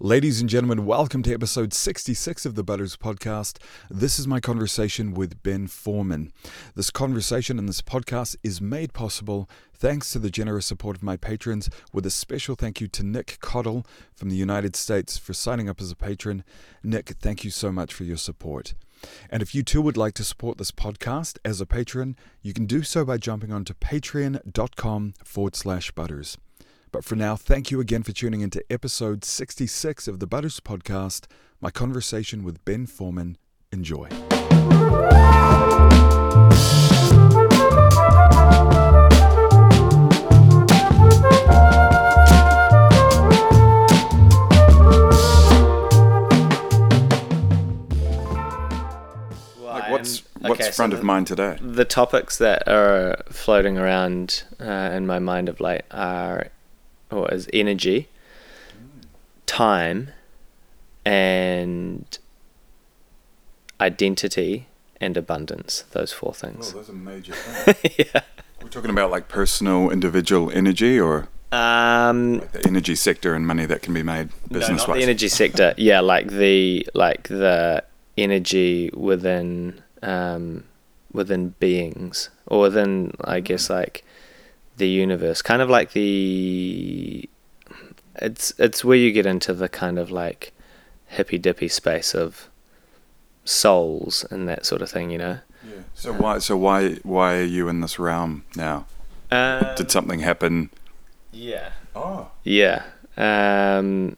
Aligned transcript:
Ladies 0.00 0.40
and 0.40 0.50
gentlemen, 0.50 0.86
welcome 0.86 1.22
to 1.22 1.32
episode 1.32 1.72
66 1.72 2.44
of 2.44 2.56
the 2.56 2.64
Butters 2.64 2.96
podcast. 2.96 3.58
This 3.88 4.18
is 4.18 4.26
my 4.26 4.40
conversation 4.40 5.14
with 5.14 5.40
Ben 5.44 5.68
Forman. 5.68 6.32
This 6.74 6.90
conversation 6.90 7.60
and 7.60 7.68
this 7.68 7.80
podcast 7.80 8.34
is 8.42 8.60
made 8.60 8.92
possible 8.92 9.48
thanks 9.72 10.10
to 10.10 10.18
the 10.18 10.30
generous 10.30 10.66
support 10.66 10.96
of 10.96 11.04
my 11.04 11.16
patrons, 11.16 11.70
with 11.92 12.04
a 12.04 12.10
special 12.10 12.56
thank 12.56 12.80
you 12.80 12.88
to 12.88 13.04
Nick 13.04 13.38
Cottle 13.40 13.86
from 14.12 14.30
the 14.30 14.36
United 14.36 14.74
States 14.74 15.16
for 15.16 15.32
signing 15.32 15.68
up 15.68 15.80
as 15.80 15.92
a 15.92 15.96
patron. 15.96 16.42
Nick, 16.82 17.10
thank 17.20 17.44
you 17.44 17.50
so 17.50 17.70
much 17.70 17.94
for 17.94 18.02
your 18.02 18.16
support. 18.16 18.74
And 19.30 19.42
if 19.42 19.54
you 19.54 19.62
too 19.62 19.80
would 19.80 19.96
like 19.96 20.14
to 20.14 20.24
support 20.24 20.58
this 20.58 20.72
podcast 20.72 21.38
as 21.44 21.60
a 21.60 21.66
patron, 21.66 22.16
you 22.42 22.52
can 22.52 22.66
do 22.66 22.82
so 22.82 23.04
by 23.04 23.16
jumping 23.16 23.52
onto 23.52 23.74
patreon.com 23.74 25.14
forward 25.22 25.54
slash 25.54 25.92
butters. 25.92 26.36
But 26.94 27.04
for 27.04 27.16
now, 27.16 27.34
thank 27.34 27.72
you 27.72 27.80
again 27.80 28.04
for 28.04 28.12
tuning 28.12 28.40
into 28.40 28.62
episode 28.70 29.24
66 29.24 30.06
of 30.06 30.20
the 30.20 30.28
Butters 30.28 30.60
Podcast, 30.60 31.26
my 31.60 31.72
conversation 31.72 32.44
with 32.44 32.64
Ben 32.64 32.86
Forman. 32.86 33.36
Enjoy. 33.72 34.06
What's 49.90 50.22
what's 50.38 50.60
okay, 50.60 50.64
so 50.64 50.72
front 50.72 50.92
of 50.92 51.00
the- 51.00 51.04
mind 51.04 51.26
today? 51.26 51.58
The 51.60 51.84
topics 51.84 52.38
that 52.38 52.68
are 52.68 53.16
floating 53.30 53.78
around 53.78 54.44
uh, 54.60 54.90
in 54.92 55.06
my 55.06 55.18
mind 55.18 55.48
of 55.48 55.60
late 55.60 55.82
are, 55.90 56.48
or 57.14 57.32
as 57.32 57.48
energy, 57.52 58.08
time, 59.46 60.10
and 61.04 62.18
identity 63.80 64.66
and 65.00 65.16
abundance. 65.16 65.84
Those 65.92 66.12
four 66.12 66.34
things. 66.34 66.72
those 66.72 66.88
are 66.88 66.92
major 66.92 67.32
things. 67.34 67.94
yeah. 67.98 68.20
We're 68.62 68.68
talking 68.68 68.90
about 68.90 69.10
like 69.10 69.28
personal, 69.28 69.90
individual 69.90 70.50
energy 70.50 70.98
or 70.98 71.28
Um, 71.52 72.38
like 72.38 72.52
the 72.52 72.66
energy 72.66 72.94
sector 72.94 73.34
and 73.34 73.46
money 73.46 73.66
that 73.66 73.82
can 73.82 73.92
be 73.94 74.02
made 74.02 74.30
no, 74.50 74.58
business 74.60 74.80
not 74.82 74.86
the 74.86 74.92
wise. 74.94 75.02
energy 75.02 75.28
sector. 75.28 75.74
Yeah, 75.78 76.00
like 76.00 76.28
the 76.28 76.86
like 76.94 77.28
the 77.28 77.84
energy 78.16 78.90
within 78.94 79.82
um, 80.02 80.64
within 81.12 81.50
beings 81.60 82.30
or 82.46 82.60
within, 82.60 83.12
I 83.22 83.40
guess, 83.40 83.68
like 83.70 84.04
the 84.76 84.88
universe. 84.88 85.42
Kind 85.42 85.62
of 85.62 85.70
like 85.70 85.92
the 85.92 87.28
it's 88.16 88.52
it's 88.58 88.84
where 88.84 88.96
you 88.96 89.12
get 89.12 89.26
into 89.26 89.52
the 89.52 89.68
kind 89.68 89.98
of 89.98 90.10
like 90.10 90.52
hippy 91.06 91.38
dippy 91.38 91.68
space 91.68 92.14
of 92.14 92.48
souls 93.44 94.24
and 94.30 94.48
that 94.48 94.66
sort 94.66 94.82
of 94.82 94.90
thing. 94.90 95.10
You 95.10 95.18
know. 95.18 95.38
Yeah. 95.66 95.82
So 95.94 96.12
why 96.12 96.38
so 96.38 96.56
why 96.56 96.94
why 97.02 97.36
are 97.36 97.44
you 97.44 97.68
in 97.68 97.80
this 97.80 97.98
realm 97.98 98.44
now? 98.56 98.86
Um, 99.30 99.74
Did 99.76 99.90
something 99.90 100.20
happen? 100.20 100.70
yeah. 101.32 101.70
Oh, 101.96 102.30
Yeah. 102.42 102.82
Um, 103.16 104.16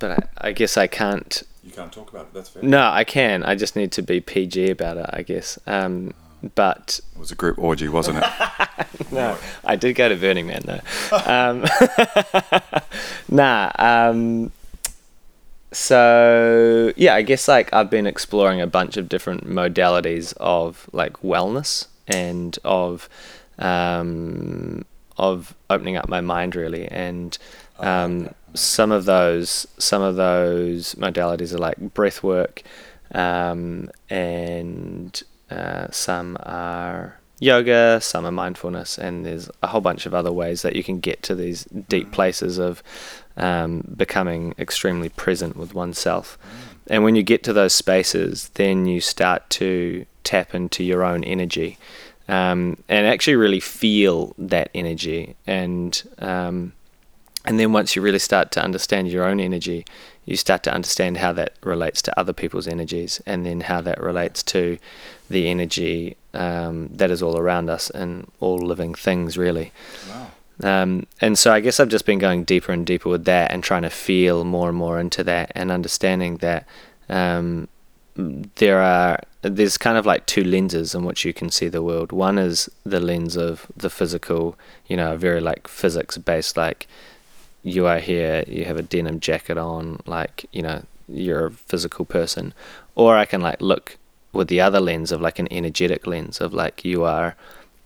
but 0.00 0.10
I, 0.10 0.48
I 0.48 0.52
guess 0.52 0.76
I 0.76 0.86
can't 0.88 1.42
you 1.62 1.72
can't 1.72 1.92
talk 1.92 2.10
about 2.10 2.26
it. 2.26 2.34
That's 2.34 2.48
fair. 2.48 2.62
No, 2.62 2.90
I 2.90 3.04
can. 3.04 3.42
I 3.42 3.54
just 3.54 3.74
need 3.76 3.90
to 3.92 4.02
be 4.02 4.20
PG 4.20 4.70
about 4.70 4.96
it, 4.98 5.06
I 5.12 5.22
guess. 5.22 5.58
Um, 5.66 6.14
but 6.54 7.00
It 7.14 7.18
was 7.18 7.30
a 7.30 7.34
group 7.34 7.58
orgy, 7.58 7.88
wasn't 7.88 8.18
it? 8.18 9.12
no, 9.12 9.36
I 9.64 9.76
did 9.76 9.94
go 9.94 10.08
to 10.08 10.16
Burning 10.16 10.46
Man 10.46 10.62
though. 10.64 10.80
Um, 11.26 11.64
nah. 13.28 13.70
Um, 13.78 14.52
so 15.72 16.92
yeah, 16.96 17.14
I 17.14 17.22
guess 17.22 17.48
like 17.48 17.72
I've 17.72 17.90
been 17.90 18.06
exploring 18.06 18.60
a 18.60 18.66
bunch 18.66 18.96
of 18.96 19.08
different 19.08 19.46
modalities 19.46 20.34
of 20.38 20.88
like 20.92 21.14
wellness 21.22 21.86
and 22.08 22.58
of 22.64 23.08
um, 23.58 24.84
of 25.18 25.54
opening 25.70 25.96
up 25.96 26.08
my 26.08 26.20
mind 26.20 26.54
really 26.54 26.86
and 26.88 27.38
um, 27.78 28.34
some 28.54 28.90
of 28.90 29.04
those 29.04 29.66
some 29.78 30.02
of 30.02 30.16
those 30.16 30.94
modalities 30.94 31.52
are 31.52 31.58
like 31.58 31.78
breath 31.94 32.22
work 32.22 32.62
um, 33.12 33.90
and 34.08 35.22
uh, 35.50 35.86
some 35.90 36.36
are 36.40 37.18
yoga 37.38 38.00
some 38.00 38.24
are 38.24 38.32
mindfulness 38.32 38.96
and 38.96 39.26
there's 39.26 39.50
a 39.62 39.66
whole 39.66 39.82
bunch 39.82 40.06
of 40.06 40.14
other 40.14 40.32
ways 40.32 40.62
that 40.62 40.74
you 40.74 40.82
can 40.82 41.00
get 41.00 41.22
to 41.22 41.34
these 41.34 41.64
deep 41.64 42.10
places 42.10 42.56
of 42.56 42.82
um, 43.36 43.84
becoming 43.94 44.54
extremely 44.58 45.10
present 45.10 45.54
with 45.54 45.74
oneself. 45.74 46.38
And 46.86 47.04
when 47.04 47.14
you 47.14 47.22
get 47.22 47.42
to 47.44 47.52
those 47.52 47.74
spaces 47.74 48.48
then 48.54 48.86
you 48.86 49.00
start 49.00 49.48
to 49.50 50.06
tap 50.24 50.54
into 50.54 50.82
your 50.82 51.04
own 51.04 51.24
energy 51.24 51.78
um, 52.28 52.76
and 52.88 53.06
actually 53.06 53.36
really 53.36 53.60
feel 53.60 54.34
that 54.38 54.70
energy. 54.74 55.36
And 55.46 56.02
um, 56.18 56.72
and 57.46 57.58
then 57.58 57.72
once 57.72 57.94
you 57.94 58.02
really 58.02 58.18
start 58.18 58.50
to 58.52 58.62
understand 58.62 59.08
your 59.08 59.24
own 59.24 59.40
energy, 59.40 59.84
you 60.24 60.36
start 60.36 60.62
to 60.64 60.72
understand 60.72 61.18
how 61.18 61.32
that 61.32 61.54
relates 61.62 62.02
to 62.02 62.18
other 62.18 62.32
people's 62.32 62.66
energies, 62.66 63.22
and 63.26 63.46
then 63.46 63.60
how 63.60 63.80
that 63.80 64.00
relates 64.00 64.42
to 64.44 64.78
the 65.30 65.48
energy 65.48 66.16
um, 66.34 66.88
that 66.92 67.10
is 67.10 67.22
all 67.22 67.38
around 67.38 67.70
us 67.70 67.90
and 67.90 68.30
all 68.40 68.58
living 68.58 68.94
things, 68.94 69.38
really. 69.38 69.72
Wow. 70.08 70.30
Um, 70.62 71.06
and 71.20 71.38
so 71.38 71.52
I 71.52 71.60
guess 71.60 71.80
I've 71.80 71.88
just 71.88 72.06
been 72.06 72.18
going 72.18 72.44
deeper 72.44 72.72
and 72.72 72.86
deeper 72.86 73.10
with 73.10 73.24
that 73.26 73.50
and 73.50 73.62
trying 73.62 73.82
to 73.82 73.90
feel 73.90 74.44
more 74.44 74.68
and 74.68 74.78
more 74.78 74.98
into 74.98 75.22
that 75.24 75.52
and 75.54 75.70
understanding 75.70 76.38
that 76.38 76.66
um, 77.08 77.68
there 78.16 78.80
are 78.80 79.20
there's 79.42 79.78
kind 79.78 79.98
of 79.98 80.06
like 80.06 80.26
two 80.26 80.42
lenses 80.42 80.94
in 80.94 81.04
which 81.04 81.24
you 81.24 81.32
can 81.32 81.50
see 81.50 81.68
the 81.68 81.82
world. 81.82 82.10
One 82.10 82.38
is 82.38 82.68
the 82.84 83.00
lens 83.00 83.36
of 83.36 83.66
the 83.76 83.90
physical, 83.90 84.58
you 84.86 84.96
know, 84.96 85.16
very 85.16 85.40
like 85.40 85.68
physics 85.68 86.16
based, 86.18 86.56
like 86.56 86.88
you 87.66 87.84
are 87.84 87.98
here, 87.98 88.44
you 88.46 88.64
have 88.64 88.76
a 88.76 88.82
denim 88.82 89.18
jacket 89.18 89.58
on, 89.58 90.00
like, 90.06 90.46
you 90.52 90.62
know, 90.62 90.84
you're 91.08 91.46
a 91.46 91.50
physical 91.50 92.04
person. 92.04 92.54
Or 92.94 93.16
I 93.16 93.24
can 93.24 93.40
like 93.40 93.60
look 93.60 93.98
with 94.32 94.46
the 94.46 94.60
other 94.60 94.78
lens 94.78 95.10
of 95.10 95.20
like 95.20 95.40
an 95.40 95.48
energetic 95.50 96.06
lens 96.06 96.40
of 96.40 96.54
like 96.54 96.84
you 96.84 97.02
are 97.02 97.34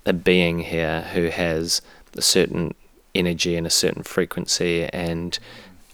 a 0.04 0.12
being 0.12 0.60
here 0.60 1.02
who 1.14 1.28
has 1.28 1.80
a 2.14 2.20
certain 2.20 2.74
energy 3.14 3.56
and 3.56 3.66
a 3.66 3.70
certain 3.70 4.02
frequency 4.02 4.84
and 4.84 5.38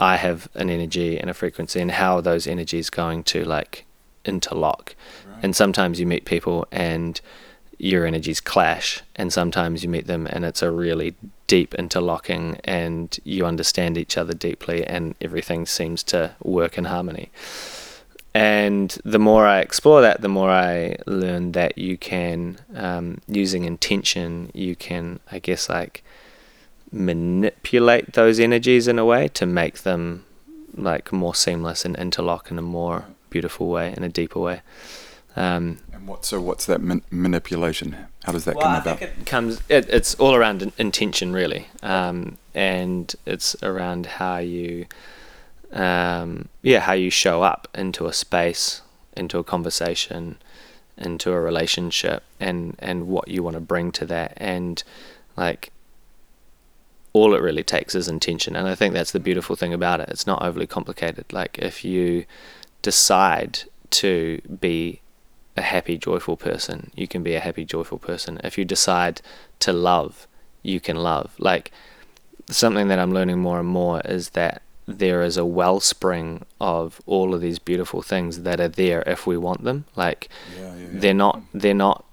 I 0.00 0.16
have 0.16 0.48
an 0.54 0.68
energy 0.68 1.18
and 1.18 1.30
a 1.30 1.34
frequency 1.34 1.80
and 1.80 1.92
how 1.92 2.16
are 2.16 2.22
those 2.22 2.46
energies 2.46 2.90
going 2.90 3.22
to 3.24 3.44
like 3.44 3.86
interlock. 4.24 4.96
And 5.42 5.54
sometimes 5.54 6.00
you 6.00 6.06
meet 6.06 6.24
people 6.24 6.66
and 6.72 7.20
your 7.78 8.06
energies 8.06 8.40
clash 8.40 9.02
and 9.16 9.32
sometimes 9.32 9.82
you 9.82 9.88
meet 9.88 10.06
them 10.06 10.26
and 10.26 10.44
it's 10.44 10.62
a 10.62 10.70
really 10.70 11.14
deep 11.46 11.74
interlocking 11.74 12.58
and 12.64 13.18
you 13.24 13.44
understand 13.44 13.98
each 13.98 14.16
other 14.16 14.34
deeply 14.34 14.84
and 14.84 15.14
everything 15.20 15.66
seems 15.66 16.02
to 16.02 16.34
work 16.42 16.78
in 16.78 16.84
harmony. 16.84 17.30
And 18.34 18.90
the 19.02 19.18
more 19.18 19.46
i 19.46 19.60
explore 19.60 20.02
that 20.02 20.20
the 20.20 20.28
more 20.28 20.50
i 20.50 20.96
learn 21.06 21.52
that 21.52 21.78
you 21.78 21.96
can 21.96 22.58
um, 22.74 23.18
using 23.26 23.64
intention 23.64 24.50
you 24.52 24.76
can 24.76 25.20
i 25.32 25.38
guess 25.38 25.70
like 25.70 26.04
manipulate 26.92 28.12
those 28.12 28.38
energies 28.38 28.88
in 28.88 28.98
a 28.98 29.06
way 29.06 29.28
to 29.28 29.46
make 29.46 29.78
them 29.84 30.24
like 30.76 31.12
more 31.12 31.34
seamless 31.34 31.86
and 31.86 31.96
interlock 31.96 32.50
in 32.50 32.58
a 32.58 32.62
more 32.62 33.06
beautiful 33.30 33.68
way 33.68 33.94
in 33.96 34.04
a 34.04 34.08
deeper 34.08 34.38
way 34.38 34.60
um, 35.36 35.78
And 35.92 36.08
what 36.08 36.24
so 36.24 36.40
what's 36.40 36.66
that 36.66 36.80
man- 36.80 37.02
manipulation? 37.10 37.96
How 38.24 38.32
does 38.32 38.44
that 38.44 38.56
well, 38.56 38.64
come 38.64 38.74
I 38.74 38.78
about? 38.78 38.98
think 38.98 39.12
it 39.20 39.26
comes. 39.26 39.60
It, 39.68 39.88
it's 39.88 40.14
all 40.16 40.34
around 40.34 40.72
intention, 40.78 41.32
really, 41.32 41.68
um, 41.82 42.38
and 42.54 43.14
it's 43.24 43.54
around 43.62 44.06
how 44.06 44.38
you, 44.38 44.86
um, 45.72 46.48
yeah, 46.62 46.80
how 46.80 46.94
you 46.94 47.10
show 47.10 47.42
up 47.42 47.68
into 47.74 48.06
a 48.06 48.12
space, 48.12 48.82
into 49.16 49.38
a 49.38 49.44
conversation, 49.44 50.38
into 50.96 51.30
a 51.30 51.40
relationship, 51.40 52.24
and 52.40 52.74
and 52.80 53.06
what 53.06 53.28
you 53.28 53.42
want 53.42 53.54
to 53.54 53.60
bring 53.60 53.92
to 53.92 54.06
that, 54.06 54.32
and 54.38 54.82
like 55.36 55.70
all 57.12 57.34
it 57.34 57.40
really 57.40 57.62
takes 57.62 57.94
is 57.94 58.08
intention, 58.08 58.56
and 58.56 58.66
I 58.68 58.74
think 58.74 58.92
that's 58.92 59.12
the 59.12 59.20
beautiful 59.20 59.54
thing 59.56 59.72
about 59.72 60.00
it. 60.00 60.08
It's 60.08 60.26
not 60.26 60.42
overly 60.42 60.66
complicated. 60.66 61.32
Like 61.32 61.58
if 61.58 61.84
you 61.84 62.24
decide 62.82 63.60
to 63.90 64.40
be 64.60 65.00
a 65.56 65.62
happy, 65.62 65.96
joyful 65.96 66.36
person, 66.36 66.90
you 66.94 67.08
can 67.08 67.22
be 67.22 67.34
a 67.34 67.40
happy, 67.40 67.64
joyful 67.64 67.98
person. 67.98 68.40
If 68.44 68.58
you 68.58 68.64
decide 68.64 69.20
to 69.60 69.72
love, 69.72 70.26
you 70.62 70.80
can 70.80 70.96
love. 70.96 71.34
Like 71.38 71.70
something 72.50 72.88
that 72.88 72.98
I'm 72.98 73.12
learning 73.12 73.38
more 73.38 73.58
and 73.60 73.68
more 73.68 74.00
is 74.04 74.30
that 74.30 74.62
there 74.86 75.22
is 75.22 75.36
a 75.36 75.44
wellspring 75.44 76.44
of 76.60 77.00
all 77.06 77.34
of 77.34 77.40
these 77.40 77.58
beautiful 77.58 78.02
things 78.02 78.42
that 78.42 78.60
are 78.60 78.68
there 78.68 79.02
if 79.06 79.26
we 79.26 79.36
want 79.36 79.64
them. 79.64 79.84
Like 79.96 80.28
Yeah, 80.56 80.74
yeah, 80.74 80.80
yeah. 80.82 80.88
they're 80.92 81.14
not 81.14 81.42
they're 81.52 81.74
not 81.74 82.04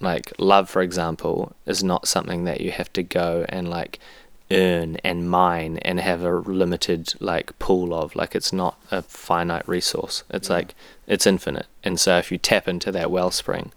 like 0.00 0.32
love 0.38 0.68
for 0.68 0.80
example 0.82 1.54
is 1.66 1.84
not 1.84 2.08
something 2.08 2.44
that 2.44 2.60
you 2.60 2.70
have 2.72 2.92
to 2.94 3.02
go 3.02 3.44
and 3.48 3.68
like 3.68 3.98
earn 4.50 4.96
and 5.04 5.30
mine 5.30 5.78
and 5.78 6.00
have 6.00 6.22
a 6.22 6.36
limited 6.38 7.14
like 7.20 7.56
pool 7.58 7.94
of 7.94 8.16
like 8.16 8.34
it's 8.34 8.52
not 8.52 8.76
a 8.90 9.00
finite 9.02 9.66
resource 9.68 10.24
it's 10.30 10.48
Yeah. 10.48 10.56
like 10.56 10.74
it's 11.06 11.26
infinite 11.26 11.66
and 11.84 12.00
so 12.00 12.18
if 12.18 12.32
you 12.32 12.38
tap 12.38 12.66
into 12.66 12.90
that 12.92 13.10
wellspring 13.10 13.72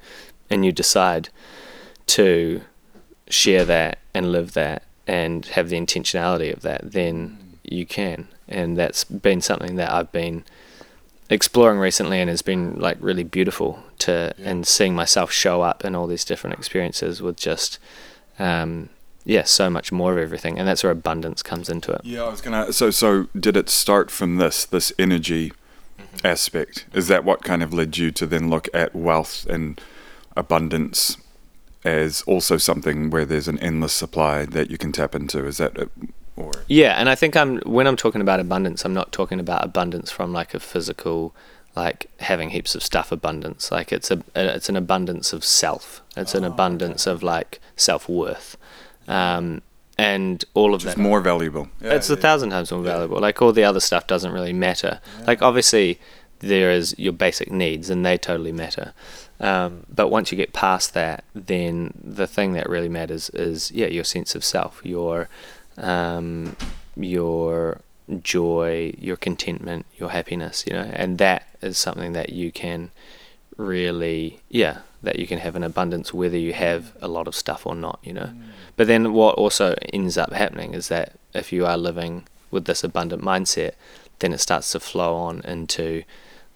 and 0.49 0.65
you 0.65 0.71
decide 0.71 1.29
to 2.07 2.61
share 3.29 3.65
that 3.65 3.99
and 4.13 4.31
live 4.31 4.53
that 4.53 4.83
and 5.07 5.45
have 5.47 5.69
the 5.69 5.77
intentionality 5.79 6.51
of 6.51 6.61
that 6.63 6.91
then 6.91 7.37
you 7.63 7.85
can 7.85 8.27
and 8.47 8.77
that's 8.77 9.03
been 9.03 9.41
something 9.41 9.75
that 9.75 9.91
I've 9.91 10.11
been 10.11 10.43
exploring 11.29 11.79
recently 11.79 12.19
and 12.19 12.29
has 12.29 12.41
been 12.41 12.75
like 12.79 12.97
really 12.99 13.23
beautiful 13.23 13.83
to 13.99 14.33
Yeah. 14.37 14.49
and 14.49 14.67
seeing 14.67 14.95
myself 14.95 15.31
show 15.31 15.61
up 15.61 15.85
in 15.85 15.95
all 15.95 16.07
these 16.07 16.25
different 16.25 16.57
experiences 16.57 17.21
with 17.21 17.37
just 17.37 17.79
um 18.39 18.89
yeah 19.25 19.43
so 19.43 19.69
much 19.69 19.91
more 19.91 20.13
of 20.13 20.17
everything 20.17 20.59
and 20.59 20.67
that's 20.67 20.83
where 20.83 20.91
abundance 20.91 21.41
comes 21.41 21.69
into 21.69 21.91
it 21.91 22.01
Yeah, 22.03 22.23
I 22.23 22.29
was 22.29 22.41
gonna. 22.41 22.73
So, 22.73 22.91
so 22.91 23.27
did 23.39 23.55
it 23.57 23.69
start 23.69 24.11
from 24.11 24.37
this 24.37 24.65
this 24.65 24.91
energy 24.99 25.51
mm-hmm. 25.99 26.25
aspect? 26.27 26.85
Is 26.93 27.07
that 27.07 27.23
what 27.23 27.43
kind 27.43 27.63
of 27.63 27.73
led 27.73 27.97
you 27.97 28.11
to 28.11 28.25
then 28.25 28.49
look 28.49 28.67
at 28.73 28.95
wealth 28.95 29.45
and 29.49 29.79
abundance 30.35 31.17
as 31.85 32.21
also 32.23 32.57
something 32.57 33.09
where 33.09 33.25
there's 33.25 33.47
an 33.47 33.59
endless 33.59 33.93
supply 33.93 34.45
that 34.45 34.69
you 34.71 34.77
can 34.77 34.91
tap 34.91 35.15
into? 35.15 35.45
Is 35.45 35.57
that, 35.57 35.89
or 36.35 36.51
Yeah, 36.67 36.93
and 36.99 37.09
I 37.09 37.15
think 37.15 37.35
I'm 37.35 37.59
when 37.59 37.87
I'm 37.87 37.97
talking 37.97 38.21
about 38.21 38.39
abundance, 38.39 38.85
I'm 38.85 38.93
not 38.93 39.11
talking 39.11 39.39
about 39.39 39.63
abundance 39.63 40.11
from 40.11 40.33
like 40.33 40.53
a 40.53 40.59
physical, 40.59 41.33
like 41.75 42.09
having 42.19 42.49
heaps 42.51 42.75
of 42.75 42.83
stuff 42.83 43.11
abundance. 43.11 43.71
Like 43.71 43.91
it's 43.91 44.11
a 44.11 44.23
it's 44.35 44.69
an 44.69 44.75
abundance 44.75 45.33
of 45.33 45.43
self. 45.43 46.01
It's 46.15 46.35
an 46.35 46.43
Oh, 46.43 46.47
abundance 46.47 47.07
of 47.07 47.23
like 47.23 47.59
self 47.75 48.07
worth, 48.09 48.57
um, 49.07 49.61
and 49.97 50.43
all 50.53 50.73
of 50.73 50.81
just 50.81 50.95
that. 50.97 51.01
more 51.01 51.21
valuable? 51.21 51.69
it's 51.81 52.09
a 52.09 52.15
thousand 52.17 52.49
times 52.49 52.71
more 52.71 52.83
Yeah. 52.83 52.93
valuable. 52.93 53.19
Like 53.19 53.41
all 53.41 53.51
the 53.53 53.63
other 53.63 53.79
stuff 53.79 54.07
doesn't 54.07 54.31
really 54.31 54.53
matter. 54.53 54.99
Like 55.27 55.41
obviously 55.41 55.99
there 56.39 56.71
is 56.71 56.95
your 56.97 57.13
basic 57.13 57.51
needs 57.51 57.89
and 57.89 58.05
they 58.05 58.17
totally 58.17 58.51
matter. 58.51 58.93
Um, 59.39 59.85
but 59.93 60.09
once 60.09 60.31
you 60.31 60.35
get 60.37 60.51
past 60.53 60.93
that, 60.93 61.23
then 61.35 61.93
the 62.03 62.27
thing 62.27 62.53
that 62.53 62.69
really 62.69 62.89
matters 62.89 63.29
is 63.31 63.71
yeah 63.71 63.87
your 63.87 64.03
sense 64.03 64.35
of 64.35 64.43
self, 64.43 64.81
your 64.83 65.29
um, 65.77 66.55
your 66.95 67.81
joy, 68.21 68.93
your 68.99 69.15
contentment, 69.17 69.85
your 69.97 70.09
happiness. 70.09 70.63
You 70.67 70.73
know, 70.73 70.89
and 70.93 71.17
that 71.17 71.47
is 71.61 71.77
something 71.77 72.13
that 72.13 72.29
you 72.31 72.51
can 72.51 72.91
really 73.57 74.39
yeah 74.49 74.79
that 75.03 75.19
you 75.19 75.27
can 75.27 75.37
have 75.39 75.55
an 75.55 75.63
abundance 75.63 76.13
whether 76.13 76.37
you 76.37 76.53
have 76.53 76.93
a 77.01 77.07
lot 77.07 77.27
of 77.27 77.35
stuff 77.35 77.65
or 77.65 77.75
not. 77.75 77.99
You 78.03 78.13
know. 78.13 78.33
But 78.75 78.87
then 78.87 79.13
what 79.13 79.35
also 79.35 79.75
ends 79.91 80.17
up 80.17 80.33
happening 80.33 80.73
is 80.73 80.87
that 80.87 81.13
if 81.33 81.51
you 81.51 81.65
are 81.65 81.77
living 81.77 82.23
with 82.51 82.65
this 82.65 82.83
abundant 82.83 83.23
mindset, 83.23 83.73
then 84.19 84.33
it 84.33 84.39
starts 84.39 84.71
to 84.71 84.79
flow 84.79 85.15
on 85.15 85.41
into 85.41 86.03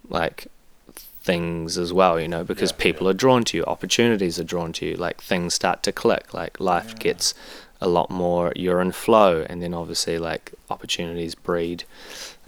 like 0.09 0.47
things 0.95 1.77
as 1.77 1.91
well, 1.91 2.19
you 2.19 2.27
know, 2.27 2.43
because 2.43 2.71
Yeah, 2.71 2.77
people 2.77 3.05
yeah. 3.07 3.11
are 3.11 3.13
drawn 3.13 3.43
to 3.45 3.57
you, 3.57 3.63
opportunities 3.65 4.39
are 4.39 4.43
drawn 4.43 4.71
to 4.73 4.85
you, 4.85 4.95
like 4.95 5.21
things 5.21 5.53
start 5.53 5.83
to 5.83 5.91
click, 5.91 6.33
like 6.33 6.59
life 6.59 6.89
Yeah. 6.89 6.99
gets 6.99 7.33
a 7.79 7.87
lot 7.87 8.09
more 8.09 8.51
you're 8.55 8.81
in 8.81 8.91
flow 8.91 9.45
and 9.47 9.61
then 9.61 9.71
obviously 9.73 10.17
like 10.17 10.51
opportunities 10.69 11.35
breed 11.35 11.83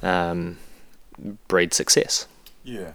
um 0.01 0.57
breed 1.47 1.73
success. 1.73 2.25
Yeah. 2.63 2.93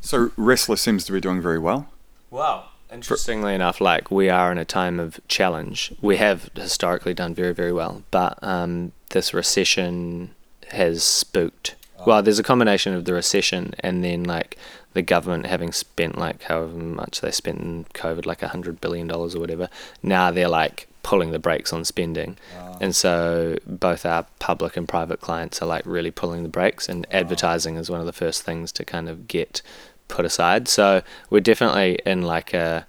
So 0.00 0.30
Wrestler 0.36 0.76
seems 0.76 1.04
to 1.06 1.12
be 1.12 1.20
doing 1.20 1.40
very 1.40 1.58
well. 1.58 1.88
Wow. 2.30 2.66
Interestingly 2.92 3.54
enough, 3.54 3.80
like 3.80 4.10
we 4.10 4.28
are 4.30 4.52
in 4.52 4.58
a 4.58 4.64
time 4.64 5.00
of 5.00 5.20
challenge. 5.28 5.92
We 6.00 6.16
have 6.18 6.50
historically 6.54 7.14
done 7.14 7.34
very, 7.34 7.52
very 7.52 7.72
well, 7.72 8.02
but 8.10 8.38
um, 8.42 8.92
this 9.10 9.34
recession 9.34 10.34
has 10.68 11.02
spooked. 11.02 11.74
Well, 12.06 12.22
there's 12.22 12.38
a 12.38 12.44
combination 12.44 12.94
of 12.94 13.04
the 13.04 13.14
recession 13.14 13.74
and 13.80 14.04
then 14.04 14.24
like 14.24 14.56
the 14.92 15.02
government 15.02 15.46
having 15.46 15.72
spent 15.72 16.16
like 16.16 16.42
however 16.42 16.76
much 16.76 17.20
they 17.20 17.30
spent 17.30 17.60
in 17.60 17.84
COVID, 17.94 18.24
like 18.24 18.42
a 18.42 18.48
hundred 18.48 18.80
billion 18.80 19.08
dollars 19.08 19.34
or 19.34 19.40
whatever. 19.40 19.68
Now 20.02 20.30
they're 20.30 20.48
like 20.48 20.88
pulling 21.02 21.30
the 21.32 21.38
brakes 21.38 21.72
on 21.72 21.84
spending, 21.84 22.36
and 22.80 22.94
so 22.94 23.58
both 23.66 24.06
our 24.06 24.26
public 24.38 24.76
and 24.76 24.88
private 24.88 25.20
clients 25.20 25.60
are 25.60 25.66
like 25.66 25.84
really 25.84 26.10
pulling 26.10 26.42
the 26.44 26.48
brakes, 26.48 26.88
and 26.88 27.06
advertising 27.10 27.76
is 27.76 27.90
one 27.90 28.00
of 28.00 28.06
the 28.06 28.12
first 28.12 28.42
things 28.42 28.72
to 28.72 28.84
kind 28.84 29.08
of 29.08 29.28
get 29.28 29.62
put 30.08 30.24
aside. 30.24 30.68
So 30.68 31.02
we're 31.30 31.40
definitely 31.40 31.98
in 32.06 32.22
like 32.22 32.54
a 32.54 32.86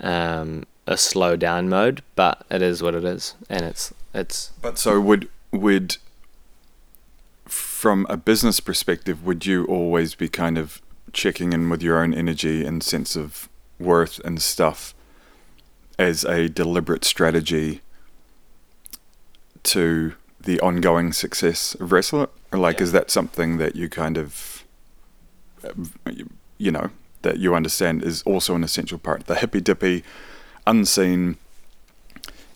um, 0.00 0.64
a 0.86 0.96
slow 0.96 1.36
down 1.36 1.68
mode, 1.68 2.02
but 2.14 2.44
it 2.50 2.60
is 2.62 2.82
what 2.82 2.94
it 2.94 3.04
is, 3.04 3.34
and 3.48 3.64
it's 3.64 3.92
it's 4.12 4.52
But 4.60 4.78
so 4.78 5.00
would 5.00 5.28
would 5.52 5.96
from 7.46 8.06
a 8.08 8.16
business 8.16 8.60
perspective, 8.60 9.24
would 9.24 9.44
you 9.46 9.64
always 9.66 10.14
be 10.14 10.28
kind 10.28 10.56
of 10.58 10.80
checking 11.12 11.52
in 11.52 11.68
with 11.68 11.82
your 11.82 12.02
own 12.02 12.12
energy 12.14 12.64
and 12.64 12.82
sense 12.82 13.14
of 13.16 13.48
worth 13.78 14.18
and 14.24 14.40
stuff 14.40 14.94
as 15.98 16.24
a 16.24 16.48
deliberate 16.48 17.04
strategy 17.04 17.80
to 19.62 20.14
the 20.40 20.58
ongoing 20.60 21.12
success 21.12 21.74
of 21.74 21.92
Wrestler? 21.92 22.28
Or 22.52 22.58
like, 22.58 22.78
Yeah. 22.78 22.84
is 22.84 22.92
that 22.92 23.10
something 23.10 23.58
that 23.58 23.76
you 23.76 23.88
kind 23.88 24.16
of, 24.16 24.64
you- 26.58 26.70
know, 26.72 26.90
that 27.22 27.38
you 27.38 27.54
understand 27.54 28.02
is 28.02 28.22
also 28.22 28.54
an 28.54 28.62
essential 28.64 28.98
part? 28.98 29.26
The 29.26 29.34
hippy 29.36 29.60
dippy, 29.60 30.04
unseen 30.66 31.36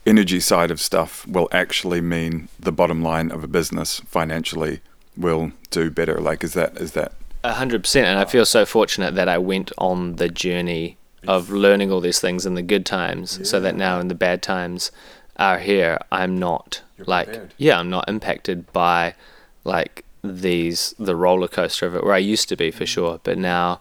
energy 0.07 0.41
side 0.41 0.71
of 0.71 0.81
stuff 0.81 1.27
will 1.27 1.49
actually 1.53 2.01
mean 2.01 2.49
the 2.59 2.73
bottom 2.73 3.03
line 3.03 3.31
of 3.31 3.45
a 3.45 3.47
business 3.49 4.01
financially 4.07 4.81
will 5.17 5.53
do 5.71 5.91
better. 5.91 6.19
Like, 6.21 6.43
is 6.45 6.55
that 6.55 6.77
is 6.79 6.93
that? 6.93 7.13
a 7.45 7.55
hundred 7.55 7.83
percent. 7.85 8.07
And 8.07 8.19
I 8.19 8.25
feel 8.25 8.45
so 8.45 8.67
fortunate 8.67 9.15
that 9.15 9.29
I 9.29 9.39
went 9.39 9.71
on 9.79 10.17
the 10.17 10.29
journey 10.29 10.97
of 11.27 11.51
learning 11.51 11.91
all 11.93 12.01
these 12.01 12.21
things 12.21 12.45
in 12.47 12.55
the 12.55 12.63
good 12.63 12.85
times, 12.87 13.39
so 13.49 13.61
that 13.61 13.77
now 13.77 14.01
in 14.01 14.09
the 14.09 14.15
bad 14.15 14.43
times 14.43 14.91
are 15.37 15.59
here, 15.59 15.99
I'm 16.11 16.37
not 16.39 16.83
You're 16.97 17.07
like 17.07 17.27
prepared. 17.29 17.55
yeah, 17.59 17.79
I'm 17.79 17.91
not 17.91 18.09
impacted 18.09 18.73
by 18.73 19.15
like 19.65 20.05
these 20.29 20.95
the 20.99 21.17
roller 21.17 21.49
coaster 21.49 21.87
of 21.87 21.95
it 21.95 22.05
where 22.05 22.15
I 22.15 22.19
used 22.19 22.49
to 22.51 22.57
be 22.57 22.71
for 22.71 22.87
sure, 22.87 23.21
but 23.23 23.39
now 23.39 23.81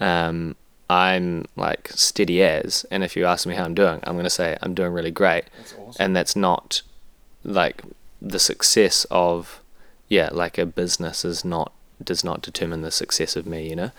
um, 0.00 0.56
I'm 0.90 1.46
like 1.56 1.88
steady 1.90 2.42
as. 2.42 2.84
And 2.90 3.04
if 3.04 3.16
you 3.16 3.24
ask 3.26 3.46
me 3.46 3.54
how 3.54 3.64
I'm 3.64 3.74
doing, 3.74 4.00
I'm 4.04 4.16
gonna 4.16 4.30
say 4.30 4.56
I'm 4.62 4.74
doing 4.74 4.92
really 4.92 5.10
great. 5.10 5.44
That's 5.56 5.74
awesome. 5.74 5.94
and 5.98 6.16
that's 6.16 6.36
not 6.36 6.82
like 7.44 7.82
the 8.20 8.38
success 8.38 9.04
of 9.10 9.60
yeah 10.08 10.28
like 10.32 10.58
a 10.58 10.66
business 10.66 11.24
is 11.24 11.44
not 11.44 11.72
does 12.02 12.22
not 12.22 12.40
determine 12.42 12.82
the 12.82 12.90
success 12.90 13.34
of 13.34 13.46
me 13.46 13.68
you 13.68 13.74
know 13.76 13.90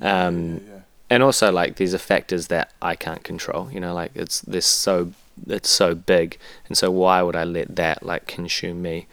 um 0.00 0.60
and 1.10 1.22
also 1.22 1.52
like 1.52 1.76
these 1.76 1.92
are 1.94 1.98
factors 1.98 2.46
that 2.46 2.72
i 2.80 2.94
can't 2.94 3.22
control 3.22 3.70
you 3.70 3.80
know 3.80 3.92
like 3.92 4.10
it's 4.14 4.40
this 4.42 4.64
so 4.64 5.12
it's 5.46 5.68
so 5.68 5.94
big 5.94 6.38
and 6.68 6.78
so 6.78 6.90
why 6.90 7.20
would 7.20 7.36
i 7.36 7.44
let 7.44 7.76
that 7.76 8.02
like 8.02 8.26
consume 8.26 8.80
me 8.80 9.06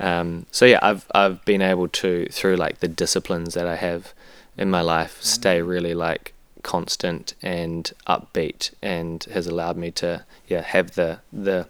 um 0.00 0.46
so 0.50 0.64
yeah 0.64 0.78
i've 0.82 1.06
i've 1.14 1.44
been 1.44 1.62
able 1.62 1.88
to 1.88 2.26
through 2.30 2.56
like 2.56 2.78
the 2.80 2.88
disciplines 2.88 3.54
that 3.54 3.66
i 3.66 3.76
have 3.76 4.12
in 4.56 4.70
my 4.70 4.80
life 4.80 5.20
stay 5.22 5.60
really 5.62 5.94
like 5.94 6.32
constant 6.62 7.34
and 7.42 7.92
upbeat 8.06 8.72
and 8.82 9.24
has 9.32 9.46
allowed 9.46 9.76
me 9.76 9.90
to 9.90 10.24
yeah 10.48 10.60
have 10.62 10.94
the 10.94 11.18
the 11.32 11.66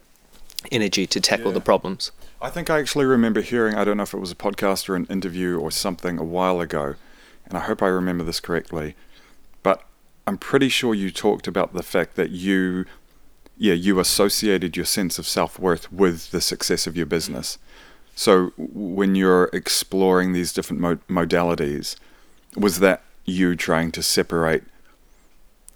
energy 0.72 1.06
to 1.06 1.20
tackle 1.20 1.48
Yeah. 1.48 1.54
the 1.54 1.60
problems 1.60 2.10
I 2.40 2.50
think 2.50 2.70
I 2.70 2.78
actually 2.78 3.04
remember 3.04 3.40
hearing, 3.40 3.74
I 3.74 3.82
don't 3.82 3.96
know 3.96 4.04
if 4.04 4.14
it 4.14 4.18
was 4.20 4.30
a 4.30 4.36
podcast 4.36 4.88
or 4.88 4.94
an 4.94 5.06
interview 5.10 5.58
or 5.58 5.72
something 5.72 6.18
a 6.20 6.22
while 6.22 6.60
ago, 6.60 6.94
and 7.44 7.58
I 7.58 7.62
hope 7.62 7.82
I 7.82 7.88
remember 7.88 8.22
this 8.22 8.38
correctly, 8.38 8.94
but 9.64 9.82
I'm 10.24 10.38
pretty 10.38 10.68
sure 10.68 10.94
you 10.94 11.10
talked 11.10 11.48
about 11.48 11.72
the 11.72 11.82
fact 11.82 12.14
that 12.14 12.30
you, 12.30 12.84
yeah, 13.56 13.74
you 13.74 13.98
associated 13.98 14.76
your 14.76 14.86
sense 14.86 15.18
of 15.18 15.26
self 15.26 15.58
worth 15.58 15.92
with 15.92 16.30
the 16.30 16.40
success 16.40 16.86
of 16.86 16.96
your 16.96 17.06
business. 17.06 17.58
So 18.18 18.50
when 18.56 19.14
you're 19.14 19.48
exploring 19.52 20.32
these 20.32 20.52
different 20.52 20.82
mo- 20.82 20.98
modalities, 21.08 21.94
was 22.56 22.80
that 22.80 23.04
you 23.24 23.54
trying 23.54 23.92
to 23.92 24.02
separate? 24.02 24.64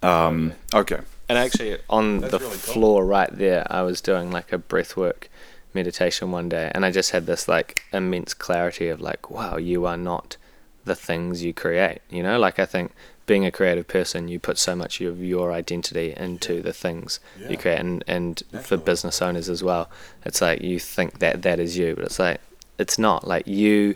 Um, 0.01 0.51
okay. 0.73 0.99
And 1.29 1.37
actually, 1.37 1.77
on 1.89 2.19
That's 2.19 2.31
the 2.33 2.39
really 2.39 2.51
cool. 2.51 2.73
floor 2.73 3.05
right 3.05 3.29
there, 3.31 3.65
I 3.69 3.81
was 3.83 4.01
doing 4.01 4.29
like 4.29 4.51
a 4.51 4.57
breathwork 4.57 5.29
meditation 5.73 6.31
one 6.31 6.49
day, 6.49 6.69
and 6.75 6.85
I 6.85 6.91
just 6.91 7.11
had 7.11 7.27
this 7.27 7.47
like 7.47 7.85
immense 7.93 8.33
clarity 8.33 8.89
of 8.89 8.99
like, 8.99 9.31
wow, 9.31 9.55
you 9.55 9.85
are 9.85 9.95
not 9.95 10.35
the 10.83 10.95
things 10.95 11.45
you 11.45 11.53
create. 11.53 12.01
You 12.09 12.23
know, 12.23 12.37
like 12.37 12.59
I 12.59 12.65
think 12.65 12.91
being 13.25 13.45
a 13.45 13.51
creative 13.51 13.87
person, 13.87 14.27
you 14.27 14.39
put 14.39 14.57
so 14.57 14.75
much 14.75 14.99
of 15.01 15.21
your 15.23 15.51
identity 15.53 16.13
into 16.15 16.61
the 16.61 16.73
things 16.73 17.19
Yeah. 17.39 17.49
you 17.49 17.57
create, 17.57 17.79
and 17.79 18.03
and 18.07 18.43
for 18.61 18.77
business 18.77 19.21
owners 19.21 19.49
as 19.49 19.63
well, 19.63 19.89
it's 20.25 20.41
like 20.41 20.61
you 20.61 20.79
think 20.79 21.19
that 21.19 21.41
that 21.43 21.59
is 21.59 21.77
you, 21.77 21.95
but 21.95 22.05
it's 22.05 22.19
like 22.19 22.41
it's 22.77 22.97
not. 22.99 23.27
Like 23.27 23.47
you 23.47 23.95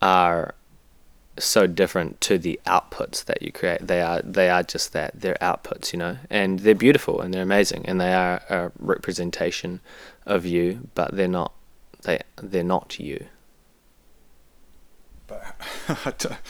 are 0.00 0.54
so 1.38 1.66
different 1.68 2.20
to 2.20 2.36
the 2.36 2.58
outputs 2.66 3.24
that 3.24 3.42
you 3.42 3.50
create. 3.52 3.86
They 3.86 4.00
are 4.02 4.20
they 4.22 4.50
are 4.50 4.62
just 4.62 4.92
that. 4.92 5.20
They're 5.20 5.38
outputs, 5.40 5.92
you 5.92 5.98
know, 5.98 6.18
and 6.30 6.60
they're 6.60 6.74
beautiful 6.74 7.20
and 7.20 7.32
they're 7.32 7.42
amazing 7.42 7.84
and 7.86 8.00
they 8.00 8.12
are 8.12 8.40
a 8.48 8.72
representation 8.78 9.80
of 10.26 10.44
you, 10.44 10.88
but 10.94 11.16
they're 11.16 11.28
not 11.28 11.52
they 12.02 12.20
they're 12.42 12.64
not 12.64 12.98
you. 13.00 13.26
But 15.26 15.56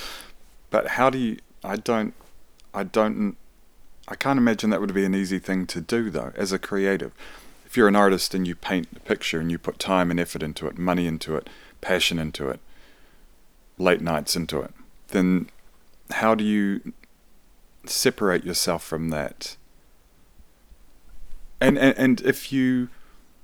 but 0.70 0.86
how 0.88 1.10
do 1.10 1.18
you? 1.18 1.38
I 1.68 1.76
don't 1.76 2.14
I 2.72 2.82
don't 2.82 3.36
I 4.08 4.14
can't 4.14 4.38
imagine 4.38 4.70
that 4.70 4.80
would 4.80 4.94
be 4.94 5.04
an 5.04 5.14
easy 5.14 5.38
thing 5.38 5.66
to 5.66 5.80
do 5.80 6.10
though 6.10 6.32
as 6.34 6.50
a 6.50 6.58
creative. 6.58 7.12
If 7.66 7.76
you're 7.76 7.88
an 7.88 7.96
artist 7.96 8.34
and 8.34 8.48
you 8.48 8.54
paint 8.54 8.88
a 8.96 9.00
picture 9.00 9.38
and 9.40 9.50
you 9.50 9.58
put 9.58 9.78
time 9.78 10.10
and 10.10 10.18
effort 10.18 10.42
into 10.42 10.66
it, 10.66 10.78
money 10.78 11.06
into 11.06 11.36
it, 11.36 11.50
passion 11.82 12.18
into 12.18 12.48
it, 12.48 12.60
late 13.76 14.00
nights 14.00 14.34
into 14.34 14.62
it, 14.62 14.72
then 15.08 15.50
how 16.12 16.34
do 16.34 16.42
you 16.42 16.94
separate 17.84 18.44
yourself 18.44 18.82
from 18.82 19.10
that? 19.10 19.56
And 21.60 21.78
and, 21.78 21.98
and 21.98 22.20
if 22.22 22.50
you 22.50 22.88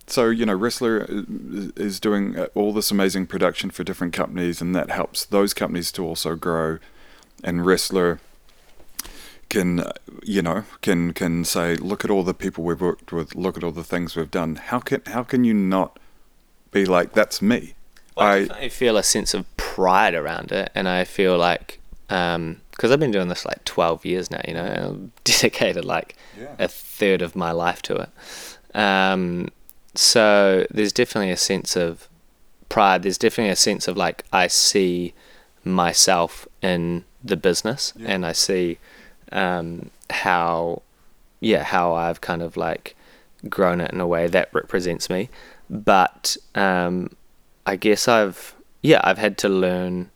so 0.06 0.30
you 0.30 0.46
know 0.46 0.54
Wrestler 0.54 1.02
uh, 1.02 1.22
is 1.76 2.00
doing 2.00 2.38
uh, 2.38 2.46
all 2.54 2.72
this 2.72 2.90
amazing 2.90 3.26
production 3.26 3.68
for 3.68 3.84
different 3.84 4.14
companies 4.14 4.62
and 4.62 4.74
that 4.74 4.90
helps 4.90 5.26
those 5.26 5.52
companies 5.52 5.92
to 5.92 6.06
also 6.06 6.36
grow 6.36 6.78
and 7.42 7.64
Wrestler 7.66 8.20
can 9.48 9.84
you 10.22 10.42
know 10.42 10.64
can 10.80 11.12
can 11.12 11.44
say 11.44 11.76
look 11.76 12.04
at 12.04 12.10
all 12.10 12.22
the 12.22 12.34
people 12.34 12.64
we've 12.64 12.80
worked 12.80 13.12
with 13.12 13.34
look 13.34 13.56
at 13.56 13.62
all 13.62 13.70
the 13.70 13.84
things 13.84 14.16
we've 14.16 14.30
done 14.30 14.56
how 14.56 14.80
can 14.80 15.00
how 15.06 15.22
can 15.22 15.44
you 15.44 15.54
not 15.54 15.98
be 16.72 16.84
like 16.84 17.12
that's 17.12 17.40
me 17.40 17.74
well, 18.16 18.26
I, 18.26 18.48
I 18.64 18.68
feel 18.68 18.96
a 18.96 19.02
sense 19.02 19.34
of 19.34 19.44
pride 19.56 20.14
around 20.14 20.52
it, 20.52 20.70
and 20.74 20.88
I 20.88 21.04
feel 21.04 21.36
like 21.36 21.80
because 22.06 22.36
um, 22.36 22.60
I've 22.82 23.00
been 23.00 23.10
doing 23.10 23.28
this 23.28 23.44
like 23.44 23.64
12 23.64 24.04
years 24.04 24.30
now, 24.30 24.40
you 24.46 24.54
know, 24.54 24.64
I've 24.64 25.24
dedicated 25.24 25.84
like 25.84 26.16
yeah. 26.38 26.54
a 26.58 26.68
third 26.68 27.22
of 27.22 27.34
my 27.34 27.50
life 27.50 27.82
to 27.82 27.96
it. 27.96 28.78
Um, 28.78 29.48
so 29.94 30.66
there's 30.70 30.92
definitely 30.92 31.30
a 31.30 31.36
sense 31.36 31.76
of 31.76 32.08
pride. 32.68 33.02
There's 33.02 33.18
definitely 33.18 33.50
a 33.50 33.56
sense 33.56 33.88
of 33.88 33.96
like 33.96 34.24
I 34.32 34.46
see 34.46 35.14
myself 35.64 36.46
in 36.62 37.04
the 37.22 37.36
business, 37.36 37.92
yeah. 37.96 38.12
and 38.12 38.26
I 38.26 38.32
see 38.32 38.78
um, 39.32 39.90
how, 40.10 40.82
yeah, 41.40 41.62
how 41.62 41.94
I've 41.94 42.20
kind 42.20 42.42
of 42.42 42.56
like 42.56 42.96
grown 43.48 43.80
it 43.80 43.92
in 43.92 44.00
a 44.00 44.06
way 44.06 44.26
that 44.26 44.48
represents 44.52 45.10
me. 45.10 45.28
But 45.70 46.36
um, 46.54 47.16
I 47.66 47.76
guess 47.76 48.08
I've 48.08 48.54
yeah 48.82 49.00
I've 49.02 49.18
had 49.18 49.38
to 49.38 49.48
learn 49.48 50.10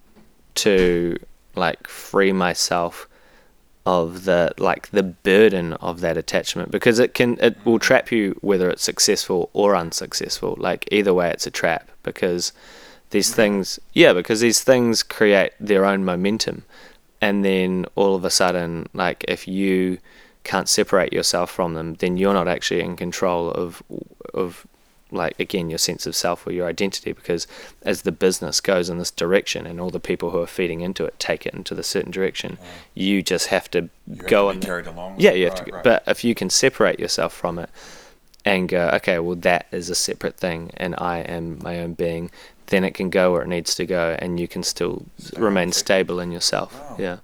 to 0.56 1.18
like 1.54 1.86
free 1.86 2.32
myself 2.32 3.08
of 3.86 4.24
the 4.24 4.52
like 4.58 4.90
the 4.90 5.02
burden 5.02 5.72
of 5.74 6.00
that 6.00 6.16
attachment 6.16 6.70
because 6.70 6.98
it 6.98 7.14
can 7.14 7.38
it 7.40 7.56
will 7.64 7.78
trap 7.78 8.12
you 8.12 8.36
whether 8.42 8.68
it's 8.68 8.82
successful 8.82 9.48
or 9.54 9.74
unsuccessful 9.74 10.54
like 10.58 10.86
either 10.92 11.14
way 11.14 11.30
it's 11.30 11.46
a 11.46 11.50
trap 11.50 11.90
because 12.02 12.52
these 13.10 13.34
things 13.34 13.78
yeah 13.92 14.12
because 14.12 14.40
these 14.40 14.62
things 14.62 15.02
create 15.02 15.52
their 15.60 15.84
own 15.84 16.04
momentum. 16.04 16.64
And 17.20 17.44
then 17.44 17.84
all 17.96 18.14
of 18.14 18.24
a 18.24 18.30
sudden 18.30 18.88
like 18.94 19.24
if 19.26 19.48
you 19.48 19.98
can't 20.44 20.68
separate 20.68 21.12
yourself 21.12 21.50
from 21.50 21.74
them 21.74 21.94
then 21.94 22.16
you're 22.16 22.32
not 22.32 22.48
actually 22.48 22.80
in 22.80 22.96
control 22.96 23.50
of 23.50 23.82
of 24.32 24.66
like 25.10 25.38
again 25.40 25.70
your 25.70 25.78
sense 25.78 26.06
of 26.06 26.14
self 26.14 26.46
or 26.46 26.52
your 26.52 26.66
identity 26.66 27.12
because 27.12 27.46
as 27.82 28.02
the 28.02 28.12
business 28.12 28.60
goes 28.60 28.90
in 28.90 28.98
this 28.98 29.10
direction 29.10 29.66
and 29.66 29.80
all 29.80 29.90
the 29.90 30.00
people 30.00 30.30
who 30.30 30.40
are 30.40 30.46
feeding 30.46 30.80
into 30.80 31.04
it 31.04 31.18
take 31.18 31.46
it 31.46 31.54
into 31.54 31.74
the 31.74 31.82
certain 31.82 32.10
direction 32.10 32.58
mm. 32.60 32.66
you 32.94 33.22
just 33.22 33.48
have 33.48 33.70
to 33.70 33.88
you 34.06 34.16
go 34.26 34.48
and 34.48 34.62
carried 34.62 34.86
along 34.86 35.14
yeah 35.18 35.30
you 35.30 35.44
have 35.44 35.54
right, 35.54 35.66
to 35.66 35.72
right. 35.72 35.84
but 35.84 36.02
if 36.06 36.24
you 36.24 36.34
can 36.34 36.50
separate 36.50 37.00
yourself 37.00 37.32
from 37.32 37.58
it 37.58 37.70
and 38.44 38.68
go 38.68 38.90
okay 38.94 39.18
well 39.18 39.36
that 39.36 39.66
is 39.72 39.88
a 39.88 39.94
separate 39.94 40.36
thing 40.36 40.70
and 40.76 40.94
i 40.98 41.18
am 41.18 41.58
my 41.62 41.80
own 41.80 41.94
being 41.94 42.30
then 42.68 42.84
it 42.84 42.92
can 42.92 43.10
go 43.10 43.32
where 43.32 43.42
it 43.42 43.48
needs 43.48 43.74
to 43.74 43.84
go 43.84 44.16
and 44.18 44.40
you 44.40 44.48
can 44.48 44.62
still 44.62 45.04
remain 45.36 45.72
stable 45.72 46.20
in 46.20 46.32
yourself 46.32 46.74
wow. 46.74 46.96
yeah 46.98 47.16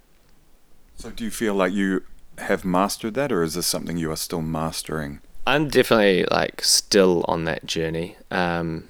so 0.96 1.10
do 1.10 1.24
you 1.24 1.30
feel 1.30 1.54
like 1.54 1.72
you 1.72 2.02
have 2.38 2.64
mastered 2.64 3.14
that 3.14 3.30
or 3.30 3.42
is 3.42 3.54
this 3.54 3.66
something 3.66 3.96
you 3.96 4.10
are 4.10 4.16
still 4.16 4.42
mastering 4.42 5.20
I'm 5.46 5.68
definitely 5.68 6.24
like 6.30 6.62
still 6.62 7.24
on 7.28 7.44
that 7.44 7.66
journey. 7.66 8.16
Um, 8.30 8.88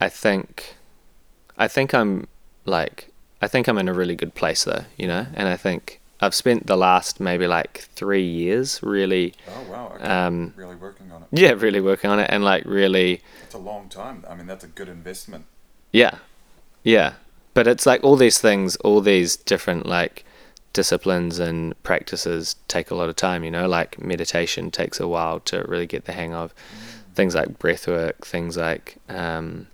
I 0.00 0.08
think, 0.08 0.74
I 1.56 1.68
think 1.68 1.94
I'm 1.94 2.26
like, 2.64 3.12
I 3.40 3.46
think 3.46 3.68
I'm 3.68 3.78
in 3.78 3.88
a 3.88 3.94
really 3.94 4.16
good 4.16 4.34
place 4.34 4.64
though, 4.64 4.84
you 4.96 5.06
know, 5.06 5.26
and 5.34 5.48
I 5.48 5.56
think 5.56 6.00
I've 6.20 6.34
spent 6.34 6.66
the 6.66 6.76
last 6.76 7.20
maybe 7.20 7.46
like 7.46 7.88
three 7.94 8.26
years 8.26 8.82
really. 8.82 9.34
Oh 9.48 9.70
wow! 9.70 9.92
Okay. 9.94 10.04
Um, 10.04 10.52
really 10.56 10.74
working 10.74 11.12
on 11.12 11.22
it. 11.22 11.28
Yeah, 11.30 11.50
really 11.50 11.80
working 11.80 12.10
on 12.10 12.18
it, 12.18 12.28
and 12.28 12.42
like 12.42 12.64
really. 12.64 13.22
It's 13.44 13.54
a 13.54 13.58
long 13.58 13.88
time. 13.88 14.24
I 14.28 14.34
mean, 14.34 14.48
that's 14.48 14.64
a 14.64 14.68
good 14.68 14.88
investment. 14.88 15.44
Yeah, 15.92 16.18
yeah, 16.82 17.14
but 17.54 17.66
it's 17.66 17.86
like 17.86 18.04
all 18.04 18.16
these 18.16 18.38
things, 18.38 18.76
all 18.76 19.00
these 19.00 19.36
different 19.36 19.86
like 19.86 20.24
disciplines 20.72 21.38
and 21.38 21.80
practices 21.82 22.56
take 22.68 22.90
a 22.90 22.94
lot 22.94 23.08
of 23.08 23.16
time. 23.16 23.44
You 23.44 23.50
know, 23.50 23.68
like 23.68 23.98
meditation 24.00 24.70
takes 24.70 25.00
a 25.00 25.08
while 25.08 25.40
to 25.40 25.62
really 25.62 25.86
get 25.86 26.04
the 26.04 26.12
hang 26.12 26.34
of. 26.34 26.54
Mm. 26.54 27.14
Things 27.14 27.34
like 27.34 27.58
breathwork, 27.58 28.24
things 28.24 28.56
like 28.56 28.96
um, 29.08 29.66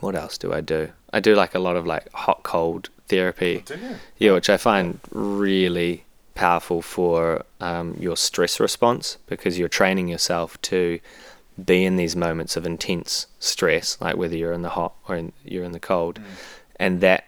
what 0.00 0.14
else 0.14 0.36
do 0.38 0.52
I 0.52 0.60
do? 0.60 0.90
I 1.12 1.20
do 1.20 1.34
like 1.34 1.54
a 1.54 1.58
lot 1.58 1.76
of 1.76 1.86
like 1.86 2.12
hot 2.12 2.42
cold 2.42 2.88
therapy. 3.08 3.62
Oh, 3.70 3.96
yeah, 4.18 4.32
which 4.32 4.50
I 4.50 4.56
find 4.56 4.98
really 5.10 6.04
powerful 6.34 6.82
for 6.82 7.44
um, 7.60 7.96
your 7.98 8.16
stress 8.16 8.60
response 8.60 9.16
because 9.26 9.58
you're 9.58 9.68
training 9.68 10.08
yourself 10.08 10.60
to 10.62 11.00
be 11.64 11.84
in 11.84 11.96
these 11.96 12.16
moments 12.16 12.56
of 12.56 12.66
intense 12.66 13.26
stress, 13.38 13.98
like 14.00 14.16
whether 14.16 14.36
you're 14.36 14.52
in 14.52 14.62
the 14.62 14.70
hot 14.70 14.94
or 15.08 15.16
in, 15.16 15.32
you're 15.44 15.64
in 15.64 15.72
the 15.72 15.80
cold, 15.80 16.20
mm. 16.20 16.24
and 16.76 17.00
that 17.00 17.24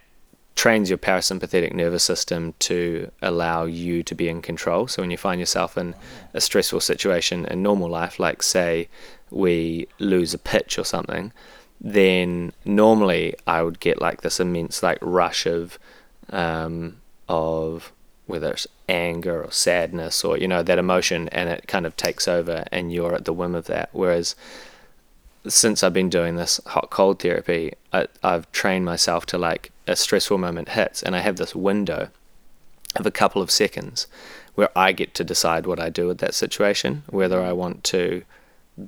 trains 0.55 0.91
your 0.91 0.99
parasympathetic 0.99 1.73
nervous 1.73 2.03
system 2.03 2.53
to 2.59 3.11
allow 3.23 3.65
you 3.65 4.03
to 4.03 4.15
be 4.15 4.29
in 4.29 4.43
control. 4.43 4.89
So 4.89 5.03
when 5.03 5.11
you 5.11 5.17
find 5.17 5.39
yourself 5.39 5.79
in 5.79 5.95
a 6.35 6.41
stressful 6.41 6.81
situation 6.81 7.47
in 7.47 7.63
normal 7.63 7.89
life, 7.89 8.19
like 8.19 8.43
say 8.43 8.89
we 9.31 9.87
lose 10.01 10.35
a 10.35 10.39
pitch 10.39 10.77
or 10.77 10.85
something, 10.85 11.33
then 11.81 12.53
normally 12.65 13.37
I 13.47 13.63
would 13.63 13.79
get 13.79 14.01
like 14.01 14.23
this 14.23 14.41
immense 14.41 14.83
like 14.83 14.99
rush 15.01 15.47
of 15.47 15.79
um, 16.31 17.01
of 17.29 17.93
whether 18.29 18.53
it's 18.53 18.67
anger 18.89 19.43
or 19.43 19.51
sadness 19.51 20.23
or 20.25 20.39
you 20.39 20.47
know 20.47 20.63
that 20.63 20.79
emotion, 20.79 21.29
and 21.31 21.49
it 21.49 21.67
kind 21.67 21.87
of 21.87 21.97
takes 21.97 22.29
over, 22.29 22.65
and 22.71 22.93
you're 22.93 23.15
at 23.15 23.25
the 23.25 23.33
whim 23.33 23.55
of 23.55 23.67
that. 23.67 23.89
Whereas 23.93 24.37
since 25.47 25.83
I've 25.83 25.93
been 25.93 26.11
doing 26.11 26.37
this 26.37 26.61
hot 26.67 26.91
cold 26.91 27.21
therapy, 27.21 27.73
I, 27.93 28.07
I've 28.23 28.51
trained 28.53 28.85
myself 28.85 29.27
to 29.27 29.39
like 29.39 29.73
a 29.87 29.97
stressful 29.97 30.39
moment 30.39 30.71
hits, 30.71 31.03
and 31.03 31.17
I 31.17 31.21
have 31.21 31.37
this 31.37 31.55
window 31.55 32.11
of 32.97 33.07
a 33.07 33.11
couple 33.11 33.43
of 33.43 33.51
seconds 33.51 34.07
where 34.55 34.71
I 34.77 34.93
get 34.93 35.15
to 35.15 35.25
decide 35.25 35.67
what 35.67 35.81
I 35.81 35.89
do 35.89 36.07
with 36.07 36.19
that 36.19 36.35
situation, 36.35 37.05
whether 37.09 37.41
I 37.41 37.53
want 37.53 37.85
to 37.85 38.25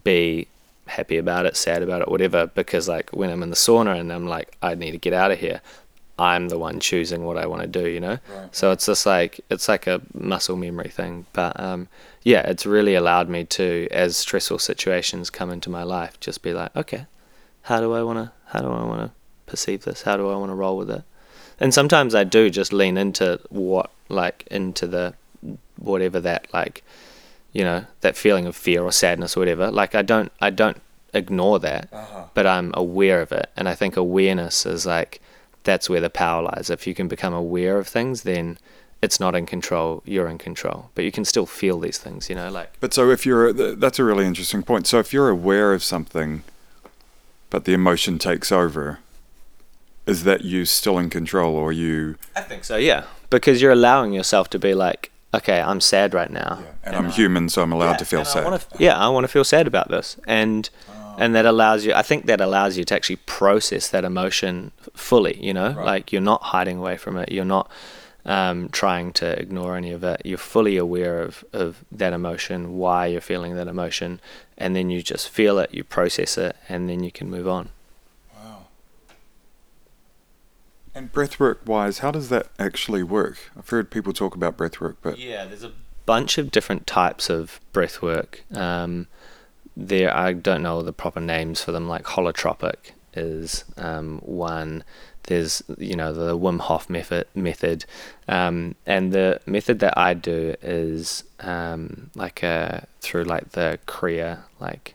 be 0.05 0.49
happy 0.87 1.17
about 1.17 1.47
it, 1.47 1.57
sad 1.57 1.83
about 1.83 2.03
it, 2.03 2.09
whatever. 2.09 2.47
Because 2.47 2.89
like 2.89 3.11
when 3.11 3.31
I'm 3.31 3.43
in 3.43 3.51
the 3.51 3.57
sauna 3.57 3.99
and 3.99 4.13
I'm 4.13 4.27
like, 4.27 4.57
I 4.61 4.75
need 4.75 4.91
to 4.93 4.99
get 4.99 5.13
out 5.13 5.31
of 5.31 5.39
here, 5.39 5.61
I'm 6.21 6.51
the 6.51 6.59
one 6.59 6.81
choosing 6.81 7.25
what 7.25 7.39
I 7.39 7.47
want 7.47 7.63
to 7.63 7.69
do, 7.69 7.89
you 7.89 7.99
know. 7.99 8.19
Right. 8.37 8.55
So 8.55 8.73
it's 8.73 8.87
just 8.87 9.07
like 9.07 9.41
it's 9.49 9.69
like 9.69 9.87
a 9.87 10.03
muscle 10.13 10.57
memory 10.57 10.91
thing. 10.91 11.25
But 11.33 11.59
um, 11.59 11.89
yeah, 12.23 12.43
it's 12.43 12.67
really 12.67 12.95
allowed 12.95 13.29
me 13.31 13.45
to, 13.47 13.89
as 13.91 14.19
stressful 14.19 14.59
situations 14.59 15.31
come 15.31 15.51
into 15.51 15.71
my 15.71 15.83
life, 15.83 16.21
just 16.21 16.43
be 16.43 16.53
like, 16.53 16.77
okay, 16.77 17.07
how 17.63 17.81
do 17.81 17.95
I 17.95 18.03
want 18.03 18.19
to, 18.19 18.33
how 18.49 18.61
do 18.61 18.69
I 18.69 18.85
want 18.85 19.01
to 19.01 19.11
perceive 19.47 19.85
this? 19.85 20.03
How 20.03 20.19
do 20.19 20.29
I 20.29 20.37
want 20.37 20.51
to 20.51 20.55
roll 20.55 20.77
with 20.77 20.91
it? 20.91 21.05
And 21.59 21.73
sometimes 21.73 22.15
I 22.15 22.25
do 22.25 22.51
just 22.51 22.73
lean 22.73 22.99
into 22.99 23.41
what, 23.49 23.91
like, 24.09 24.47
into 24.51 24.87
the 24.87 25.15
whatever 25.79 26.21
that, 26.21 26.53
like, 26.53 26.85
you 27.53 27.65
know, 27.65 27.87
that 28.03 28.17
feeling 28.17 28.47
of 28.47 28.55
fear 28.55 28.83
or 28.83 28.93
sadness 28.93 29.37
or 29.37 29.41
whatever. 29.41 29.71
Like, 29.71 29.95
I 29.95 30.03
don't, 30.03 30.31
I 30.41 30.51
don't 30.51 30.81
ignore 31.15 31.59
that, 31.61 31.89
uh-huh. 31.93 32.25
but 32.35 32.47
I'm 32.47 32.73
aware 32.75 33.23
of 33.23 33.33
it. 33.33 33.49
And 33.57 33.69
I 33.69 33.75
think 33.75 33.97
awareness 33.97 34.67
is 34.67 34.85
like, 34.85 35.21
that's 35.65 35.91
where 35.91 36.01
the 36.01 36.11
power 36.11 36.43
lies. 36.43 36.71
If 36.71 36.87
you 36.87 36.95
can 36.95 37.09
become 37.09 37.35
aware 37.35 37.79
of 37.79 37.87
things, 37.87 38.23
then 38.23 38.59
it's 39.03 39.19
not 39.19 39.35
in 39.35 39.47
control 39.47 40.03
you're 40.05 40.29
in 40.29 40.39
control. 40.39 40.91
But 40.95 41.05
you 41.05 41.13
can 41.13 41.25
still 41.25 41.47
feel 41.47 41.79
these 41.79 41.99
things 41.99 42.29
you 42.29 42.35
know 42.35 42.51
like 42.51 42.73
but 42.81 42.93
so 42.95 43.11
if 43.11 43.25
you're 43.25 43.53
that's 43.53 43.99
a 43.99 44.05
really 44.05 44.27
interesting 44.27 44.63
point. 44.63 44.87
So 44.87 44.99
if 44.99 45.13
you're 45.13 45.29
aware 45.29 45.73
of 45.73 45.83
something 45.83 46.43
but 47.49 47.65
the 47.65 47.73
emotion 47.73 48.19
takes 48.19 48.53
over 48.53 49.01
is 50.07 50.25
that 50.25 50.43
you 50.43 50.65
still 50.65 50.99
in 50.99 51.11
control 51.11 51.55
or 51.55 51.73
you 51.73 52.17
I 52.37 52.43
think 52.43 52.65
so 52.65 52.77
yeah. 52.77 53.05
Because 53.29 53.63
you're 53.63 53.73
allowing 53.73 54.13
yourself 54.13 54.51
to 54.51 54.59
be 54.59 54.75
like 54.75 55.11
okay 55.33 55.61
I'm 55.61 55.81
sad 55.81 56.13
right 56.15 56.31
now. 56.31 56.59
Yeah. 56.61 56.67
and, 56.85 56.95
and, 56.95 56.97
I'm 56.97 57.07
I, 57.07 57.11
human 57.11 57.49
so 57.49 57.63
I'm 57.63 57.73
allowed 57.73 57.93
yeah, 57.93 57.97
to 57.99 58.05
feel 58.05 58.25
sad. 58.25 58.47
I 58.47 58.61
yeah 58.79 58.99
I 58.99 59.09
want 59.09 59.25
to 59.25 59.29
feel 59.29 59.45
sad 59.45 59.67
about 59.67 59.89
this. 59.89 60.17
And 60.27 60.69
oh. 60.91 61.00
And 61.21 61.35
that 61.37 61.47
allows 61.47 61.85
you. 61.87 61.93
I 61.95 62.03
think 62.03 62.27
that 62.27 62.41
allows 62.41 62.77
you 62.79 62.85
to 62.85 62.95
actually 62.95 63.17
process 63.39 63.89
that 63.91 64.05
emotion 64.05 64.73
fully. 64.95 65.37
You 65.45 65.55
know, 65.55 65.71
Right. 65.75 65.87
like 65.93 66.13
you're 66.13 66.21
not 66.33 66.43
hiding 66.55 66.79
away 66.79 66.97
from 66.97 67.17
it. 67.17 67.31
You're 67.31 67.45
not 67.59 67.71
um, 68.25 68.69
trying 68.71 69.13
to 69.15 69.27
ignore 69.41 69.77
any 69.77 69.93
of 69.93 70.03
it. 70.05 70.21
You're 70.25 70.37
fully 70.55 70.77
aware 70.77 71.23
of 71.23 71.45
of 71.53 71.85
that 71.93 72.13
emotion, 72.13 72.77
why 72.77 73.07
you're 73.07 73.21
feeling 73.33 73.55
that 73.57 73.69
emotion, 73.69 74.21
and 74.59 74.75
then 74.77 74.91
you 74.91 75.03
just 75.03 75.29
feel 75.29 75.59
it, 75.59 75.73
you 75.73 75.85
process 75.85 76.37
it, 76.37 76.55
and 76.69 76.89
then 76.89 77.03
you 77.05 77.11
can 77.13 77.31
move 77.31 77.49
on. 77.49 77.71
Wow. 78.37 78.59
And 80.95 81.13
breathwork 81.13 81.65
wise, 81.67 81.99
how 82.01 82.11
does 82.11 82.29
that 82.31 82.49
actually 82.59 83.03
work? 83.03 83.39
I've 83.57 83.69
heard 83.69 83.91
people 83.91 84.13
talk 84.13 84.35
about 84.35 84.57
breathwork, 84.57 84.97
but 85.03 85.19
Yeah, 85.19 85.45
there's 85.47 85.63
a 85.65 85.73
bunch 86.05 86.37
of 86.39 86.51
different 86.51 86.87
types 86.87 87.31
of 87.31 87.61
breath 87.73 88.03
work. 88.03 88.43
Um, 88.55 89.07
there, 89.77 90.15
I 90.15 90.33
don't 90.33 90.63
know 90.63 90.83
the 90.83 90.93
proper 90.93 91.21
names 91.21 91.63
for 91.63 91.73
them. 91.73 91.89
Like 91.89 92.05
holotropic 92.05 92.93
is 93.15 93.65
um, 93.77 94.19
one. 94.19 94.85
There's 95.25 95.63
you 95.79 95.97
know 95.97 96.13
the 96.13 96.37
Wim 96.37 96.61
Hof 96.61 96.89
method 96.89 97.27
method, 97.35 97.85
um, 98.27 98.75
and 98.87 99.13
the 99.13 99.41
method 99.47 99.79
that 99.81 99.97
I 99.97 100.15
do 100.15 100.57
is 100.63 101.25
um, 101.41 102.11
like 102.15 102.43
a 102.43 102.87
through 103.01 103.25
like 103.25 103.51
the 103.51 103.79
Kriya 103.87 104.41
like 104.59 104.95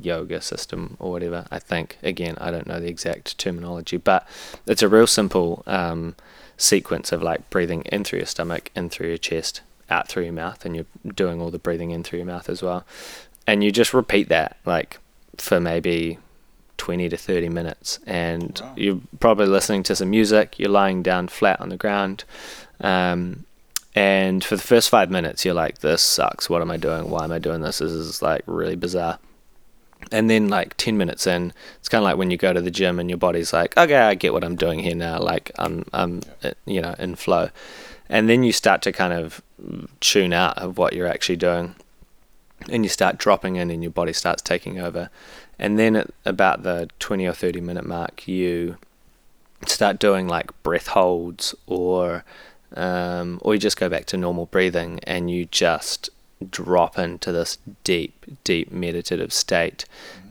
yoga 0.00 0.40
system 0.40 0.96
or 0.98 1.10
whatever. 1.10 1.46
I 1.50 1.58
think 1.58 1.98
again 2.02 2.36
I 2.40 2.50
don't 2.50 2.66
know 2.66 2.80
the 2.80 2.88
exact 2.88 3.38
terminology, 3.38 3.96
but 3.96 4.26
it's 4.66 4.82
a 4.82 4.88
real 4.88 5.06
simple 5.06 5.62
um, 5.66 6.16
sequence 6.56 7.12
of 7.12 7.22
like 7.22 7.48
breathing 7.50 7.82
in 7.82 8.04
through 8.04 8.20
your 8.20 8.26
stomach, 8.26 8.70
in 8.74 8.88
through 8.88 9.08
your 9.08 9.18
chest, 9.18 9.60
out 9.90 10.08
through 10.08 10.24
your 10.24 10.32
mouth, 10.32 10.64
and 10.64 10.74
you're 10.74 10.86
doing 11.14 11.40
all 11.40 11.50
the 11.50 11.58
breathing 11.58 11.90
in 11.90 12.02
through 12.02 12.18
your 12.20 12.26
mouth 12.26 12.48
as 12.48 12.62
well. 12.62 12.84
And 13.46 13.62
you 13.62 13.70
just 13.70 13.94
repeat 13.94 14.28
that 14.28 14.56
like 14.64 14.98
for 15.36 15.60
maybe 15.60 16.18
20 16.78 17.08
to 17.08 17.16
30 17.16 17.48
minutes. 17.48 17.98
And 18.06 18.60
Wow. 18.62 18.72
you're 18.76 19.00
probably 19.20 19.46
listening 19.46 19.82
to 19.84 19.96
some 19.96 20.10
music, 20.10 20.58
you're 20.58 20.70
lying 20.70 21.02
down 21.02 21.28
flat 21.28 21.60
on 21.60 21.68
the 21.68 21.76
ground. 21.76 22.24
Um, 22.80 23.44
and 23.94 24.44
for 24.44 24.56
the 24.56 24.62
first 24.62 24.90
five 24.90 25.10
minutes, 25.10 25.44
you're 25.44 25.54
like, 25.54 25.78
this 25.78 26.02
sucks. 26.02 26.50
What 26.50 26.60
am 26.60 26.70
I 26.70 26.76
doing? 26.76 27.08
Why 27.08 27.24
am 27.24 27.32
I 27.32 27.38
doing 27.38 27.62
this? 27.62 27.78
This 27.78 27.92
is 27.92 28.20
like 28.20 28.42
really 28.46 28.76
bizarre. 28.76 29.18
And 30.12 30.28
then, 30.28 30.48
like 30.48 30.76
10 30.76 30.98
minutes 30.98 31.26
in, 31.26 31.52
it's 31.78 31.88
kind 31.88 32.02
of 32.02 32.04
like 32.04 32.18
when 32.18 32.30
you 32.30 32.36
go 32.36 32.52
to 32.52 32.60
the 32.60 32.70
gym 32.70 33.00
and 33.00 33.08
your 33.08 33.16
body's 33.16 33.52
like, 33.54 33.76
okay, 33.76 33.96
I 33.96 34.14
get 34.14 34.34
what 34.34 34.44
I'm 34.44 34.54
doing 34.54 34.78
here 34.80 34.94
now. 34.94 35.18
Like, 35.18 35.50
I'm, 35.58 35.84
I'm 35.94 36.20
uh, 36.44 36.50
you 36.66 36.82
know, 36.82 36.94
in 36.98 37.16
flow. 37.16 37.48
And 38.08 38.28
then 38.28 38.42
you 38.44 38.52
start 38.52 38.82
to 38.82 38.92
kind 38.92 39.14
of 39.14 39.40
tune 40.00 40.34
out 40.34 40.58
of 40.58 40.76
what 40.76 40.92
you're 40.92 41.08
actually 41.08 41.36
doing 41.36 41.74
and 42.70 42.84
you 42.84 42.88
start 42.88 43.18
dropping 43.18 43.56
in 43.56 43.70
and 43.70 43.82
your 43.82 43.92
body 43.92 44.12
starts 44.12 44.42
taking 44.42 44.78
over. 44.78 45.10
And 45.58 45.78
then 45.78 45.96
at 45.96 46.10
about 46.24 46.62
the 46.62 46.88
20 46.98 47.26
or 47.26 47.32
30 47.32 47.60
minute 47.60 47.86
mark 47.86 48.28
you 48.28 48.76
start 49.66 49.98
doing 49.98 50.28
like 50.28 50.62
breath 50.62 50.88
holds 50.88 51.54
or 51.66 52.24
um, 52.74 53.38
or 53.42 53.54
you 53.54 53.60
just 53.60 53.78
go 53.78 53.88
back 53.88 54.06
to 54.06 54.16
normal 54.16 54.46
breathing 54.46 55.00
and 55.04 55.30
you 55.30 55.46
just 55.46 56.10
drop 56.50 56.98
into 56.98 57.32
this 57.32 57.58
deep 57.84 58.26
deep 58.44 58.70
meditative 58.70 59.32
state. 59.32 59.84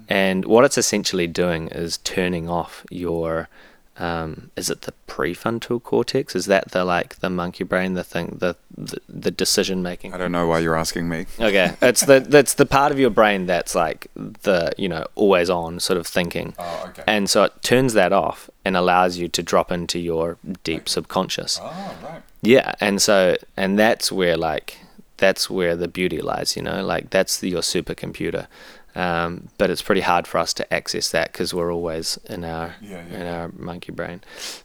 And 0.07 0.45
what 0.45 0.63
it's 0.63 0.77
essentially 0.77 1.27
doing 1.27 1.67
is 1.69 1.97
turning 1.99 2.47
off 2.47 2.85
your 2.91 3.49
um, 3.97 4.51
is 4.57 4.69
it 4.69 4.81
the 4.81 4.93
prefrontal 5.07 5.81
cortex 5.81 6.35
is 6.35 6.47
that 6.47 6.71
the 6.71 6.83
like 6.83 7.15
the 7.19 7.29
monkey 7.29 7.63
brain 7.63 7.93
the 7.93 8.03
thing 8.03 8.37
the 8.39 8.55
the, 8.77 8.99
the 9.07 9.31
decision 9.31 9.81
making 9.81 10.13
I 10.13 10.17
don't 10.17 10.31
know 10.33 10.47
why 10.47 10.59
you're 10.59 10.75
asking 10.75 11.07
me. 11.07 11.25
Okay, 11.39 11.75
it's 11.81 12.01
the 12.05 12.19
that's 12.27 12.55
the 12.55 12.65
part 12.65 12.91
of 12.91 12.99
your 12.99 13.09
brain 13.09 13.45
that's 13.45 13.73
like 13.75 14.07
the 14.15 14.73
you 14.77 14.89
know 14.89 15.05
always 15.15 15.49
on 15.49 15.79
sort 15.79 15.97
of 15.97 16.05
thinking, 16.07 16.53
Oh, 16.59 16.85
okay. 16.89 17.03
and 17.07 17.29
so 17.29 17.43
it 17.45 17.53
turns 17.61 17.93
that 17.93 18.11
off 18.11 18.49
and 18.65 18.75
allows 18.75 19.17
you 19.17 19.27
to 19.29 19.41
drop 19.41 19.71
into 19.71 19.99
your 19.99 20.37
deep 20.63 20.89
subconscious. 20.89 21.59
oh, 21.61 21.95
right. 22.03 22.21
Yeah, 22.41 22.75
and 22.81 23.01
so 23.01 23.37
and 23.55 23.79
that's 23.79 24.11
where 24.11 24.35
like 24.35 24.77
that's 25.17 25.49
where 25.49 25.75
the 25.77 25.87
beauty 25.87 26.19
lies. 26.21 26.57
You 26.57 26.61
know, 26.63 26.83
like 26.85 27.09
that's 27.11 27.39
the, 27.39 27.49
your 27.49 27.61
supercomputer. 27.61 28.47
Um, 28.95 29.49
but 29.57 29.69
it's 29.69 29.81
pretty 29.81 30.01
hard 30.01 30.25
for 30.25 30.37
us 30.37 30.53
to 30.53 30.73
access 30.73 31.11
that 31.11 31.31
because 31.33 31.53
we're 31.53 31.73
always 31.73 32.17
in 32.29 32.43
our 32.45 32.75
Yeah, 32.81 33.03
yeah, 33.11 33.19
in 33.19 33.27
our 33.27 33.51
monkey 33.57 33.91
brain. 33.91 34.21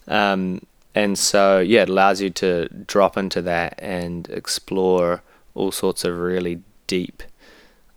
Um, 0.07 0.63
and 0.95 1.19
so 1.19 1.59
yeah, 1.59 1.83
it 1.83 1.89
allows 1.89 2.21
you 2.21 2.31
to 2.31 2.69
drop 2.69 3.17
into 3.17 3.43
that 3.43 3.75
and 3.79 4.29
explore 4.31 5.23
all 5.55 5.73
sorts 5.73 6.05
of 6.05 6.17
really 6.19 6.63
deep 6.87 7.23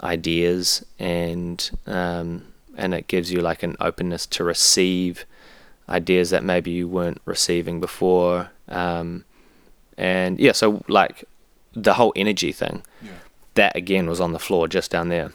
ideas 0.01 0.85
and 0.99 1.71
um, 1.87 2.47
and 2.75 2.93
it 2.93 3.07
gives 3.07 3.31
you 3.31 3.39
like 3.39 3.61
an 3.63 3.75
openness 3.79 4.25
to 4.25 4.43
receive 4.43 5.25
ideas 5.87 6.31
that 6.31 6.43
maybe 6.43 6.71
you 6.71 6.87
weren't 6.87 7.21
receiving 7.25 7.79
before. 7.79 8.49
Um, 8.67 9.25
and 9.97 10.39
yeah, 10.39 10.53
so 10.53 10.83
like 10.87 11.25
the 11.73 11.93
whole 11.93 12.13
energy 12.15 12.51
thing, 12.51 12.81
Yeah. 13.03 13.11
that 13.53 13.75
again 13.75 14.07
was 14.09 14.19
on 14.19 14.33
the 14.33 14.39
floor 14.39 14.67
just 14.67 14.89
down 14.89 15.09
there. 15.09 15.31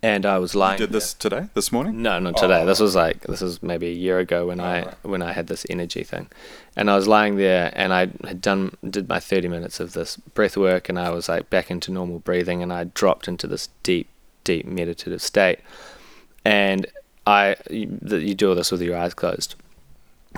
And 0.00 0.24
I 0.24 0.38
was 0.38 0.54
lying. 0.54 0.80
You 0.80 0.86
did 0.86 0.92
this 0.92 1.12
today, 1.12 1.48
this 1.54 1.72
morning? 1.72 2.02
No, 2.02 2.20
not 2.20 2.36
today. 2.36 2.62
Oh, 2.62 2.66
this 2.66 2.78
was 2.78 2.94
like 2.94 3.22
this 3.22 3.40
was 3.40 3.62
maybe 3.64 3.88
a 3.88 3.92
year 3.92 4.20
ago 4.20 4.46
when 4.46 4.60
Oh, 4.60 4.64
I 4.64 4.82
right. 4.82 4.94
when 5.02 5.22
I 5.22 5.32
had 5.32 5.48
this 5.48 5.66
energy 5.68 6.04
thing, 6.04 6.28
and 6.76 6.88
I 6.88 6.94
was 6.94 7.08
lying 7.08 7.36
there 7.36 7.72
and 7.74 7.92
I 7.92 8.10
had 8.24 8.40
done 8.40 8.76
did 8.88 9.08
my 9.08 9.18
thirty 9.18 9.48
minutes 9.48 9.80
of 9.80 9.92
this 9.92 10.16
breath 10.16 10.56
work 10.56 10.88
and 10.88 10.98
I 11.00 11.10
was 11.10 11.28
like 11.28 11.50
back 11.50 11.68
into 11.68 11.90
normal 11.90 12.20
breathing 12.20 12.62
and 12.62 12.72
I 12.72 12.84
dropped 12.84 13.26
into 13.26 13.48
this 13.48 13.68
deep 13.82 14.08
deep 14.44 14.66
meditative 14.66 15.20
state, 15.20 15.58
and 16.44 16.86
I 17.26 17.56
you, 17.68 17.98
you 18.08 18.34
do 18.34 18.50
all 18.50 18.54
this 18.54 18.70
with 18.70 18.82
your 18.82 18.96
eyes 18.96 19.14
closed, 19.14 19.56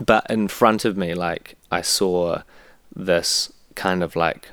but 0.06 0.26
in 0.30 0.48
front 0.48 0.86
of 0.86 0.96
me 0.96 1.12
like 1.12 1.56
I 1.70 1.82
saw 1.82 2.40
this 2.96 3.52
kind 3.74 4.02
of 4.02 4.16
like 4.16 4.48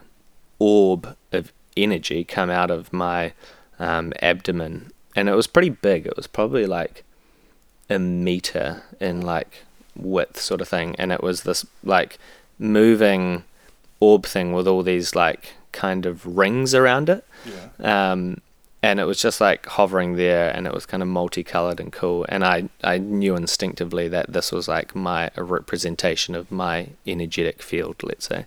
orb 0.59 1.15
of 1.31 1.53
energy 1.77 2.25
come 2.25 2.49
out 2.49 2.69
of 2.69 2.91
my 2.91 3.31
um, 3.81 4.13
abdomen, 4.21 4.91
and 5.15 5.27
it 5.27 5.35
was 5.35 5.47
pretty 5.47 5.69
big. 5.69 6.05
It 6.05 6.15
was 6.15 6.27
probably 6.27 6.65
like 6.65 7.03
a 7.89 7.99
meter 7.99 8.83
in 8.99 9.21
like 9.21 9.63
width, 9.95 10.39
sort 10.39 10.61
of 10.61 10.69
thing, 10.69 10.95
and 10.97 11.11
it 11.11 11.21
was 11.21 11.43
this 11.43 11.65
like 11.83 12.17
moving 12.59 13.43
orb 13.99 14.25
thing 14.25 14.53
with 14.53 14.67
all 14.67 14.83
these 14.83 15.15
like 15.15 15.53
kind 15.71 16.05
of 16.05 16.37
rings 16.37 16.75
around 16.75 17.09
it. 17.09 17.25
Yeah. 17.45 18.11
Um, 18.11 18.41
and 18.83 18.99
it 18.99 19.05
was 19.05 19.21
just 19.21 19.39
like 19.39 19.65
hovering 19.67 20.15
there 20.15 20.49
and 20.55 20.65
it 20.65 20.73
was 20.73 20.85
kind 20.85 21.03
of 21.03 21.09
multicolored 21.09 21.79
and 21.79 21.91
cool 21.91 22.25
and 22.29 22.43
I, 22.43 22.69
I 22.83 22.97
knew 22.97 23.35
instinctively 23.35 24.07
that 24.07 24.33
this 24.33 24.51
was 24.51 24.67
like 24.67 24.95
my 24.95 25.29
a 25.35 25.43
representation 25.43 26.33
of 26.33 26.51
my 26.51 26.89
energetic 27.05 27.61
field 27.61 28.01
let's 28.01 28.27
say 28.27 28.45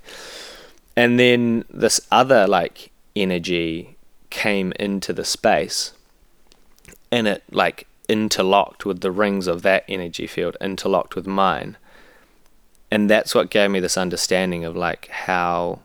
and 0.96 1.18
then 1.18 1.64
this 1.70 2.00
other 2.10 2.46
like 2.46 2.90
energy 3.14 3.93
came 4.34 4.72
into 4.80 5.12
the 5.12 5.24
space 5.24 5.92
and 7.12 7.28
it 7.28 7.44
like 7.52 7.86
interlocked 8.08 8.84
with 8.84 9.00
the 9.00 9.12
rings 9.12 9.46
of 9.46 9.62
that 9.62 9.84
energy 9.88 10.26
field 10.26 10.56
interlocked 10.60 11.14
with 11.14 11.26
mine. 11.26 11.76
And 12.90 13.08
that's 13.08 13.32
what 13.32 13.48
gave 13.48 13.70
me 13.70 13.78
this 13.78 13.96
understanding 13.96 14.64
of 14.64 14.76
like 14.76 15.06
how 15.06 15.78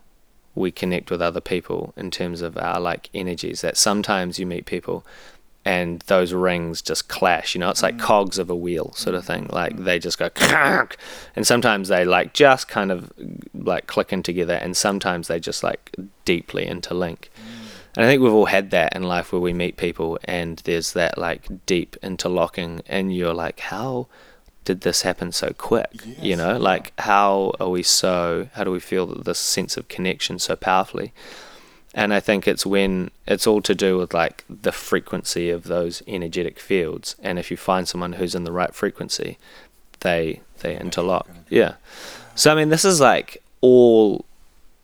we 0.56 0.72
connect 0.72 1.12
with 1.12 1.22
other 1.22 1.40
people 1.40 1.94
in 1.96 2.10
terms 2.10 2.42
of 2.42 2.58
our 2.58 2.80
like 2.80 3.08
energies 3.14 3.60
that 3.60 3.76
sometimes 3.76 4.40
you 4.40 4.46
meet 4.46 4.66
people 4.66 5.06
and 5.64 6.00
those 6.08 6.32
rings 6.32 6.82
just 6.82 7.06
clash 7.06 7.54
you 7.54 7.58
know 7.60 7.70
it's 7.70 7.82
like 7.82 7.96
mm. 7.96 8.00
cogs 8.00 8.38
of 8.38 8.48
a 8.50 8.56
wheel 8.56 8.92
sort 8.94 9.14
of 9.14 9.24
thing 9.24 9.46
like 9.52 9.76
mm. 9.76 9.84
they 9.84 9.98
just 9.98 10.18
go 10.18 10.30
and 11.36 11.46
sometimes 11.46 11.88
they 11.88 12.04
like 12.04 12.32
just 12.32 12.66
kind 12.66 12.90
of 12.90 13.12
like 13.54 13.86
clicking 13.86 14.22
together 14.22 14.54
and 14.54 14.76
sometimes 14.76 15.28
they 15.28 15.38
just 15.38 15.62
like 15.62 15.94
deeply 16.24 16.64
interlink 16.64 17.28
mm. 17.28 17.59
And 17.96 18.04
I 18.04 18.08
think 18.08 18.22
we've 18.22 18.32
all 18.32 18.46
had 18.46 18.70
that 18.70 18.94
in 18.94 19.02
life 19.02 19.32
where 19.32 19.40
we 19.40 19.52
meet 19.52 19.76
people 19.76 20.18
and 20.24 20.58
there's 20.64 20.92
that 20.92 21.18
like 21.18 21.66
deep 21.66 21.96
interlocking 22.02 22.82
and 22.86 23.14
you're 23.14 23.34
like 23.34 23.60
how 23.60 24.06
did 24.64 24.82
this 24.82 25.02
happen 25.02 25.32
so 25.32 25.52
quick? 25.56 25.90
You 26.20 26.36
know 26.36 26.52
yeah. 26.52 26.58
like 26.58 26.92
how 26.98 27.54
are 27.58 27.70
we 27.70 27.82
so 27.82 28.48
how 28.52 28.64
do 28.64 28.70
we 28.70 28.80
feel 28.80 29.06
this 29.06 29.38
sense 29.38 29.76
of 29.76 29.88
connection 29.88 30.38
so 30.38 30.56
powerfully? 30.56 31.12
And 31.92 32.14
i 32.14 32.20
think 32.20 32.46
it's 32.46 32.64
when 32.64 33.10
it's 33.26 33.46
all 33.46 33.60
to 33.62 33.74
do 33.74 33.98
with 33.98 34.14
like 34.14 34.44
the 34.48 34.72
frequency 34.72 35.50
of 35.50 35.64
those 35.64 36.02
energetic 36.06 36.60
fields. 36.60 37.16
And 37.22 37.38
if 37.38 37.50
you 37.50 37.56
find 37.56 37.88
someone 37.88 38.14
who's 38.14 38.34
in 38.34 38.44
the 38.44 38.52
right 38.52 38.74
frequency 38.74 39.38
they 40.00 40.40
they 40.60 40.78
interlock. 40.78 41.28
yeah. 41.48 41.74
So 42.34 42.52
i 42.52 42.54
mean 42.54 42.68
this 42.68 42.84
is 42.84 43.00
like 43.00 43.42
all 43.60 44.24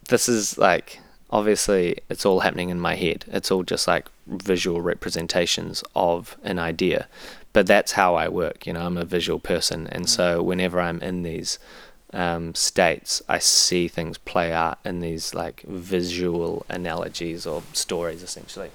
this 0.08 0.28
is 0.28 0.58
like 0.58 1.00
obviously 1.30 1.98
it's 2.08 2.24
all 2.24 2.40
happening 2.40 2.70
in 2.70 2.80
my 2.80 2.94
head 2.94 3.24
it's 3.28 3.50
all 3.50 3.62
just 3.62 3.86
like 3.86 4.08
visual 4.26 4.80
representations 4.80 5.82
of 5.94 6.36
an 6.42 6.58
idea 6.58 7.08
but 7.56 7.66
that's 7.66 7.92
how 7.92 8.16
I 8.16 8.28
work. 8.28 8.66
You 8.66 8.74
know, 8.74 8.84
I'm 8.84 8.98
a 8.98 9.04
visual 9.06 9.38
person, 9.38 9.86
and 9.86 10.10
so 10.10 10.42
whenever 10.42 10.78
I'm 10.78 11.00
in 11.00 11.22
these 11.22 11.58
um, 12.12 12.54
states, 12.54 13.22
I 13.30 13.38
see 13.38 13.88
things 13.88 14.18
play 14.18 14.52
out 14.52 14.78
in 14.84 15.00
these 15.00 15.32
like 15.32 15.62
visual 15.62 16.66
analogies 16.68 17.46
or 17.46 17.62
stories, 17.72 18.22
essentially. 18.22 18.72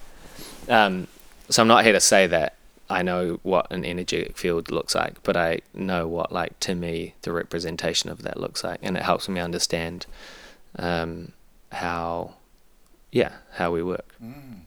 Um, 0.68 1.10
so 1.48 1.62
I'm 1.62 1.68
not 1.68 1.84
here 1.84 1.94
to 1.94 2.00
say 2.00 2.26
that 2.26 2.56
I 2.90 3.04
know 3.04 3.40
what 3.44 3.72
an 3.72 3.86
energetic 3.86 4.36
field 4.36 4.72
looks 4.72 4.96
like, 4.96 5.22
but 5.22 5.38
I 5.38 5.60
know 5.76 6.08
what 6.08 6.32
like 6.32 6.60
to 6.62 6.74
me 6.74 7.14
the 7.22 7.32
representation 7.32 8.10
of 8.10 8.24
that 8.24 8.40
looks 8.40 8.64
like, 8.64 8.80
and 8.82 8.98
it 8.98 9.04
helps 9.04 9.30
me 9.30 9.40
understand 9.40 10.08
um, 10.80 11.34
how, 11.72 12.34
yeah, 13.12 13.34
how 13.54 13.72
we 13.72 13.84
work. 13.84 14.16
Mm. 14.24 14.62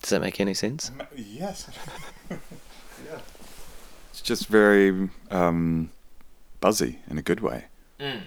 Does 0.00 0.10
that 0.10 0.20
make 0.20 0.40
any 0.40 0.54
sense? 0.54 0.90
Yes. 1.14 1.68
yeah. 2.30 3.18
It's 4.10 4.20
just 4.20 4.46
very 4.48 5.10
um, 5.30 5.90
buzzy 6.60 6.98
in 7.08 7.18
a 7.18 7.22
good 7.22 7.40
way. 7.40 7.66
Mm. 7.98 8.20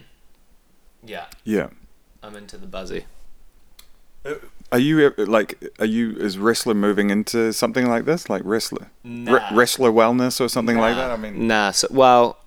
Yeah, 1.05 1.25
Yeah. 1.43 1.69
I'm 2.21 2.35
into 2.37 2.57
the 2.57 2.67
buzzy. 2.67 3.05
Are 4.71 4.79
you 4.79 5.13
like? 5.17 5.61
Are 5.79 5.85
you 5.85 6.15
is 6.15 6.37
wrestler 6.37 6.73
moving 6.73 7.09
into 7.09 7.51
something 7.51 7.85
like 7.85 8.05
this, 8.05 8.29
like 8.29 8.41
wrestler, 8.45 8.89
Re- 9.03 9.41
wrestler 9.51 9.91
wellness 9.91 10.39
or 10.39 10.47
something 10.47 10.77
like 10.77 10.95
that? 10.95 11.11
I 11.11 11.17
mean, 11.17 11.45
nah. 11.47 11.71
So, 11.71 11.89
well, 11.91 12.37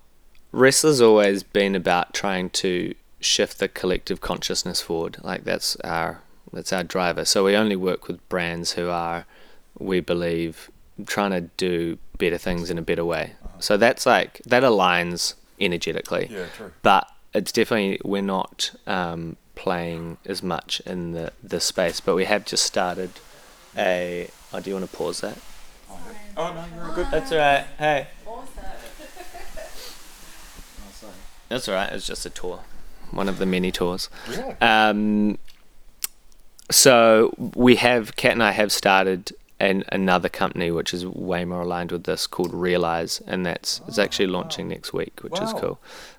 wrestlers 0.51 1.03
always 1.03 1.43
been 1.43 1.75
about 1.75 2.15
trying 2.15 2.49
to 2.51 2.95
shift 3.21 3.59
the 3.59 3.69
collective 3.69 4.23
consciousness 4.23 4.81
forward. 4.81 5.19
Like 5.23 5.45
that's 5.45 5.77
our 5.85 6.23
that's 6.53 6.73
our 6.73 6.85
driver. 6.85 7.25
So 7.25 7.45
we 7.45 7.57
only 7.57 7.77
work 7.77 8.09
with 8.09 8.27
brands 8.29 8.73
who 8.73 8.89
are, 8.89 9.27
we 9.79 10.01
believe, 10.01 10.71
trying 11.07 11.31
to 11.33 11.43
do 11.57 11.99
better 12.19 12.39
things 12.39 12.71
in 12.71 12.79
a 12.79 12.83
better 12.83 13.05
way. 13.05 13.35
So 13.59 13.77
that's 13.77 14.07
like 14.07 14.41
that 14.47 14.63
aligns 14.63 15.35
energetically. 15.61 16.29
yeah, 16.31 16.47
true. 16.57 16.73
but 16.83 17.11
it's 17.35 17.53
definitely 17.53 18.01
we're 18.05 18.23
not 18.23 18.73
um, 18.87 19.37
playing 19.55 20.19
as 20.27 20.43
much 20.43 20.81
in 20.87 21.13
the 21.13 21.33
the 21.43 21.61
space. 21.61 22.01
But 22.01 22.15
we 22.15 22.25
have 22.25 22.45
just 22.45 22.65
started 22.65 23.11
a. 23.77 24.31
Oh, 24.53 24.61
do 24.61 24.71
you 24.71 24.77
want 24.77 24.91
to 24.91 24.97
pause 24.97 25.21
that? 25.21 25.39
Oh 26.37 26.53
no, 26.53 26.85
you're 26.85 26.95
good. 26.95 27.09
That's 27.11 27.33
all 27.33 27.39
right. 27.39 27.67
Hey. 27.79 28.07
That's 31.49 31.69
all 31.69 31.75
right. 31.75 31.93
It's 31.93 32.07
just 32.07 32.27
a 32.27 32.31
tour, 32.31 32.61
one 33.13 33.29
of 33.29 33.39
the 33.39 33.47
many 33.47 33.71
tours. 33.71 34.11
Really? 34.29 34.57
Um, 34.61 35.39
so 36.71 37.35
we 37.55 37.77
have 37.77 38.17
Kat 38.17 38.33
and 38.33 38.43
I 38.43 38.53
have 38.53 38.73
started 38.73 39.33
an, 39.59 39.85
another 39.91 40.29
company 40.29 40.71
which 40.71 40.93
is 40.93 41.07
way 41.07 41.45
more 41.45 41.63
aligned 41.63 41.93
with 41.93 42.05
this 42.05 42.27
called 42.27 42.53
Realise, 42.53 43.21
and 43.27 43.47
that's 43.47 43.81
it's 43.87 43.99
actually 43.99 44.27
launching 44.27 44.69
next 44.69 44.93
week, 44.93 45.21
which 45.23 45.41
is 45.41 45.53
cool. 45.55 45.79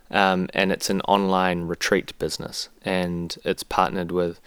Um, 0.09 0.49
and 0.53 0.71
it's 0.71 0.89
an 0.89 1.01
online 1.01 1.63
retreat 1.63 2.17
business, 2.17 2.69
and 2.83 3.37
it's 3.43 3.63
partnered 3.63 4.11
with 4.11 4.39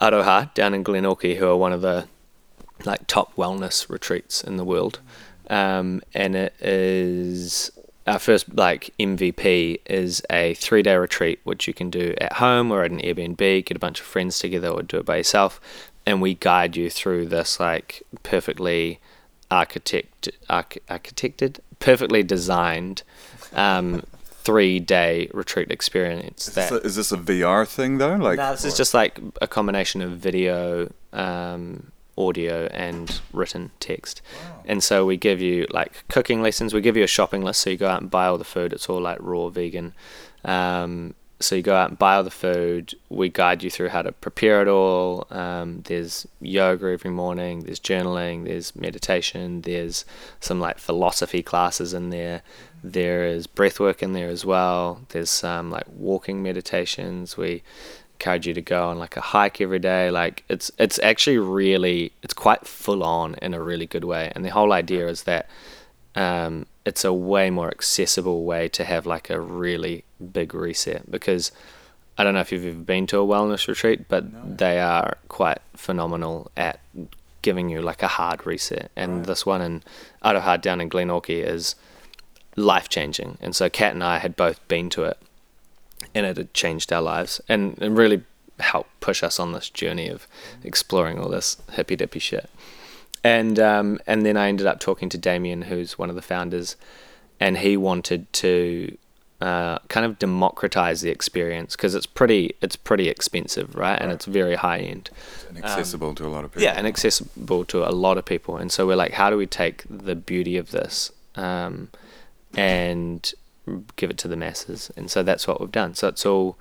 Aroha 0.00 0.52
down 0.54 0.74
in 0.74 0.82
Glenorchy, 0.82 1.36
who 1.36 1.48
are 1.48 1.56
one 1.56 1.72
of 1.72 1.82
the 1.82 2.08
like 2.84 3.06
top 3.06 3.36
wellness 3.36 3.88
retreats 3.90 4.42
in 4.42 4.56
the 4.56 4.64
world. 4.64 5.00
Um, 5.50 6.00
and 6.14 6.36
it 6.36 6.54
is 6.60 7.70
our 8.06 8.18
first 8.18 8.54
like 8.56 8.90
MVP 8.98 9.80
is 9.86 10.22
a 10.30 10.54
three 10.54 10.82
day 10.82 10.96
retreat, 10.96 11.40
which 11.44 11.68
you 11.68 11.74
can 11.74 11.90
do 11.90 12.14
at 12.20 12.34
home 12.34 12.72
or 12.72 12.82
at 12.84 12.90
an 12.90 13.00
Airbnb, 13.00 13.36
get 13.36 13.76
a 13.76 13.80
bunch 13.80 14.00
of 14.00 14.06
friends 14.06 14.38
together 14.38 14.68
or 14.68 14.82
do 14.82 14.98
it 14.98 15.06
by 15.06 15.16
yourself. 15.16 15.60
And 16.06 16.20
we 16.22 16.34
guide 16.34 16.76
you 16.76 16.90
through 16.90 17.26
this 17.26 17.60
like 17.60 18.02
perfectly 18.22 19.00
architect, 19.50 20.30
arch, 20.48 20.78
architected, 20.88 21.60
perfectly 21.78 22.22
designed 22.22 23.02
um, 23.52 24.02
three 24.24 24.80
day 24.80 25.28
retreat 25.32 25.70
experience. 25.70 26.48
Is 26.48 26.54
that 26.54 26.70
this, 26.70 26.82
a, 26.82 26.86
is 26.86 26.96
this 26.96 27.12
a 27.12 27.16
VR 27.16 27.68
thing 27.68 27.98
though? 27.98 28.16
Like, 28.16 28.38
no, 28.38 28.52
this 28.52 28.64
is 28.64 28.76
just 28.76 28.94
like 28.94 29.20
a 29.40 29.46
combination 29.46 30.00
of 30.00 30.12
video, 30.12 30.90
um, 31.12 31.92
audio, 32.28 32.66
and 32.66 33.20
written 33.32 33.70
text. 33.80 34.22
And 34.64 34.82
so 34.82 35.06
we 35.06 35.16
give 35.16 35.40
you 35.40 35.66
like 35.70 36.04
cooking 36.08 36.42
lessons. 36.42 36.74
We 36.74 36.80
give 36.80 36.96
you 36.96 37.04
a 37.04 37.08
shopping 37.08 37.42
list, 37.42 37.60
so 37.60 37.70
you 37.70 37.76
go 37.76 37.88
out 37.88 38.00
and 38.00 38.10
buy 38.10 38.26
all 38.26 38.38
the 38.38 38.44
food. 38.44 38.72
It's 38.72 38.88
all 38.88 39.00
like 39.00 39.18
raw 39.20 39.48
vegan. 39.48 39.94
Um, 40.44 41.14
so 41.42 41.54
you 41.54 41.62
go 41.62 41.74
out 41.74 41.88
and 41.88 41.98
buy 41.98 42.16
all 42.16 42.22
the 42.22 42.30
food. 42.30 42.94
We 43.08 43.30
guide 43.30 43.62
you 43.62 43.70
through 43.70 43.88
how 43.88 44.02
to 44.02 44.12
prepare 44.12 44.60
it 44.60 44.68
all. 44.68 45.26
Um, 45.30 45.80
there's 45.86 46.26
yoga 46.40 46.92
every 46.92 47.10
morning. 47.10 47.60
There's 47.60 47.80
journaling. 47.80 48.44
There's 48.44 48.76
meditation. 48.76 49.62
There's 49.62 50.04
some 50.38 50.60
like 50.60 50.78
philosophy 50.78 51.42
classes 51.42 51.94
in 51.94 52.10
there. 52.10 52.42
There 52.84 53.24
is 53.24 53.46
breath 53.46 53.80
work 53.80 54.02
in 54.02 54.12
there 54.12 54.28
as 54.28 54.44
well. 54.44 55.00
There's 55.08 55.30
some 55.30 55.70
like 55.70 55.86
walking 55.88 56.42
meditations. 56.42 57.38
We 57.38 57.62
encourage 58.20 58.46
you 58.46 58.52
to 58.52 58.60
go 58.60 58.88
on 58.88 58.98
like 58.98 59.16
a 59.16 59.20
hike 59.20 59.60
every 59.60 59.78
day. 59.78 60.10
Like 60.10 60.44
it's 60.48 60.70
it's 60.78 60.98
actually 61.02 61.38
really 61.38 62.12
it's 62.22 62.34
quite 62.34 62.66
full 62.66 63.02
on 63.02 63.34
in 63.40 63.54
a 63.54 63.60
really 63.60 63.86
good 63.86 64.04
way. 64.04 64.30
And 64.34 64.44
the 64.44 64.50
whole 64.50 64.72
idea 64.72 65.08
is 65.08 65.22
that 65.22 65.48
um, 66.14 66.66
it's 66.84 67.04
a 67.04 67.12
way 67.12 67.48
more 67.50 67.68
accessible 67.68 68.44
way 68.44 68.68
to 68.68 68.84
have 68.84 69.06
like 69.06 69.30
a 69.30 69.40
really 69.40 70.04
big 70.32 70.54
reset 70.54 71.10
because 71.10 71.50
I 72.18 72.24
don't 72.24 72.34
know 72.34 72.40
if 72.40 72.52
you've 72.52 72.66
ever 72.66 72.74
been 72.74 73.06
to 73.06 73.18
a 73.20 73.26
wellness 73.26 73.66
retreat, 73.66 74.06
but 74.08 74.58
they 74.58 74.80
are 74.80 75.16
quite 75.28 75.60
phenomenal 75.74 76.50
at 76.56 76.80
giving 77.40 77.70
you 77.70 77.80
like 77.80 78.02
a 78.02 78.08
hard 78.08 78.46
reset. 78.46 78.90
And 78.94 79.24
this 79.24 79.46
one 79.46 79.62
in 79.62 79.82
Aroha 80.22 80.60
down 80.60 80.82
in 80.82 80.90
Glenorchy 80.90 81.42
is 81.42 81.74
life 82.56 82.90
changing. 82.90 83.38
And 83.40 83.56
so 83.56 83.70
Kat 83.70 83.94
and 83.94 84.04
I 84.04 84.18
had 84.18 84.36
both 84.36 84.66
been 84.68 84.90
to 84.90 85.04
it 85.04 85.16
and 86.14 86.26
it 86.26 86.36
had 86.36 86.54
changed 86.54 86.92
our 86.92 87.02
lives 87.02 87.40
and, 87.48 87.76
and 87.80 87.96
really 87.96 88.22
helped 88.58 89.00
push 89.00 89.22
us 89.22 89.40
on 89.40 89.52
this 89.52 89.70
journey 89.70 90.08
of 90.08 90.26
exploring 90.62 91.18
all 91.18 91.28
this 91.28 91.56
hippy 91.72 91.96
dippy 91.96 92.18
shit. 92.18 92.50
And 93.22 93.58
um, 93.58 94.00
and 94.06 94.24
then 94.24 94.36
I 94.36 94.48
ended 94.48 94.66
up 94.66 94.80
talking 94.80 95.08
to 95.10 95.18
Damien, 95.18 95.62
who's 95.62 95.98
one 95.98 96.08
of 96.08 96.16
the 96.16 96.22
founders, 96.22 96.76
and 97.38 97.58
he 97.58 97.76
wanted 97.76 98.32
to 98.34 98.96
uh, 99.40 99.78
kind 99.88 100.06
of 100.06 100.18
democratize 100.18 101.00
the 101.00 101.10
experience 101.10 101.76
because 101.76 101.94
it's 101.94 102.06
pretty 102.06 102.54
it's 102.62 102.76
pretty 102.76 103.08
expensive, 103.08 103.74
right? 103.74 104.00
And 104.00 104.10
it's 104.10 104.24
very 104.24 104.54
high 104.54 104.78
end. 104.78 105.10
inaccessible 105.50 106.14
to 106.16 106.26
a 106.26 106.28
lot 106.28 106.44
of 106.44 106.52
people. 106.52 106.62
Yeah, 106.62 106.74
and 106.76 106.86
accessible 106.86 107.64
to 107.66 107.86
a 107.86 107.92
lot 107.92 108.18
of 108.18 108.24
people. 108.24 108.56
And 108.56 108.72
so 108.72 108.86
we're 108.86 108.96
like, 108.96 109.12
how 109.12 109.30
do 109.30 109.36
we 109.36 109.46
take 109.46 109.84
the 109.88 110.14
beauty 110.14 110.56
of 110.56 110.70
this 110.70 111.10
um, 111.36 111.88
and 112.54 113.32
give 113.96 114.10
it 114.10 114.18
to 114.18 114.28
the 114.28 114.36
masses? 114.36 114.90
And 114.96 115.10
so 115.10 115.22
that's 115.22 115.46
what 115.46 115.60
we've 115.60 115.72
done. 115.72 115.94
So 115.94 116.08
it's 116.08 116.26
all 116.26 116.56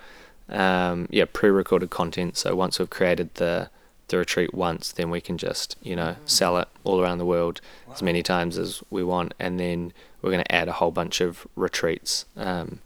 um, 0.49 1.07
yeah 1.11 1.25
pre-recorded 1.31 1.89
content. 1.89 2.37
So 2.37 2.55
once 2.55 2.79
we've 2.79 2.89
created 2.89 3.35
the 3.35 3.69
the 4.07 4.17
retreat 4.17 4.53
once, 4.53 4.91
then 4.91 5.09
we 5.09 5.21
can 5.21 5.37
just 5.37 5.75
you 5.81 5.95
know 5.95 6.15
sell 6.25 6.57
it 6.57 6.67
all 6.83 7.01
around 7.01 7.19
the 7.19 7.25
world 7.25 7.61
as 7.93 8.01
many 8.01 8.23
times 8.23 8.57
as 8.57 8.83
we 8.89 9.03
want, 9.03 9.33
and 9.39 9.59
then 9.59 9.93
we're 10.21 10.31
going 10.31 10.43
to 10.43 10.55
add 10.55 10.67
a 10.67 10.73
whole 10.73 10.91
bunch 10.91 11.21
of 11.21 11.47
retreats 11.55 12.25
um, 12.35 12.79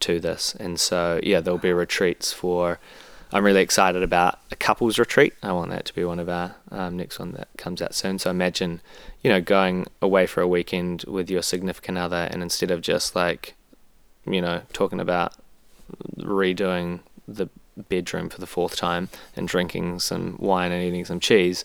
to 0.00 0.18
this. 0.18 0.54
And 0.58 0.80
so 0.80 1.20
yeah, 1.22 1.40
there'll 1.40 1.58
be 1.58 1.72
retreats 1.72 2.32
for. 2.32 2.78
I'm 3.32 3.44
really 3.44 3.60
excited 3.60 4.02
about 4.02 4.40
a 4.50 4.56
couples 4.56 4.98
retreat. 4.98 5.34
I 5.40 5.52
want 5.52 5.70
that 5.70 5.84
to 5.84 5.94
be 5.94 6.02
one 6.02 6.18
of 6.18 6.28
our 6.28 6.56
um, 6.72 6.96
next 6.96 7.20
one 7.20 7.30
that 7.32 7.46
comes 7.56 7.80
out 7.80 7.94
soon. 7.94 8.18
So 8.18 8.28
imagine, 8.28 8.80
you 9.22 9.30
know, 9.30 9.40
going 9.40 9.86
away 10.02 10.26
for 10.26 10.40
a 10.40 10.48
weekend 10.48 11.04
with 11.04 11.30
your 11.30 11.40
significant 11.42 11.96
other, 11.96 12.28
and 12.32 12.42
instead 12.42 12.72
of 12.72 12.80
just 12.80 13.14
like, 13.14 13.54
you 14.26 14.40
know, 14.40 14.62
talking 14.72 15.00
about 15.00 15.34
redoing 16.18 17.00
the 17.26 17.48
bedroom 17.88 18.28
for 18.28 18.40
the 18.40 18.46
fourth 18.46 18.76
time 18.76 19.08
and 19.36 19.48
drinking 19.48 20.00
some 20.00 20.36
wine 20.38 20.72
and 20.72 20.82
eating 20.82 21.04
some 21.04 21.20
cheese, 21.20 21.64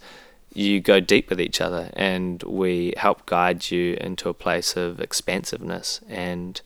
you 0.53 0.79
go 0.79 0.99
deep 0.99 1.29
with 1.29 1.41
each 1.41 1.59
other, 1.59 1.89
and 1.93 2.41
we 2.43 2.93
help 2.97 3.25
guide 3.25 3.69
you 3.71 3.97
into 3.99 4.29
a 4.29 4.33
place 4.33 4.77
of 4.77 5.01
expansiveness 5.01 5.99
and 6.07 6.61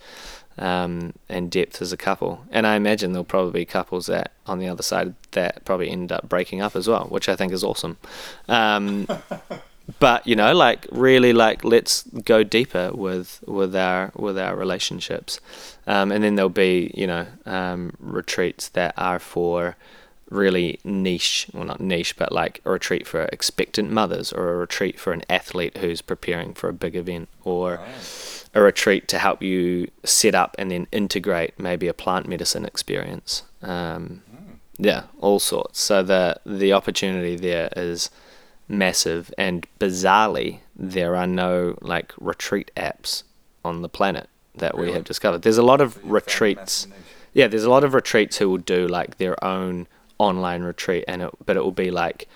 um, 0.60 1.13
and 1.30 1.49
depth 1.49 1.82
as 1.82 1.93
a 1.93 1.97
couple. 1.97 2.45
And 2.52 2.67
I 2.67 2.75
imagine 2.75 3.13
there'll 3.13 3.23
probably 3.23 3.62
be 3.62 3.65
couples 3.65 4.08
that 4.08 4.34
on 4.45 4.60
the 4.60 4.67
other 4.67 4.84
side 4.84 5.15
that 5.32 5.63
probably 5.63 5.89
end 5.89 6.12
up 6.12 6.28
breaking 6.28 6.62
up 6.62 6.75
as 6.75 6.88
well, 6.88 7.06
which 7.06 7.30
I 7.30 7.36
think 7.36 7.54
is 7.54 7.63
awesome. 7.63 7.97
Um, 8.47 9.08
but 9.99 10.28
you 10.28 10.36
know, 10.36 10.54
like 10.54 10.86
really, 10.91 11.34
like 11.34 11.63
let's 11.63 12.04
go 12.04 12.43
deeper 12.43 12.91
with 12.93 13.43
with 13.47 13.75
our 13.75 14.12
with 14.15 14.38
our 14.38 14.56
relationships. 14.56 15.39
Um, 15.88 16.12
and 16.12 16.23
then 16.23 16.36
there'll 16.36 16.49
be 16.49 16.91
you 16.95 17.08
know 17.08 17.25
um, 17.45 17.93
retreats 17.99 18.69
that 18.69 18.93
are 18.97 19.19
for 19.19 19.75
really 20.30 20.80
niche, 20.84 21.47
well 21.54 21.65
not 21.65 21.80
niche, 21.80 22.15
but 22.17 22.32
like 22.32 22.62
a 22.65 22.71
retreat 22.71 23.08
for 23.08 23.23
expectant 23.32 23.91
mothers, 23.91 24.32
or 24.32 24.54
a 24.54 24.58
retreat 24.58 24.99
for 24.99 25.13
an 25.13 25.23
athlete 25.30 25.78
who's 25.78 26.02
preparing 26.02 26.54
for 26.54 26.69
a 26.69 26.73
big 26.73 26.95
event, 26.95 27.30
or 27.43 27.80
a 28.54 28.62
retreat 28.62 29.08
to 29.08 29.17
help 29.17 29.41
you 29.41 29.89
set 30.04 30.36
up 30.36 30.56
and 30.60 30.71
then 30.71 30.88
integrate 30.91 31.58
maybe 31.60 31.88
a 31.88 31.93
plant 31.93 32.28
medicine 32.28 32.65
experience. 32.65 33.43
Um, 33.62 34.21
yeah, 34.78 35.04
all 35.19 35.39
sorts. 35.39 35.80
So 35.80 36.04
the 36.04 36.39
the 36.45 36.73
opportunity 36.73 37.36
there 37.36 37.69
is 37.75 38.10
massive, 38.69 39.34
and 39.38 39.67
bizarrely, 39.79 40.60
there 40.75 41.15
are 41.15 41.27
no 41.27 41.77
like 41.82 42.13
retreat 42.19 42.71
apps 42.77 43.23
on 43.65 43.82
the 43.82 43.89
planet 43.89 44.29
that 44.55 44.77
we 44.77 44.91
have 44.93 45.03
discovered. 45.03 45.41
There's 45.41 45.58
a 45.58 45.63
lot 45.63 45.82
of 45.82 45.99
retreats. 46.10 46.88
Yeah, 47.34 47.47
there's 47.47 47.63
a 47.63 47.69
lot 47.69 47.84
of 47.84 47.93
retreats 47.93 48.38
who 48.38 48.49
will 48.49 48.58
do 48.58 48.88
like 48.88 49.17
their 49.17 49.41
own 49.43 49.88
online 50.17 50.63
retreat, 50.63 51.03
and 51.08 51.21
it, 51.21 51.32
but 51.45 51.58
it 51.58 51.63
will 51.63 51.71
be 51.71 51.91
like 51.91 52.27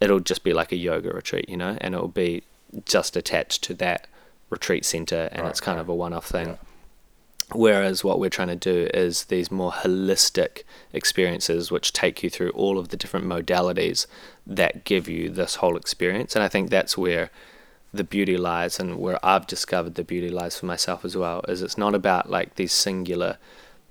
it'll 0.00 0.20
just 0.20 0.42
be 0.44 0.52
like 0.52 0.72
a 0.72 0.76
yoga 0.76 1.10
retreat, 1.10 1.48
you 1.48 1.56
know, 1.56 1.78
and 1.80 1.94
it 1.94 2.00
will 2.00 2.08
be 2.08 2.42
just 2.84 3.16
attached 3.16 3.62
to 3.62 3.74
that 3.74 4.06
retreat 4.50 4.84
center 4.84 5.28
and 5.32 5.42
Right, 5.42 5.50
it's 5.50 5.60
kind 5.60 5.76
right. 5.76 5.82
of 5.82 5.88
a 5.88 5.94
one-off 5.94 6.26
thing. 6.26 6.48
Yeah. 6.48 6.56
Whereas 7.52 8.02
what 8.02 8.18
we're 8.18 8.30
trying 8.30 8.48
to 8.48 8.56
do 8.56 8.88
is 8.94 9.24
these 9.24 9.50
more 9.50 9.70
holistic 9.72 10.62
experiences 10.92 11.70
which 11.70 11.92
take 11.92 12.22
you 12.22 12.30
through 12.30 12.50
all 12.50 12.78
of 12.78 12.88
the 12.88 12.96
different 12.96 13.26
modalities 13.26 14.06
that 14.46 14.84
give 14.84 15.08
you 15.08 15.28
this 15.28 15.56
whole 15.56 15.76
experience. 15.76 16.34
And 16.34 16.42
I 16.42 16.48
think 16.48 16.70
that's 16.70 16.96
where 16.96 17.30
the 17.92 18.02
beauty 18.04 18.36
lies 18.36 18.80
and 18.80 18.98
where 18.98 19.24
I've 19.24 19.46
discovered 19.46 19.94
the 19.94 20.02
beauty 20.04 20.30
lies 20.30 20.58
for 20.58 20.66
myself 20.66 21.04
as 21.04 21.16
well 21.16 21.44
is 21.46 21.62
it's 21.62 21.78
not 21.78 21.94
about 21.94 22.28
like 22.28 22.56
these 22.56 22.72
singular 22.72 23.36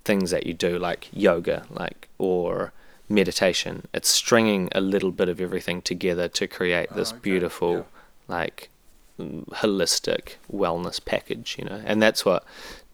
things 0.04 0.32
that 0.32 0.46
you 0.46 0.54
do 0.54 0.78
like 0.78 1.08
yoga 1.14 1.64
like 1.70 2.10
or 2.18 2.74
meditation. 3.08 3.88
It's 3.94 4.10
stringing 4.10 4.68
a 4.74 4.82
little 4.82 5.12
bit 5.12 5.30
of 5.30 5.40
everything 5.40 5.82
together 5.82 6.28
to 6.30 6.48
create 6.48 6.90
this 6.94 7.12
Oh, 7.12 7.16
okay. 7.16 7.22
beautiful 7.22 7.74
Yeah. 7.76 7.84
like 8.28 8.70
holistic 9.20 10.34
wellness 10.52 11.04
package, 11.04 11.56
you 11.58 11.66
know, 11.66 11.82
and 11.86 12.02
that's 12.02 12.26
what 12.26 12.44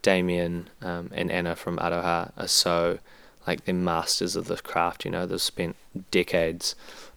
Damien 0.01 0.69
um, 0.81 1.11
and 1.13 1.31
Anna 1.31 1.55
from 1.55 1.77
Aroha 1.77 2.31
are 2.37 2.47
so 2.47 2.99
like 3.47 3.65
they're 3.65 3.73
masters 3.75 4.35
of 4.35 4.47
the 4.47 4.57
craft. 4.57 5.05
You 5.05 5.11
know, 5.11 5.25
they've 5.25 5.41
spent 5.41 5.75
decades 6.11 6.75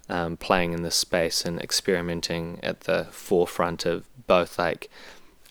um, 0.09 0.37
playing 0.37 0.73
in 0.73 0.83
this 0.83 0.97
space 0.97 1.45
and 1.45 1.61
experimenting 1.61 2.59
at 2.63 2.81
the 2.83 3.05
forefront 3.11 3.85
of 3.87 4.05
both 4.27 4.59
like 4.59 4.91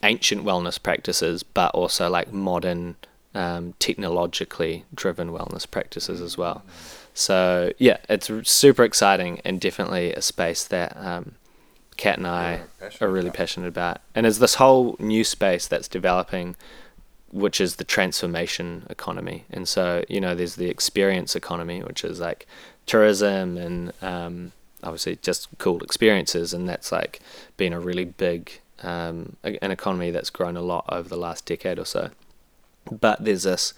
ancient 0.04 0.44
wellness 0.44 0.82
practices, 0.82 1.44
but 1.44 1.74
also 1.76 2.10
like 2.10 2.34
modern, 2.34 2.96
um, 3.36 3.74
technologically 3.80 4.86
driven 4.94 5.30
wellness 5.30 5.70
practices 5.70 6.20
as 6.22 6.38
well. 6.38 6.64
So 7.14 7.72
yeah, 7.78 7.98
it's 8.10 8.30
super 8.50 8.84
exciting 8.84 9.42
and 9.46 9.60
definitely 9.62 10.14
a 10.14 10.22
space 10.22 10.64
that 10.66 10.96
um, 10.98 11.36
Kat 11.98 12.18
and 12.18 12.26
I 12.28 12.62
Yeah, 12.82 12.90
are 13.02 13.10
really 13.10 13.28
about. 13.28 13.38
passionate 13.38 13.68
about. 13.68 14.00
And 14.16 14.24
there's 14.24 14.40
this 14.40 14.56
whole 14.56 14.96
new 15.00 15.24
space 15.24 15.68
that's 15.68 15.88
developing, 15.88 16.56
which 17.32 17.62
is 17.62 17.78
the 17.78 17.84
transformation 17.84 18.86
economy. 18.90 19.46
And 19.50 19.68
so 19.68 20.04
you 20.08 20.22
know, 20.22 20.36
there's 20.36 20.56
the 20.56 20.70
experience 20.70 21.36
economy, 21.36 21.82
which 21.82 22.04
is 22.04 22.20
like 22.20 22.48
tourism 22.86 23.58
and 23.58 23.94
um, 24.02 24.52
obviously 24.84 25.18
just 25.22 25.48
cool 25.58 25.82
experiences, 25.84 26.54
and 26.54 26.68
that's 26.68 26.92
like 26.92 27.20
been 27.58 27.74
a 27.74 27.80
really 27.80 28.06
big 28.06 28.62
um, 28.84 29.38
an 29.44 29.72
economy 29.72 30.12
that's 30.12 30.30
grown 30.30 30.58
a 30.58 30.62
lot 30.62 30.86
over 30.90 31.08
the 31.08 31.18
last 31.18 31.46
decade 31.46 31.80
or 31.80 31.86
so. 31.86 32.10
But 32.90 33.24
there's 33.24 33.44
this 33.44 33.74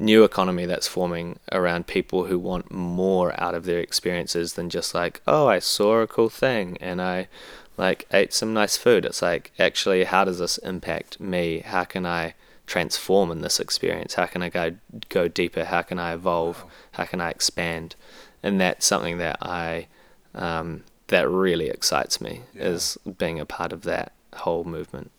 new 0.00 0.24
economy 0.24 0.64
that's 0.66 0.88
forming 0.88 1.38
around 1.52 1.86
people 1.86 2.24
who 2.24 2.38
want 2.38 2.70
more 2.70 3.38
out 3.40 3.54
of 3.54 3.64
their 3.64 3.78
experiences 3.78 4.54
than 4.54 4.70
just 4.70 4.94
like, 4.94 5.20
oh, 5.26 5.46
I 5.46 5.58
saw 5.58 6.00
a 6.00 6.06
cool 6.06 6.30
thing 6.30 6.78
and 6.80 7.02
I 7.02 7.28
like 7.76 8.06
ate 8.12 8.32
some 8.32 8.54
nice 8.54 8.76
food. 8.76 9.04
It's 9.04 9.22
like, 9.22 9.52
actually, 9.58 10.04
how 10.04 10.24
does 10.24 10.38
this 10.38 10.58
impact 10.58 11.20
me? 11.20 11.60
How 11.60 11.84
can 11.84 12.06
I 12.06 12.34
transform 12.70 13.32
in 13.32 13.40
this 13.40 13.58
experience? 13.58 14.14
How 14.14 14.26
can 14.26 14.42
I 14.42 14.48
go 14.48 14.76
go 15.08 15.26
deeper? 15.26 15.64
How 15.64 15.82
can 15.82 15.98
I 15.98 16.14
evolve? 16.14 16.64
How 16.92 17.04
can 17.04 17.20
I 17.20 17.30
expand? 17.30 17.96
And 18.44 18.60
that's 18.60 18.86
something 18.86 19.18
that 19.18 19.38
I 19.42 19.88
um, 20.36 20.84
that 21.08 21.28
really 21.28 21.68
excites 21.68 22.20
me 22.20 22.42
Yeah. 22.54 22.66
is 22.68 22.96
being 23.18 23.40
a 23.40 23.44
part 23.44 23.72
of 23.72 23.82
that 23.82 24.12
whole 24.34 24.62
movement. 24.62 25.10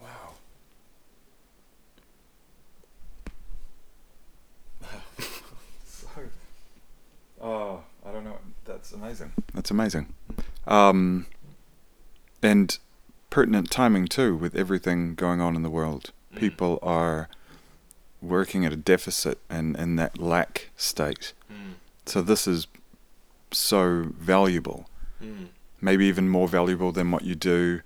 Wow. 0.00 0.08
so, 5.86 6.08
oh, 7.42 7.80
I 8.06 8.10
don't 8.12 8.24
know. 8.24 8.38
That's 8.64 8.92
amazing. 8.92 9.32
That's 9.52 9.70
amazing. 9.70 10.14
Um, 10.66 11.26
and 12.42 12.78
pertinent 13.28 13.70
timing 13.70 14.06
too, 14.06 14.34
with 14.34 14.56
everything 14.56 15.14
going 15.14 15.42
on 15.42 15.54
in 15.54 15.62
the 15.62 15.70
world. 15.70 16.12
Mm. 16.38 16.40
People 16.40 16.78
are 16.82 17.28
working 18.22 18.64
at 18.64 18.72
a 18.72 18.76
deficit 18.76 19.38
and 19.48 19.76
in 19.76 19.96
that 19.96 20.18
lack 20.18 20.70
state. 20.76 21.32
So 22.06 22.22
this 22.22 22.46
is 22.46 22.66
so 23.52 24.12
valuable. 24.18 24.88
Maybe 25.80 26.06
even 26.06 26.28
more 26.28 26.48
valuable 26.48 26.90
than 26.90 27.10
what 27.10 27.22
you 27.24 27.34
do 27.34 27.82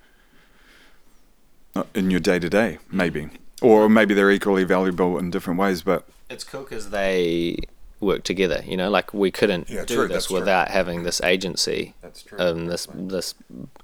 uh, 1.75 1.85
in 1.95 2.11
your 2.11 2.21
day 2.21 2.39
to 2.39 2.49
day, 2.49 2.79
maybe. 2.91 3.29
Or 3.61 3.89
maybe 3.89 4.15
they're 4.15 4.31
equally 4.31 4.65
valuable 4.65 5.19
in 5.19 5.31
different 5.31 5.59
ways, 5.59 5.83
but 5.83 6.07
It's 6.31 6.45
cool 6.45 6.63
because 6.63 6.91
they 6.91 7.57
work 8.03 8.25
together. 8.25 8.63
You 8.67 8.77
know, 8.77 8.91
like 8.91 9.15
we 9.15 9.31
couldn't 9.31 9.71
Yeah, 9.71 9.85
do 9.85 9.95
true, 9.95 10.09
that's 10.09 10.15
this 10.15 10.27
true. 10.27 10.41
without 10.41 10.69
having 10.69 11.03
this 11.05 11.21
agency, 11.23 11.95
that's 12.03 12.23
true. 12.23 12.39
um, 12.39 12.67
this 12.67 12.87
this 12.93 13.35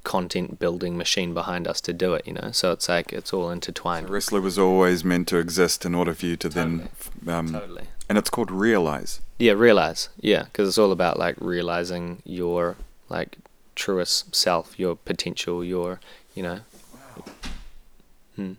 content 0.04 0.58
building 0.58 0.96
machine 0.96 1.32
behind 1.34 1.66
us 1.68 1.80
to 1.82 1.92
do 1.92 2.14
it. 2.14 2.26
You 2.26 2.34
know, 2.34 2.50
so 2.52 2.72
it's 2.72 2.88
like 2.88 3.12
it's 3.12 3.32
all 3.32 3.46
The 3.46 3.52
intertwined. 3.54 4.10
wrestler 4.10 4.40
was 4.40 4.58
always 4.58 5.04
meant 5.04 5.28
to 5.28 5.38
exist 5.38 5.84
in 5.86 5.94
order 5.94 6.14
for 6.14 6.26
you 6.26 6.36
to 6.36 6.48
then, 6.48 6.88
um, 7.26 7.52
Totally. 7.52 7.84
and 8.08 8.18
it's 8.18 8.30
called 8.30 8.50
realise. 8.50 9.20
Yeah, 9.38 9.52
realise. 9.52 10.08
Yeah, 10.20 10.44
because 10.44 10.68
it's 10.68 10.78
all 10.78 10.92
about 10.92 11.18
like 11.18 11.36
realizing 11.40 12.22
your 12.24 12.76
like 13.08 13.38
truest 13.76 14.34
self, 14.34 14.78
your 14.78 14.96
potential, 14.96 15.64
your 15.64 16.00
you 16.34 16.42
know. 16.42 16.60
Wow. 16.92 17.24
Hmm. 18.36 18.52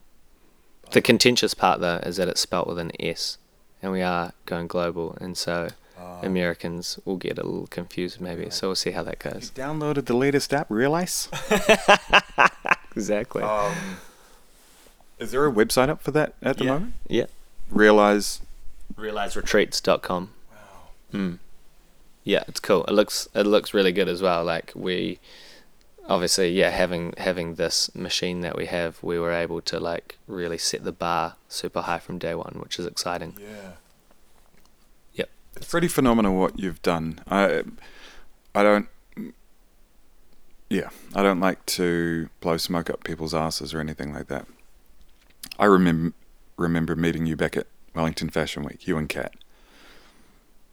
The 0.91 1.01
contentious 1.01 1.53
part 1.53 1.81
though 1.81 1.97
is 1.97 2.15
that 2.17 2.27
it's 2.29 2.41
spelt 2.41 2.67
with 2.67 2.79
an 2.79 2.91
S, 2.99 3.37
and 3.81 3.91
we 3.91 4.01
are 4.01 4.33
going 4.45 4.67
global, 4.67 5.17
and 5.21 5.37
so 5.37 5.69
Americans 6.21 6.99
will 7.05 7.17
get 7.17 7.37
a 7.37 7.43
little 7.43 7.67
confused 7.67 8.19
maybe. 8.21 8.49
So 8.49 8.69
we'll 8.69 8.75
see 8.75 8.91
how 8.91 9.03
that 9.03 9.23
You 9.23 9.31
goes. 9.31 9.51
downloaded 9.51 10.05
the 10.05 10.15
latest 10.15 10.53
app, 10.53 10.67
Realise. 10.69 11.27
Exactly. 12.95 13.43
Um, 13.43 13.73
is 15.19 15.31
there 15.31 15.45
a 15.45 15.51
website 15.51 15.89
up 15.89 16.01
for 16.01 16.11
that 16.11 16.33
at 16.41 16.57
the 16.57 16.65
yeah. 16.65 16.71
moment? 16.71 16.93
Yeah. 17.07 17.25
Realise. 17.69 18.41
realiseretreats.com. 18.97 20.31
Wow. 20.51 20.57
Mm. 21.13 21.37
Yeah, 22.23 22.43
it's 22.47 22.59
cool. 22.59 22.83
It 22.85 22.91
looks 22.91 23.29
it 23.33 23.45
looks 23.45 23.73
really 23.73 23.91
good 23.91 24.09
as 24.09 24.21
well. 24.21 24.43
Like 24.43 24.71
we 24.75 25.19
obviously 26.09 26.51
yeah, 26.51 26.71
having 26.71 27.13
having 27.17 27.55
this 27.55 27.93
machine 27.95 28.41
that 28.41 28.57
we 28.57 28.65
have, 28.65 29.01
we 29.03 29.19
were 29.19 29.31
able 29.31 29.61
to 29.61 29.79
like 29.79 30.17
really 30.27 30.57
set 30.57 30.83
the 30.83 30.91
bar 30.91 31.35
super 31.47 31.81
high 31.81 31.99
from 31.99 32.17
day 32.17 32.35
one, 32.35 32.57
which 32.61 32.79
is 32.79 32.85
exciting. 32.85 33.35
Yeah. 33.39 33.71
Yep. 35.13 35.29
It's 35.55 35.67
pretty 35.69 35.87
phenomenal 35.87 36.35
what 36.37 36.59
you've 36.59 36.81
done. 36.81 37.19
I, 37.29 37.63
I 38.55 38.63
don't. 38.63 38.87
Yeah, 40.69 40.89
I 41.15 41.23
don't 41.23 41.39
like 41.39 41.65
to 41.67 42.29
blow 42.41 42.57
smoke 42.57 42.89
up 42.89 43.03
people's 43.03 43.33
asses 43.33 43.73
or 43.73 43.79
anything 43.79 44.13
like 44.13 44.27
that. 44.27 44.45
I 45.57 45.65
remember 45.65 46.13
remember 46.57 46.95
meeting 46.95 47.25
you 47.25 47.35
back 47.35 47.55
at 47.55 47.67
Wellington 47.95 48.29
Fashion 48.29 48.63
Week, 48.63 48.85
you 48.85 48.97
and 48.97 49.07
Kat, 49.07 49.33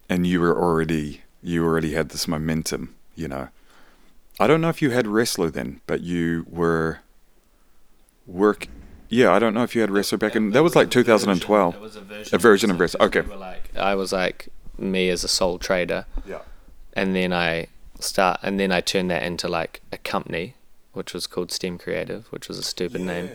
and 0.09 0.27
you 0.27 0.41
were 0.41 0.57
already 0.59 1.23
you 1.43 1.65
already 1.65 1.93
had 1.93 2.11
this 2.11 2.27
momentum. 2.27 2.95
You 3.15 3.29
know, 3.29 3.49
I 4.39 4.47
don't 4.47 4.61
know 4.61 4.69
if 4.69 4.83
you 4.83 4.91
had 4.91 5.07
wrestler 5.07 5.51
then, 5.51 5.81
but 5.87 6.03
you 6.03 6.47
were 6.49 7.01
work. 8.27 8.69
Yeah, 9.09 9.33
I 9.33 9.39
don't 9.39 9.55
know 9.55 9.63
if 9.63 9.75
you 9.75 9.81
had 9.81 9.91
wrestler 9.91 10.19
back 10.19 10.35
in. 10.37 10.51
That 10.51 10.63
was 10.63 10.75
like 10.77 10.91
2012. 10.91 11.75
It 11.75 11.81
was 11.81 11.97
a 11.97 12.01
version. 12.01 12.35
A 12.35 12.39
version 12.39 12.71
of 12.71 12.81
wrestler, 12.81 13.07
okay. 13.07 13.23
Like, 13.23 13.71
I 13.77 13.95
was 13.95 14.13
like 14.13 14.49
me 14.79 15.09
as 15.09 15.25
a 15.25 15.29
sole 15.29 15.59
trader, 15.59 16.07
Yeah. 16.27 16.41
and 16.93 17.15
then 17.17 17.33
I 17.33 17.69
start, 18.01 18.41
and 18.43 18.59
then 18.61 18.73
I 18.73 18.81
turned 18.81 19.11
that 19.11 19.23
into 19.23 19.49
like 19.49 19.81
a 19.93 19.97
company, 19.99 20.55
which 20.93 21.15
was 21.15 21.27
called 21.27 21.51
STEM 21.53 21.79
Creative, 21.79 22.27
which 22.31 22.49
was 22.49 22.59
a 22.59 22.63
stupid 22.63 23.01
name. 23.01 23.31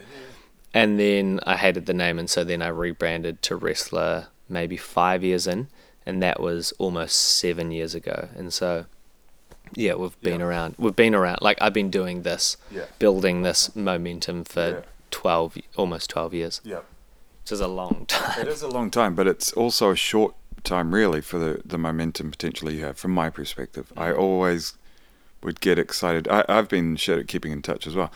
And 0.73 0.99
then 0.99 1.39
I 1.45 1.57
hated 1.57 1.85
the 1.85 1.93
name, 1.93 2.19
and 2.19 2.29
so 2.29 2.43
then 2.43 2.61
I 2.61 2.67
rebranded 2.67 3.41
to 3.43 3.55
Wrestler 3.55 4.27
maybe 4.47 4.77
five 4.77 5.23
years 5.23 5.47
in, 5.47 5.67
and 6.05 6.21
that 6.21 6.39
was 6.39 6.73
almost 6.77 7.15
seven 7.17 7.71
years 7.71 7.95
ago. 7.95 8.29
And 8.35 8.53
so, 8.53 8.85
yeah, 9.73 9.95
we've 9.95 10.19
been 10.21 10.39
Yeah. 10.39 10.45
around. 10.47 10.75
We've 10.77 10.95
been 10.95 11.15
around. 11.15 11.39
Like 11.41 11.57
I've 11.61 11.73
been 11.73 11.89
doing 11.89 12.23
this, 12.23 12.57
Yeah. 12.71 12.85
building 12.99 13.41
this 13.41 13.75
momentum 13.75 14.43
for 14.43 14.67
Yeah. 14.69 14.79
twelve, 15.11 15.57
almost 15.75 16.09
twelve 16.09 16.33
years, 16.33 16.61
Yeah. 16.63 16.81
which 17.43 17.51
is 17.51 17.61
a 17.61 17.67
long 17.67 18.05
time. 18.07 18.41
It 18.41 18.47
is 18.47 18.61
a 18.61 18.67
long 18.67 18.91
time, 18.91 19.15
but 19.15 19.27
it's 19.27 19.51
also 19.53 19.91
a 19.91 19.95
short 19.95 20.35
time, 20.63 20.93
really, 20.93 21.21
for 21.21 21.39
the, 21.39 21.61
the 21.65 21.77
momentum 21.77 22.31
potentially 22.31 22.77
you 22.77 22.85
have. 22.85 22.97
From 22.97 23.11
my 23.11 23.29
perspective, 23.29 23.91
I 23.97 24.09
mm. 24.09 24.17
always 24.17 24.73
would 25.41 25.59
get 25.59 25.79
excited. 25.79 26.27
I, 26.27 26.45
I've 26.47 26.69
been 26.69 26.95
shit 26.95 27.17
at 27.17 27.27
keeping 27.27 27.51
in 27.51 27.61
touch 27.63 27.87
as 27.87 27.95
well, 27.95 28.11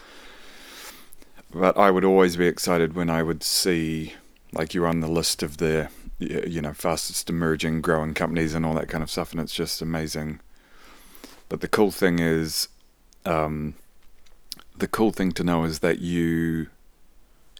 but 1.51 1.77
I 1.77 1.89
would 1.89 2.05
always 2.05 2.35
be 2.37 2.45
excited 2.47 2.93
when 2.93 3.09
I 3.09 3.23
would 3.23 3.41
see, 3.43 4.13
like, 4.53 4.73
you're 4.73 4.87
on 4.87 4.99
the 4.99 5.07
list 5.07 5.41
of 5.41 5.57
the, 5.57 5.89
you 6.19 6.61
know, 6.61 6.73
fastest 6.73 7.29
emerging, 7.29 7.81
growing 7.81 8.13
companies 8.13 8.53
and 8.53 8.65
all 8.65 8.73
that 8.75 8.89
kind 8.89 9.01
of 9.03 9.09
stuff, 9.09 9.31
and 9.31 9.41
it's 9.41 9.55
just 9.55 9.81
amazing. 9.81 10.39
But 11.49 11.61
the 11.61 11.67
cool 11.67 11.91
thing 11.91 12.19
is, 12.19 12.67
um, 13.25 13.75
the 14.77 14.87
cool 14.87 15.11
thing 15.11 15.31
to 15.33 15.43
know 15.43 15.63
is 15.63 15.79
that 15.79 15.99
you 15.99 16.67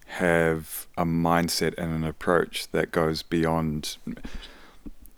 have 0.06 0.86
a 0.96 1.04
mindset 1.04 1.74
and 1.76 1.92
an 1.92 2.04
approach 2.04 2.68
that 2.70 2.92
goes 2.92 3.22
beyond 3.22 3.96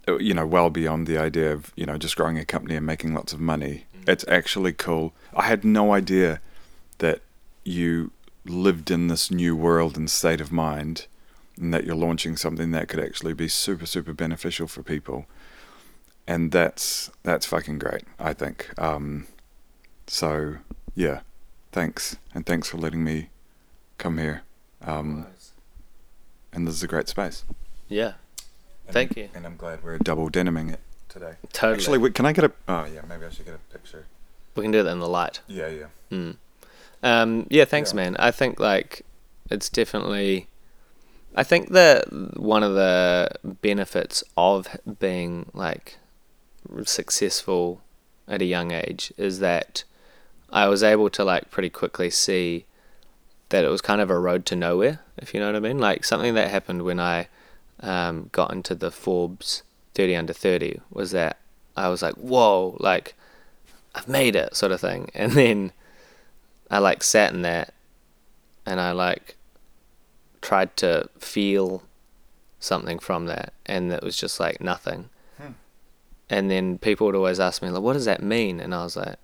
uh, 0.09 0.17
you 0.19 0.33
know 0.33 0.47
well 0.47 0.71
beyond 0.71 1.07
the 1.07 1.19
idea 1.19 1.53
of 1.53 1.73
you 1.77 1.85
know 1.85 1.99
just 1.99 2.17
growing 2.17 2.39
a 2.39 2.45
company 2.45 2.75
and 2.77 2.87
making 2.87 3.15
lots 3.15 3.33
of 3.33 3.41
money. 3.41 3.85
It's 4.07 4.25
actually 4.27 4.73
cool. 4.73 5.13
I 5.35 5.43
had 5.43 5.65
no 5.65 5.93
idea 5.93 6.41
that 6.99 7.21
you 7.65 8.11
lived 8.47 8.91
in 8.91 9.09
this 9.09 9.31
new 9.31 9.55
world 9.55 9.99
and 9.99 10.11
state 10.11 10.41
of 10.41 10.51
mind, 10.51 11.07
and 11.61 11.75
that 11.75 11.85
you're 11.85 11.95
launching 11.95 12.37
something 12.37 12.71
that 12.71 12.89
could 12.89 13.01
actually 13.01 13.35
be 13.35 13.49
super 13.49 13.85
super 13.85 14.15
beneficial 14.15 14.67
for 14.67 14.83
people, 14.83 15.27
and 16.29 16.53
that's 16.53 17.11
that's 17.25 17.47
fucking 17.47 17.79
great. 17.81 18.05
I 18.21 18.33
think. 18.35 18.71
Um, 18.79 19.27
so 20.07 20.57
yeah, 20.95 21.21
thanks 21.73 22.17
and 22.35 22.47
thanks 22.47 22.69
for 22.69 22.77
letting 22.79 23.03
me 23.03 23.31
come 23.97 24.19
here. 24.19 24.43
Um, 24.83 25.27
and 26.53 26.67
this 26.69 26.75
is 26.77 26.83
a 26.83 26.87
great 26.87 27.09
space. 27.09 27.45
Yeah. 27.89 28.13
And 28.87 28.95
Thank 28.95 29.17
I'm- 29.17 29.25
you. 29.25 29.29
And 29.35 29.47
I'm 29.47 29.57
glad 29.57 29.83
we're 29.83 29.99
double 29.99 30.31
deniming 30.31 30.73
it 30.73 30.81
today. 31.09 31.35
Totally. 31.53 31.75
Actually, 31.75 31.99
wait, 31.99 32.15
can 32.15 32.27
I 32.27 32.33
get 32.33 32.45
a? 32.45 32.53
Oh 32.69 32.85
yeah, 32.85 33.01
maybe 33.09 33.25
I 33.27 33.31
should 33.31 33.45
get 33.47 33.55
a 33.55 33.73
picture. 33.73 34.07
we 34.55 34.63
can 34.63 34.71
do 34.73 34.83
that 34.83 34.91
in 34.91 34.99
the 35.01 35.09
light. 35.09 35.41
Yeah, 35.47 35.69
yeah. 35.69 35.87
Mm. 36.11 36.37
Um, 37.03 37.47
yeah, 37.51 37.65
thanks, 37.65 37.93
Yeah. 37.93 37.97
man. 37.97 38.17
I 38.19 38.31
think 38.31 38.61
like 38.61 39.05
it's 39.51 39.69
definitely. 39.69 40.49
I 41.35 41.45
think 41.45 41.71
that 41.71 42.11
one 42.37 42.63
of 42.65 42.75
the 42.75 43.31
benefits 43.45 44.25
of 44.37 44.67
being 44.99 45.51
like 45.55 45.97
successful 46.85 47.81
at 48.27 48.43
a 48.43 48.47
young 48.47 48.73
age 48.73 49.13
is 49.17 49.41
that 49.41 49.85
I 50.51 50.69
was 50.69 50.83
able 50.83 51.11
to 51.11 51.25
like 51.25 51.51
pretty 51.51 51.71
quickly 51.71 52.11
see 52.11 52.67
that 53.49 53.65
it 53.65 53.69
was 53.69 53.81
kind 53.81 54.01
of 54.01 54.11
a 54.11 54.19
road 54.19 54.45
to 54.47 54.57
nowhere, 54.57 55.01
if 55.17 55.33
you 55.33 55.41
know 55.41 55.47
what 55.47 55.57
I 55.57 55.61
mean. 55.61 55.79
Like 55.79 56.05
something 56.05 56.35
that 56.35 56.51
happened 56.51 56.83
when 56.83 57.01
I 57.01 57.29
um, 57.81 58.29
got 58.33 58.53
into 58.53 58.75
the 58.75 58.91
Forbes 58.91 59.63
30 59.95 60.17
under 60.17 60.33
30 60.33 60.81
was 60.91 61.13
that 61.13 61.39
I 61.77 61.89
was 61.89 62.03
like, 62.03 62.15
whoa, 62.15 62.77
like 62.81 63.15
I've 63.95 64.09
made 64.09 64.37
it, 64.37 64.55
sort 64.55 64.73
of 64.73 64.81
thing. 64.81 65.11
And 65.15 65.33
then 65.33 65.73
I 66.71 66.79
like 66.79 67.03
sat 67.03 67.33
in 67.33 67.43
that 67.43 67.73
and 68.67 68.81
I 68.81 68.93
like 68.93 69.37
tried 70.43 70.77
to 70.79 71.09
feel 71.19 71.83
something 72.61 72.99
from 72.99 73.27
that, 73.27 73.53
and 73.67 73.93
it 73.93 74.03
was 74.03 74.17
just 74.17 74.39
like 74.41 74.61
nothing. 74.61 75.09
And 76.31 76.51
then 76.51 76.79
people 76.79 77.07
would 77.07 77.17
always 77.17 77.41
ask 77.41 77.63
me, 77.63 77.71
like, 77.71 77.83
what 77.83 77.95
does 77.95 78.05
that 78.05 78.23
mean? 78.23 78.61
And 78.61 78.75
I 78.75 78.85
was 78.85 78.97
like, 78.97 79.17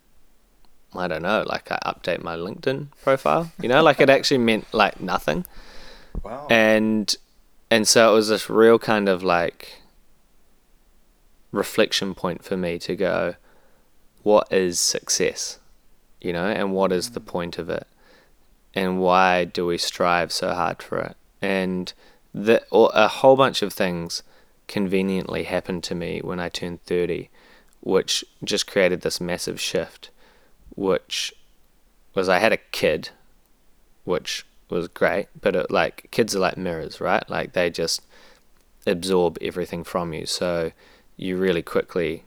I 0.95 1.09
don't 1.09 1.23
know. 1.23 1.45
Like, 1.47 1.71
I 1.71 1.79
update 1.85 2.23
my 2.23 2.37
LinkedIn 2.37 2.89
profile, 3.03 3.53
you 3.61 3.69
know, 3.69 3.83
like 3.83 4.01
it 4.01 4.09
actually 4.17 4.39
meant 4.39 4.73
like 4.73 5.01
nothing. 5.01 5.45
Wow. 6.23 6.47
And 6.49 7.15
and 7.71 7.89
so 7.89 8.13
it 8.13 8.15
was 8.15 8.29
this 8.29 8.49
real 8.49 8.79
kind 8.79 9.09
of 9.09 9.23
like 9.23 9.83
reflection 11.51 12.15
point 12.15 12.45
for 12.45 12.57
me 12.57 12.79
to 12.81 12.95
go, 12.95 13.35
what 14.23 14.51
is 14.53 14.79
success? 14.81 15.59
You 16.21 16.33
know, 16.33 16.47
and 16.47 16.73
what 16.73 16.93
is 16.93 17.11
the 17.11 17.21
mm. 17.21 17.27
point 17.27 17.59
of 17.59 17.69
it? 17.69 17.87
And 18.75 19.01
why 19.01 19.45
do 19.45 19.67
we 19.67 19.79
strive 19.79 20.33
so 20.33 20.53
hard 20.53 20.83
for 20.83 20.99
it? 20.99 21.17
And 21.41 21.93
the, 22.33 22.65
or 22.71 22.91
a 22.95 23.07
whole 23.07 23.37
bunch 23.37 23.63
of 23.63 23.73
things 23.73 24.23
conveniently 24.69 25.45
happened 25.45 25.85
to 25.85 25.95
me 25.95 26.21
when 26.23 26.41
I 26.41 26.49
turned 26.49 26.83
30, 26.85 27.29
which 27.81 28.25
just 28.43 28.67
created 28.67 29.01
this 29.03 29.21
massive 29.21 29.61
shift, 29.61 30.11
which 30.75 31.33
was 32.15 32.29
I 32.29 32.39
had 32.39 32.53
a 32.53 32.57
kid, 32.57 33.11
which 34.05 34.47
was 34.71 34.89
great, 34.89 35.27
but 35.41 35.55
it, 35.55 35.71
like 35.71 36.09
kids 36.11 36.35
are 36.35 36.39
like 36.41 36.57
mirrors, 36.57 37.01
right? 37.01 37.29
Like 37.29 37.53
they 37.53 37.71
just 37.71 38.03
absorb 38.87 39.39
everything 39.41 39.85
from 39.85 40.13
you. 40.13 40.27
So 40.27 40.73
you 41.17 41.37
really 41.37 41.63
quickly, 41.63 42.25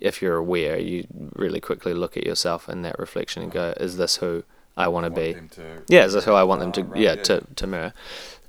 if 0.00 0.22
you're 0.22 0.36
aware, 0.36 0.78
you 0.78 1.06
really 1.34 1.60
quickly 1.60 1.94
look 1.94 2.16
at 2.16 2.24
yourself 2.26 2.68
in 2.68 2.82
that 2.82 2.98
reflection 2.98 3.42
and 3.42 3.52
go, 3.52 3.74
"Is 3.78 3.96
this 3.96 4.16
who 4.16 4.44
I 4.76 4.88
want 4.88 5.04
to 5.04 5.10
be?" 5.10 5.32
Yeah, 5.88 6.04
is 6.04 6.12
this 6.12 6.24
who 6.24 6.32
I 6.32 6.42
want 6.44 6.60
them 6.60 6.70
Ah, 6.70 6.72
to? 6.72 6.82
right, 6.84 7.00
yeah, 7.00 7.14
yeah, 7.14 7.22
to 7.24 7.46
to 7.56 7.66
mirror. 7.66 7.92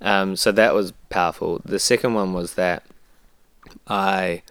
Um, 0.02 0.36
so 0.36 0.52
that 0.52 0.74
was 0.74 0.92
powerful. 1.10 1.62
The 1.64 1.80
second 1.80 2.14
one 2.14 2.34
was 2.34 2.54
that 2.56 2.84
I, 3.88 4.44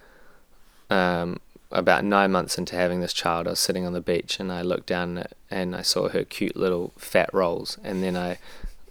um, 0.91 1.41
about 1.71 2.05
nine 2.05 2.31
months 2.31 2.59
into 2.59 2.77
having 2.77 3.01
this 3.01 3.13
child, 3.13 3.47
I 3.47 3.51
was 3.51 3.61
sitting 3.61 3.87
on 3.87 3.93
the 3.93 4.01
beach 4.01 4.39
and 4.39 4.53
I 4.53 4.63
looked 4.63 4.87
down 4.87 5.25
and 5.51 5.75
I 5.75 5.83
saw 5.83 6.09
her 6.09 6.25
cute 6.25 6.57
little 6.57 6.93
fat 6.97 7.31
rolls, 7.33 7.79
and 7.83 8.03
then 8.03 8.17
I 8.17 8.39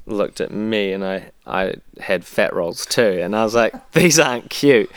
looked 0.05 0.41
at 0.41 0.51
me 0.51 0.91
and 0.91 1.05
I 1.05 1.31
I 1.45 1.75
had 1.99 2.25
fat 2.25 2.53
rolls 2.53 2.85
too, 2.85 3.19
and 3.21 3.35
I 3.35 3.43
was 3.43 3.55
like, 3.55 3.91
these 3.91 4.19
aren't 4.19 4.49
cute, 4.49 4.91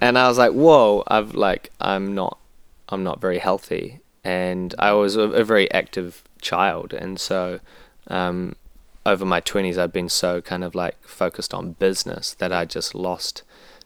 and 0.00 0.18
I 0.18 0.28
was 0.28 0.38
like, 0.38 0.52
whoa, 0.52 1.04
I've 1.06 1.34
like 1.34 1.70
I'm 1.80 2.14
not 2.14 2.38
I'm 2.88 3.04
not 3.04 3.20
very 3.20 3.38
healthy, 3.38 4.00
and 4.24 4.74
I 4.78 4.92
was 4.92 5.16
a, 5.16 5.22
a 5.22 5.44
very 5.44 5.70
active 5.72 6.22
child, 6.40 6.92
and 6.92 7.20
so. 7.20 7.60
Um, 8.08 8.56
over 9.04 9.24
my 9.24 9.40
20s 9.40 9.78
I'd 9.78 9.92
been 9.92 10.08
so 10.08 10.40
kind 10.40 10.62
of 10.62 10.76
like 10.76 10.96
focused 11.02 11.52
on 11.52 11.72
business 11.72 12.34
that 12.34 12.52
I 12.52 12.64
just 12.64 12.94
lost 12.94 13.42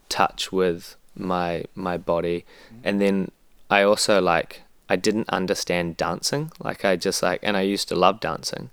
touch 0.09 0.53
with 0.53 0.97
my 1.15 1.65
my 1.75 1.97
body. 1.97 2.45
Mm-hmm. 2.69 2.81
And 2.85 3.01
then 3.01 3.31
I 3.71 3.83
also 3.83 4.21
like 4.21 4.63
I 4.89 4.97
didn't 4.97 5.29
understand 5.29 5.97
dancing. 5.97 6.53
Like 6.63 6.85
I 6.85 6.97
just 6.97 7.23
like 7.23 7.41
and 7.43 7.57
I 7.57 7.63
used 7.63 7.89
to 7.89 7.97
love 7.97 8.21
dancing 8.21 8.71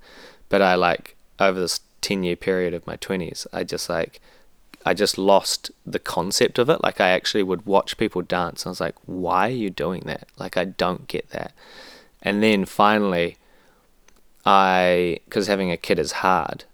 but 0.49 0.61
I 0.61 0.75
like 0.75 1.15
over 1.39 1.59
this 1.59 1.79
10 2.01 2.23
year 2.23 2.35
period 2.35 2.73
of 2.73 2.85
my 2.85 2.97
20s 2.97 3.47
I 3.53 3.63
just 3.63 3.89
like 3.89 4.21
I 4.85 4.93
just 4.93 5.17
lost 5.17 5.71
the 5.85 5.99
concept 5.99 6.59
of 6.59 6.69
it. 6.69 6.83
Like 6.83 6.99
I 6.99 7.09
actually 7.09 7.43
would 7.43 7.65
watch 7.65 7.97
people 7.97 8.21
dance 8.21 8.63
and 8.63 8.69
I 8.69 8.71
was 8.71 8.81
like 8.81 8.95
why 9.05 9.47
are 9.47 9.51
you 9.51 9.69
doing 9.69 10.03
that? 10.05 10.27
Like 10.37 10.57
I 10.57 10.65
don't 10.65 11.07
get 11.07 11.29
that. 11.29 11.53
And 12.21 12.43
then 12.43 12.65
finally 12.65 13.37
I, 14.45 15.19
because 15.25 15.47
having 15.47 15.71
a 15.71 15.77
kid 15.77 15.99
is 15.99 16.13
hard. 16.13 16.65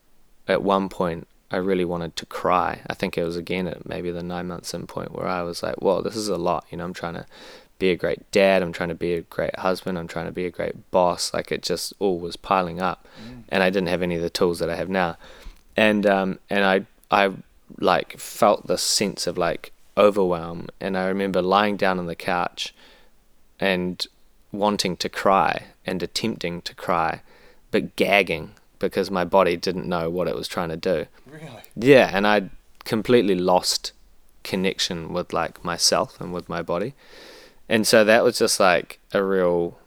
At 0.48 0.64
one 0.64 0.90
point, 0.90 1.28
I 1.52 1.58
really 1.58 1.86
wanted 1.86 2.16
to 2.18 2.26
cry. 2.26 2.82
I 2.88 2.94
think 2.94 3.18
it 3.18 3.24
was 3.24 3.36
again 3.36 3.68
at 3.68 3.88
maybe 3.88 4.12
the 4.12 4.24
nine 4.24 4.48
months 4.48 4.74
in 4.74 4.88
point 4.88 5.14
where 5.14 5.28
I 5.28 5.42
was 5.42 5.64
like, 5.64 5.82
"Whoa, 5.82 6.02
this 6.02 6.16
is 6.16 6.28
a 6.28 6.38
lot." 6.38 6.66
You 6.70 6.78
know, 6.78 6.86
I'm 6.86 6.94
trying 6.94 7.16
to 7.16 7.26
be 7.80 7.90
a 7.90 7.96
great 7.96 8.30
dad. 8.32 8.62
I'm 8.62 8.74
trying 8.74 8.90
to 8.90 8.96
be 8.96 9.14
a 9.14 9.22
great 9.22 9.56
husband. 9.58 9.98
I'm 9.98 10.08
trying 10.08 10.28
to 10.28 10.32
be 10.32 10.46
a 10.46 10.52
great 10.52 10.92
boss. 10.92 11.34
Like 11.34 11.52
it 11.52 11.64
just 11.64 11.94
all 12.00 12.20
was 12.20 12.36
piling 12.36 12.82
up, 12.82 13.08
and 13.50 13.64
I 13.64 13.70
didn't 13.70 13.90
have 13.90 14.04
any 14.04 14.16
of 14.16 14.22
the 14.22 14.30
tools 14.30 14.60
that 14.60 14.70
I 14.70 14.76
have 14.76 14.90
now. 14.90 15.18
And 15.76 16.06
um, 16.06 16.40
and 16.50 16.64
I 16.64 16.86
I 17.10 17.34
like 17.80 18.20
felt 18.20 18.68
this 18.68 18.84
sense 18.84 19.28
of 19.28 19.38
like 19.38 19.72
overwhelm. 19.98 20.68
And 20.80 20.98
I 20.98 21.08
remember 21.08 21.42
lying 21.42 21.78
down 21.78 22.00
on 22.00 22.06
the 22.06 22.16
couch, 22.16 22.76
and 23.60 24.06
wanting 24.52 24.98
to 24.98 25.10
cry 25.10 25.66
and 25.86 26.02
attempting 26.02 26.62
to 26.62 26.74
cry 26.76 27.22
but 27.72 27.96
gagging 27.96 28.52
because 28.80 29.12
my 29.12 29.26
body 29.26 29.58
didn't 29.58 29.86
know 29.86 30.10
what 30.10 30.28
it 30.28 30.36
was 30.36 30.48
trying 30.48 30.70
to 30.70 30.78
do. 30.78 31.06
Really? 31.30 31.64
Yeah, 31.76 32.10
and 32.14 32.26
I 32.26 32.50
completely 32.86 33.36
lost 33.36 33.92
connection 34.44 35.14
with 35.14 35.34
like 35.34 35.64
myself 35.64 36.20
and 36.20 36.34
with 36.34 36.50
my 36.50 36.62
body. 36.62 36.96
And 37.68 37.86
so 37.86 38.04
that 38.04 38.24
was 38.24 38.40
just 38.40 38.60
like 38.60 39.00
a 39.14 39.24
real 39.24 39.78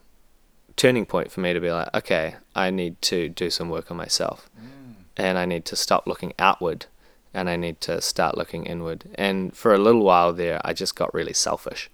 turning 0.77 1.07
point 1.07 1.33
for 1.33 1.41
me 1.41 1.53
to 1.53 1.61
be 1.61 1.71
like, 1.71 1.89
okay, 1.95 2.37
I 2.55 2.71
need 2.71 3.01
to 3.03 3.29
do 3.29 3.51
some 3.51 3.69
work 3.69 3.91
on 3.91 3.97
myself. 3.97 4.49
Mm. 4.57 4.95
And 5.17 5.39
I 5.39 5.47
need 5.47 5.65
to 5.67 5.77
stop 5.77 6.07
looking 6.07 6.33
outward 6.39 6.87
and 7.35 7.49
I 7.49 7.57
need 7.57 7.81
to 7.83 8.01
start 8.01 8.37
looking 8.37 8.67
inward. 8.67 9.05
And 9.15 9.57
for 9.57 9.75
a 9.75 9.79
little 9.79 10.05
while 10.05 10.33
there, 10.33 10.61
I 10.65 10.73
just 10.73 10.95
got 10.95 11.13
really 11.15 11.33
selfish. 11.33 11.91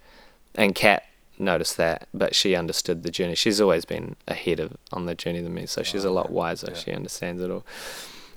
And 0.54 0.74
Kat 0.74 1.04
noticed 1.38 1.76
that, 1.76 2.08
but 2.12 2.34
she 2.34 2.54
understood 2.54 3.02
the 3.02 3.10
journey. 3.10 3.34
She's 3.34 3.60
always 3.60 3.84
been 3.84 4.16
ahead 4.26 4.60
of 4.60 4.76
on 4.92 5.06
the 5.06 5.14
journey 5.14 5.40
than 5.40 5.54
me, 5.54 5.66
so 5.66 5.82
she's 5.82 6.04
a 6.04 6.10
lot 6.10 6.30
wiser. 6.30 6.68
Yeah. 6.70 6.78
She 6.78 6.92
understands 6.92 7.42
it 7.42 7.50
all. 7.50 7.64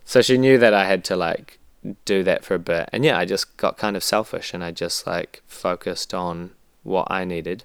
So 0.05 0.21
she 0.21 0.37
knew 0.37 0.57
that 0.57 0.73
I 0.73 0.85
had 0.85 1.03
to 1.05 1.15
like 1.15 1.59
do 2.05 2.23
that 2.23 2.43
for 2.43 2.55
a 2.55 2.59
bit. 2.59 2.89
And 2.91 3.03
yeah, 3.03 3.17
I 3.17 3.25
just 3.25 3.57
got 3.57 3.77
kind 3.77 3.95
of 3.95 4.03
selfish 4.03 4.53
and 4.53 4.63
I 4.63 4.71
just 4.71 5.07
like 5.07 5.41
focused 5.47 6.13
on 6.13 6.51
what 6.83 7.07
I 7.09 7.25
needed. 7.25 7.63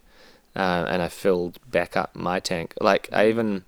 Uh, 0.55 0.87
and 0.89 1.03
I 1.03 1.09
filled 1.09 1.59
back 1.71 1.97
up 1.97 2.15
my 2.15 2.41
tank. 2.41 2.73
Like 2.81 3.09
I 3.13 3.29
even, 3.29 3.65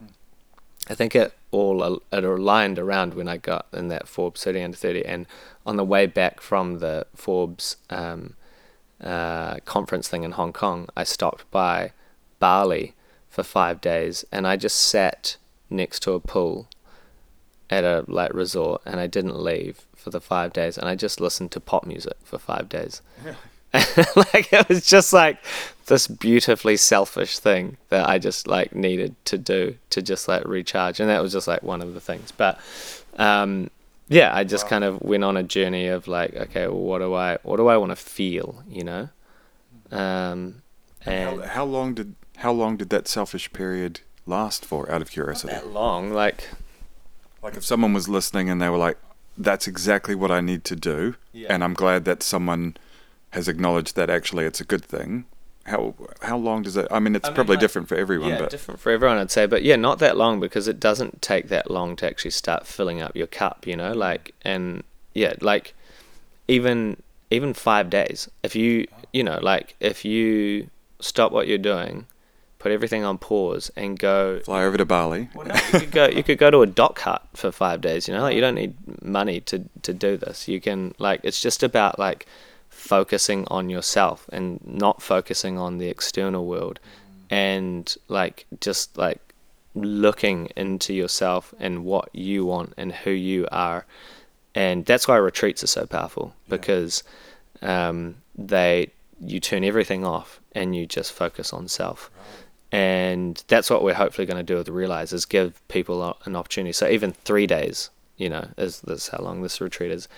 I 0.88 0.94
think 0.94 1.14
it 1.14 1.34
all 1.50 2.00
it 2.12 2.24
aligned 2.24 2.78
around 2.78 3.14
when 3.14 3.28
I 3.28 3.36
got 3.36 3.66
in 3.72 3.88
that 3.88 4.08
Forbes 4.08 4.42
30 4.44 4.62
under 4.62 4.76
30. 4.76 5.04
And 5.04 5.26
on 5.66 5.76
the 5.76 5.84
way 5.84 6.06
back 6.06 6.40
from 6.40 6.78
the 6.78 7.06
Forbes 7.14 7.76
um, 7.90 8.34
uh, 9.02 9.56
conference 9.64 10.08
thing 10.08 10.24
in 10.24 10.32
Hong 10.32 10.52
Kong, 10.52 10.88
I 10.96 11.04
stopped 11.04 11.50
by 11.50 11.92
Bali 12.38 12.94
for 13.28 13.42
five 13.42 13.80
days, 13.80 14.24
and 14.32 14.46
I 14.46 14.56
just 14.56 14.78
sat 14.78 15.36
next 15.70 16.00
to 16.00 16.12
a 16.12 16.20
pool 16.20 16.68
at 17.70 17.84
a 17.84 18.04
like 18.08 18.32
resort, 18.34 18.82
and 18.84 18.98
I 19.00 19.06
didn't 19.06 19.38
leave 19.38 19.86
for 19.94 20.10
the 20.10 20.20
five 20.20 20.52
days, 20.52 20.78
and 20.78 20.88
I 20.88 20.94
just 20.94 21.20
listened 21.20 21.52
to 21.52 21.60
pop 21.60 21.86
music 21.86 22.16
for 22.24 22.38
five 22.38 22.68
days. 22.68 23.02
like 23.74 24.50
it 24.50 24.66
was 24.68 24.86
just 24.86 25.12
like 25.12 25.44
this 25.86 26.06
beautifully 26.06 26.76
selfish 26.76 27.38
thing 27.38 27.76
that 27.90 28.08
I 28.08 28.18
just 28.18 28.46
like 28.46 28.74
needed 28.74 29.14
to 29.26 29.36
do 29.36 29.76
to 29.90 30.00
just 30.00 30.26
like 30.26 30.46
recharge, 30.46 31.00
and 31.00 31.10
that 31.10 31.22
was 31.22 31.32
just 31.32 31.46
like 31.46 31.62
one 31.62 31.82
of 31.82 31.92
the 31.92 32.00
things. 32.00 32.32
But 32.32 32.58
um, 33.18 33.70
yeah, 34.08 34.34
I 34.34 34.44
just 34.44 34.64
Wow. 34.64 34.70
kind 34.70 34.84
of 34.84 35.00
went 35.02 35.24
on 35.24 35.36
a 35.36 35.42
journey 35.42 35.86
of 35.88 36.08
like, 36.08 36.34
okay, 36.34 36.66
well, 36.66 36.76
what 36.80 36.98
do 36.98 37.14
I 37.14 37.38
what 37.42 37.56
do 37.56 37.66
I 37.68 37.76
want 37.76 37.90
to 37.92 37.96
feel, 37.96 38.62
you 38.68 38.84
know? 38.84 39.08
Um, 39.90 40.62
and 41.06 41.40
How, 41.42 41.46
how 41.48 41.64
long 41.64 41.94
did 41.94 42.14
how 42.38 42.52
long 42.52 42.76
did 42.76 42.90
that 42.90 43.08
selfish 43.08 43.52
period 43.52 44.00
last 44.26 44.64
for? 44.64 44.90
Out 44.90 45.02
of 45.02 45.10
curiosity. 45.10 45.52
that 45.52 45.68
long, 45.68 46.12
like 46.12 46.48
Like 47.42 47.56
if 47.56 47.64
someone 47.64 47.92
was 47.92 48.08
listening 48.08 48.50
and 48.50 48.60
they 48.60 48.68
were 48.68 48.76
like, 48.78 48.98
"That's 49.36 49.66
exactly 49.68 50.14
what 50.14 50.30
I 50.30 50.40
need 50.40 50.64
to 50.64 50.76
do," 50.76 51.14
Yeah. 51.32 51.48
and 51.52 51.62
I'm 51.64 51.74
glad 51.74 52.04
that 52.04 52.22
someone 52.22 52.76
has 53.30 53.48
acknowledged 53.48 53.94
that 53.96 54.10
actually 54.10 54.44
it's 54.44 54.60
a 54.60 54.64
good 54.64 54.84
thing. 54.84 55.24
How 55.68 55.94
how 56.22 56.36
long 56.36 56.62
does 56.62 56.76
it? 56.76 56.86
I 56.90 56.98
mean, 56.98 57.14
it's 57.14 57.26
I 57.26 57.30
mean, 57.30 57.34
probably 57.36 57.56
like- 57.56 57.60
different 57.60 57.88
for 57.88 57.94
everyone, 57.96 58.30
yeah, 58.30 58.38
but 58.38 58.50
different 58.50 58.80
for 58.80 58.90
everyone, 58.90 59.18
I'd 59.18 59.30
say. 59.30 59.46
But 59.46 59.62
yeah, 59.62 59.76
not 59.76 59.98
that 60.00 60.16
long 60.16 60.40
because 60.40 60.66
it 60.68 60.80
doesn't 60.80 61.22
take 61.22 61.48
that 61.48 61.70
long 61.70 61.96
to 61.96 62.06
actually 62.06 62.32
start 62.32 62.66
filling 62.66 63.00
up 63.00 63.14
your 63.14 63.26
cup, 63.26 63.66
you 63.66 63.76
know. 63.76 63.92
Like, 63.92 64.34
and 64.42 64.82
yeah, 65.14 65.34
like 65.40 65.74
even 66.48 66.96
even 67.30 67.54
five 67.54 67.90
days. 67.90 68.28
If 68.42 68.56
you 68.56 68.86
you 69.12 69.22
know, 69.22 69.38
like 69.42 69.74
if 69.80 70.04
you 70.04 70.70
stop 71.00 71.30
what 71.32 71.46
you're 71.46 71.58
doing, 71.58 72.06
put 72.58 72.72
everything 72.72 73.04
on 73.04 73.18
pause, 73.18 73.70
and 73.76 73.98
go. 73.98 74.40
fly 74.40 74.64
over 74.64 74.76
to 74.76 74.84
Bali. 74.84 75.28
Well, 75.34 75.46
no, 75.46 75.54
you 75.54 75.80
could 75.80 75.90
go. 75.90 76.06
You 76.08 76.22
could 76.22 76.38
go 76.38 76.50
to 76.50 76.62
a 76.62 76.66
dock 76.66 76.98
hut 77.00 77.26
for 77.34 77.52
five 77.52 77.80
days. 77.80 78.08
You 78.08 78.14
know, 78.14 78.22
like 78.22 78.34
you 78.34 78.40
don't 78.40 78.54
need 78.54 78.74
money 79.02 79.40
to 79.40 79.64
to 79.82 79.92
do 79.92 80.16
this. 80.16 80.48
You 80.48 80.60
can 80.60 80.94
like 80.98 81.20
it's 81.22 81.40
just 81.40 81.62
about 81.62 81.98
like 81.98 82.26
focusing 82.78 83.44
on 83.48 83.68
yourself 83.68 84.28
and 84.32 84.60
not 84.64 85.02
focusing 85.02 85.58
on 85.58 85.78
the 85.78 85.88
external 85.88 86.46
world, 86.46 86.78
and 87.28 87.96
like 88.08 88.46
just 88.60 88.96
like 88.96 89.20
looking 89.74 90.46
into 90.56 90.94
yourself 90.94 91.52
and 91.58 91.84
what 91.84 92.08
you 92.14 92.46
want 92.46 92.72
and 92.76 92.92
who 92.92 93.10
you 93.10 93.48
are, 93.50 93.84
and 94.54 94.84
that's 94.86 95.08
why 95.08 95.16
retreats 95.16 95.64
are 95.64 95.68
so 95.68 95.86
powerful 95.86 96.34
because 96.48 97.02
um, 97.62 98.14
they 98.36 98.90
you 99.20 99.40
turn 99.40 99.64
everything 99.64 100.04
off 100.04 100.40
and 100.52 100.76
you 100.76 100.86
just 100.86 101.12
focus 101.12 101.52
on 101.52 101.66
self. 101.68 102.10
And 102.70 103.42
that's 103.48 103.70
what 103.70 103.82
we're 103.82 103.94
hopefully 103.94 104.26
going 104.26 104.36
to 104.36 104.42
do 104.42 104.56
with 104.56 104.68
realise 104.68 105.12
is 105.12 105.24
give 105.24 105.66
people 105.68 106.16
an 106.26 106.36
opportunity. 106.36 106.72
So 106.72 106.86
even 106.88 107.12
three 107.12 107.46
days 107.46 107.90
you 108.18 108.28
know 108.28 108.48
is 108.58 108.82
this 108.82 109.08
how 109.08 109.22
long 109.22 109.40
this 109.40 109.60
retreat 109.60 109.90
is 109.90 110.08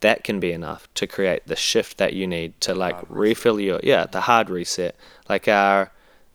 that 0.00 0.24
can 0.24 0.40
be 0.40 0.52
enough 0.52 0.88
to 0.94 1.06
create 1.06 1.46
the 1.46 1.56
shift 1.56 1.98
that 1.98 2.12
you 2.14 2.26
need 2.26 2.58
to 2.60 2.74
like 2.74 2.94
Hard 2.94 3.06
reset. 3.10 3.18
refill 3.18 3.60
your 3.60 3.80
yeah 3.82 4.06
the 4.06 4.22
hard 4.22 4.50
reset 4.50 4.96
like 5.28 5.46
our 5.48 5.92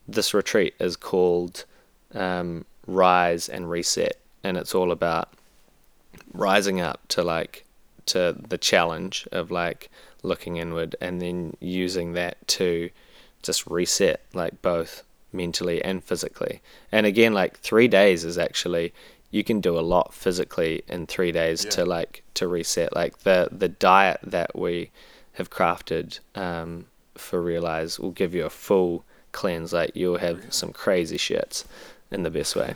this 0.08 0.34
retreat 0.34 0.76
is 0.80 0.96
called 0.96 1.66
um, 2.14 2.66
rise 2.88 3.50
and 3.50 3.70
reset 3.70 4.18
and 4.44 4.58
it's 4.58 4.76
all 4.76 4.92
about 4.92 5.34
rising 6.34 6.80
up 6.80 7.02
to 7.10 7.24
like 7.24 7.66
to 8.06 8.36
the 8.48 8.58
challenge 8.58 9.28
of 9.32 9.50
like 9.50 9.90
looking 10.22 10.58
inward 10.58 10.96
and 11.02 11.22
then 11.22 11.56
using 11.60 12.14
that 12.14 12.48
to 12.48 12.90
just 13.42 13.66
reset 13.68 14.22
like 14.34 14.62
both 14.62 15.04
mentally 15.34 15.84
and 15.84 16.04
physically 16.04 16.62
and 16.92 17.06
again 17.06 17.34
like 17.34 17.58
three 17.60 17.88
days 17.88 18.24
is 18.24 18.38
actually 18.38 18.94
you 19.36 19.44
can 19.44 19.60
do 19.60 19.78
a 19.78 19.86
lot 19.96 20.14
physically 20.14 20.74
in 20.88 21.06
three 21.08 21.32
days 21.42 21.60
Yeah. 21.66 21.72
to 21.72 21.86
like 21.98 22.24
to 22.36 22.48
reset. 22.48 22.90
Like 23.02 23.14
the 23.28 23.40
the 23.64 23.70
diet 23.70 24.20
that 24.36 24.52
we 24.64 24.92
have 25.34 25.50
crafted 25.50 26.20
um, 26.36 26.86
for 27.16 27.42
realise 27.42 28.00
will 28.00 28.12
give 28.22 28.34
you 28.38 28.46
a 28.46 28.50
full 28.50 29.04
cleanse. 29.34 29.74
Like 29.74 29.92
you'll 30.00 30.20
have 30.30 30.40
some 30.54 30.72
crazy 30.72 31.18
shits 31.18 31.66
in 32.12 32.24
the 32.24 32.30
best 32.40 32.56
way. 32.56 32.76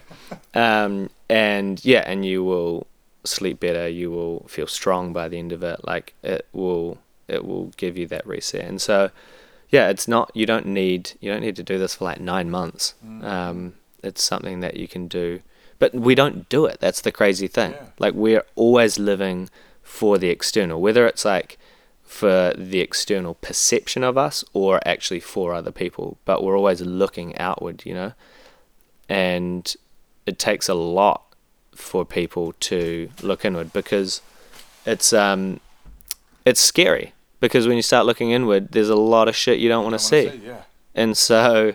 Um, 0.54 1.10
and 1.30 1.84
yeah 1.86 2.04
and 2.12 2.26
you 2.26 2.44
will 2.44 2.88
sleep 3.24 3.60
better. 3.60 3.88
You 3.88 4.12
will 4.12 4.46
feel 4.56 4.68
strong 4.68 5.14
by 5.14 5.28
the 5.30 5.40
end 5.40 5.52
of 5.54 5.64
it. 5.64 5.80
Like 5.92 6.14
it 6.24 6.46
will 6.52 6.98
it 7.28 7.46
will 7.46 7.68
give 7.78 7.98
you 7.98 8.08
that 8.08 8.26
reset. 8.28 8.66
And 8.66 8.82
so 8.82 9.12
yeah 9.70 9.88
it's 9.94 10.08
not 10.08 10.32
you 10.34 10.46
don't 10.46 10.66
need 10.66 11.02
you 11.22 11.32
don't 11.32 11.42
need 11.48 11.56
to 11.56 11.64
do 11.72 11.78
this 11.80 11.96
for 11.96 12.06
like 12.06 12.20
nine 12.20 12.50
months. 12.50 12.96
Um, 13.22 13.76
it's 14.04 14.24
something 14.24 14.60
that 14.62 14.76
you 14.78 14.88
can 14.88 15.08
do 15.08 15.40
but 15.80 15.94
we 15.94 16.14
don't 16.16 16.48
do 16.50 16.66
it 16.66 16.80
that's 16.80 17.02
the 17.02 17.12
crazy 17.12 17.48
thing 17.48 17.72
Yeah. 17.72 17.86
like 18.00 18.14
we're 18.14 18.44
always 18.56 19.00
living 19.00 19.50
for 19.82 20.18
the 20.18 20.30
external 20.30 20.80
whether 20.82 21.08
it's 21.08 21.26
like 21.26 21.58
for 22.04 22.54
the 22.58 22.80
external 22.80 23.36
perception 23.36 24.04
of 24.04 24.18
us 24.18 24.44
or 24.54 24.80
actually 24.86 25.20
for 25.20 25.54
other 25.54 25.72
people 25.72 26.18
but 26.26 26.44
we're 26.44 26.58
always 26.58 26.82
looking 26.82 27.38
outward 27.38 27.84
you 27.86 27.94
know 27.94 28.14
and 29.08 29.76
it 30.26 30.38
takes 30.40 30.68
a 30.70 30.74
lot 30.74 31.24
for 31.74 32.06
people 32.06 32.54
to 32.60 33.10
look 33.22 33.46
inward 33.46 33.72
because 33.74 34.22
it's 34.86 35.14
um 35.14 35.60
it's 36.46 36.60
scary 36.60 37.14
because 37.40 37.68
when 37.68 37.76
you 37.78 37.82
start 37.82 38.06
looking 38.06 38.32
inward 38.32 38.72
there's 38.72 38.90
a 38.90 38.96
lot 38.96 39.28
of 39.28 39.36
shit 39.36 39.60
you 39.60 39.70
don't 39.70 39.84
want 39.84 39.94
to 39.94 40.00
see 40.00 40.42
Yeah. 40.46 40.64
and 40.96 41.18
so 41.18 41.74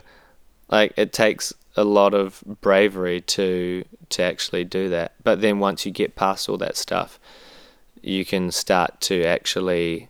like 0.68 0.92
it 0.96 1.12
takes 1.12 1.52
a 1.76 1.84
lot 1.84 2.14
of 2.14 2.42
bravery 2.60 3.20
to 3.20 3.84
to 4.10 4.22
actually 4.22 4.64
do 4.64 4.88
that. 4.88 5.14
But 5.22 5.40
then 5.40 5.58
once 5.58 5.84
you 5.84 5.92
get 5.92 6.16
past 6.16 6.48
all 6.48 6.58
that 6.58 6.76
stuff 6.76 7.18
you 8.04 8.24
can 8.24 8.50
start 8.50 9.00
to 9.00 9.24
actually 9.24 10.08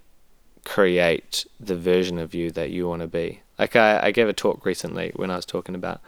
create 0.64 1.46
the 1.60 1.76
version 1.76 2.18
of 2.18 2.34
you 2.34 2.50
that 2.50 2.70
you 2.70 2.88
want 2.88 3.00
to 3.00 3.06
be. 3.06 3.40
Like 3.58 3.76
I, 3.76 4.06
I 4.06 4.10
gave 4.10 4.28
a 4.28 4.32
talk 4.32 4.66
recently 4.66 5.12
when 5.14 5.30
i 5.30 5.36
was 5.36 5.46
talking 5.46 5.74
about 5.74 6.00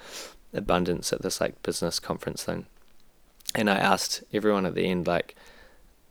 abundance 0.52 1.12
at 1.12 1.22
this 1.22 1.40
like 1.40 1.62
business 1.62 2.00
conference 2.00 2.42
thing. 2.42 2.66
And 3.54 3.70
i 3.70 3.76
asked 3.76 4.24
everyone 4.32 4.66
at 4.66 4.74
the 4.74 4.86
end 4.86 5.06
like 5.06 5.36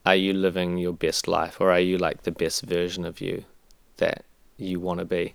are 0.06 0.16
you 0.16 0.34
living 0.34 0.78
your 0.78 0.94
best 0.94 1.28
life 1.28 1.60
or 1.60 1.72
are 1.72 1.80
you 1.80 1.98
like 1.98 2.24
the 2.24 2.32
best 2.32 2.62
version 2.62 3.04
of 3.04 3.20
you 3.20 3.44
that 3.98 4.24
you 4.56 4.80
want 4.80 5.00
to 5.00 5.06
be? 5.06 5.34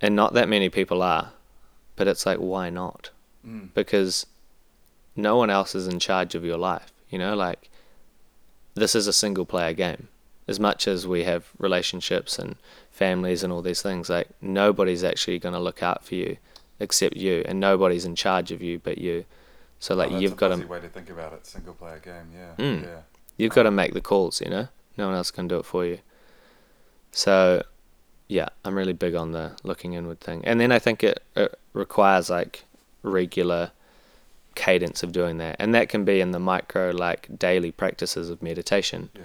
And 0.00 0.16
not 0.16 0.34
that 0.34 0.48
many 0.48 0.68
people 0.68 1.00
are 1.00 1.32
but 1.94 2.08
it's 2.08 2.26
like 2.26 2.38
why 2.38 2.70
not 2.70 3.10
Mm. 3.46 3.68
because 3.74 4.26
no 5.16 5.36
one 5.36 5.50
else 5.50 5.74
is 5.74 5.86
in 5.86 5.98
charge 5.98 6.34
of 6.34 6.44
your 6.44 6.56
life 6.58 6.92
you 7.10 7.18
know 7.18 7.34
like 7.36 7.68
this 8.74 8.94
is 8.94 9.06
a 9.06 9.12
single 9.12 9.44
player 9.44 9.72
game 9.72 10.08
as 10.48 10.58
much 10.58 10.88
as 10.88 11.06
we 11.06 11.24
have 11.24 11.48
relationships 11.58 12.38
and 12.38 12.56
families 12.90 13.42
and 13.42 13.52
all 13.52 13.62
these 13.62 13.82
things 13.82 14.08
like 14.08 14.28
nobody's 14.40 15.04
actually 15.04 15.38
going 15.38 15.52
to 15.54 15.60
look 15.60 15.82
out 15.82 16.04
for 16.04 16.14
you 16.14 16.36
except 16.80 17.16
you 17.16 17.42
and 17.46 17.60
nobody's 17.60 18.04
in 18.04 18.14
charge 18.16 18.50
of 18.50 18.62
you 18.62 18.78
but 18.78 18.98
you 18.98 19.24
so 19.78 19.94
like 19.94 20.08
Oh, 20.08 20.12
that's 20.12 20.22
you've 20.22 20.36
got 20.36 20.48
to 20.48 20.66
way 20.66 20.80
to 20.80 20.88
think 20.88 21.10
about 21.10 21.32
it. 21.34 21.46
Single 21.46 21.74
player 21.74 21.98
game. 21.98 22.28
Yeah. 22.34 22.64
Mm. 22.64 22.82
Yeah. 22.84 23.00
you've 23.36 23.52
got 23.52 23.64
to 23.64 23.70
make 23.70 23.92
the 23.94 24.00
calls 24.00 24.40
you 24.40 24.48
know 24.50 24.68
no 24.96 25.06
one 25.08 25.16
else 25.16 25.30
can 25.30 25.46
do 25.48 25.58
it 25.58 25.64
for 25.66 25.84
you 25.84 25.98
so 27.12 27.62
yeah 28.28 28.48
i'm 28.64 28.74
really 28.74 28.92
big 28.92 29.14
on 29.14 29.32
the 29.32 29.52
looking 29.62 29.92
inward 29.92 30.20
thing 30.20 30.40
and 30.44 30.58
then 30.58 30.72
i 30.72 30.78
think 30.78 31.04
it, 31.04 31.22
it 31.36 31.58
requires 31.74 32.30
like 32.30 32.64
regular 33.04 33.70
cadence 34.56 35.02
of 35.02 35.12
doing 35.12 35.38
that. 35.38 35.56
And 35.58 35.74
that 35.74 35.88
can 35.88 36.04
be 36.04 36.20
in 36.20 36.30
the 36.32 36.38
micro 36.40 36.90
like 36.90 37.38
daily 37.38 37.70
practices 37.72 38.30
of 38.30 38.42
meditation. 38.42 39.10
Yeah. 39.14 39.22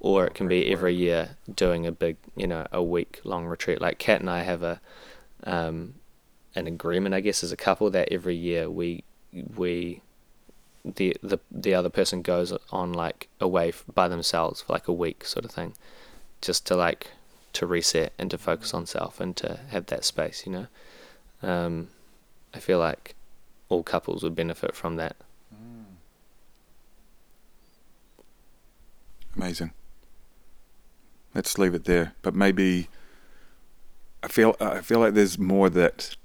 or 0.00 0.26
it 0.26 0.34
can 0.34 0.46
be 0.46 0.70
every 0.72 0.94
year 0.94 1.36
doing 1.52 1.84
a 1.86 1.90
big 1.92 2.16
you 2.36 2.46
know 2.46 2.66
a 2.72 2.82
week 2.82 3.20
long 3.24 3.46
retreat. 3.46 3.80
Like 3.80 3.98
kat 3.98 4.20
and 4.20 4.30
i 4.30 4.42
have 4.42 4.62
a 4.62 4.80
um 5.44 5.94
an 6.54 6.66
agreement 6.66 7.14
i 7.14 7.20
guess 7.20 7.44
as 7.44 7.52
a 7.52 7.56
couple 7.56 7.90
that 7.90 8.08
every 8.12 8.34
year 8.34 8.70
we 8.70 9.02
we 9.56 10.00
the 10.84 11.16
the 11.22 11.38
the 11.50 11.74
other 11.74 11.90
person 11.90 12.22
goes 12.22 12.52
on 12.70 12.92
like 12.92 13.28
away 13.40 13.68
f- 13.70 13.84
by 13.92 14.06
themselves 14.08 14.62
for 14.62 14.72
like 14.72 14.88
a 14.88 14.92
week 14.92 15.24
sort 15.24 15.44
of 15.44 15.50
thing. 15.50 15.74
Just 16.40 16.64
to 16.68 16.76
like 16.76 17.08
to 17.54 17.66
reset 17.66 18.12
and 18.18 18.30
to 18.30 18.38
focus 18.38 18.72
on 18.72 18.86
self 18.86 19.20
and 19.20 19.36
to 19.36 19.58
have 19.70 19.86
that 19.86 20.04
space 20.04 20.46
you 20.46 20.52
know? 20.52 20.66
Um 21.42 21.88
i 22.54 22.58
feel 22.60 22.78
like 22.78 23.14
all 23.68 23.82
couples 23.82 24.22
would 24.22 24.34
benefit 24.34 24.74
from 24.74 24.96
that 24.96 25.16
Amazing. 29.36 29.70
Let's 31.34 31.58
leave 31.58 31.74
it 31.74 31.84
there. 31.84 32.14
But 32.22 32.34
maybe 32.34 32.88
I 34.22 34.26
feel 34.28 34.56
I 34.60 34.80
feel 34.80 34.98
like 34.98 35.14
there's 35.14 35.38
more 35.38 35.70
that 35.70 36.16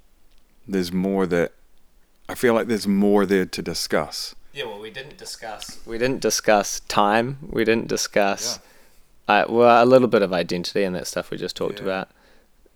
there's 0.68 0.91
more 0.91 1.28
that 1.28 1.52
I 2.28 2.34
feel 2.34 2.54
like 2.56 2.68
there's 2.68 2.88
more 2.88 3.26
there 3.26 3.46
to 3.46 3.62
discuss. 3.62 4.34
Yeah, 4.52 4.66
well, 4.66 4.80
we 4.80 4.89
didn't 4.89 5.18
discuss. 5.18 5.80
We 5.86 5.98
didn't 5.98 6.22
discuss 6.22 6.80
time. 6.82 7.38
We 7.48 7.64
didn't 7.64 7.88
discuss. 7.88 8.60
Uh, 9.28 9.46
well, 9.48 9.84
a 9.84 9.86
little 9.86 10.08
bit 10.08 10.22
of 10.22 10.34
identity 10.34 10.84
and 10.84 10.96
that 10.96 11.08
stuff 11.08 11.30
we 11.32 11.38
just 11.38 11.56
talked 11.56 11.80
Yeah. 11.80 11.86
about. 11.86 12.10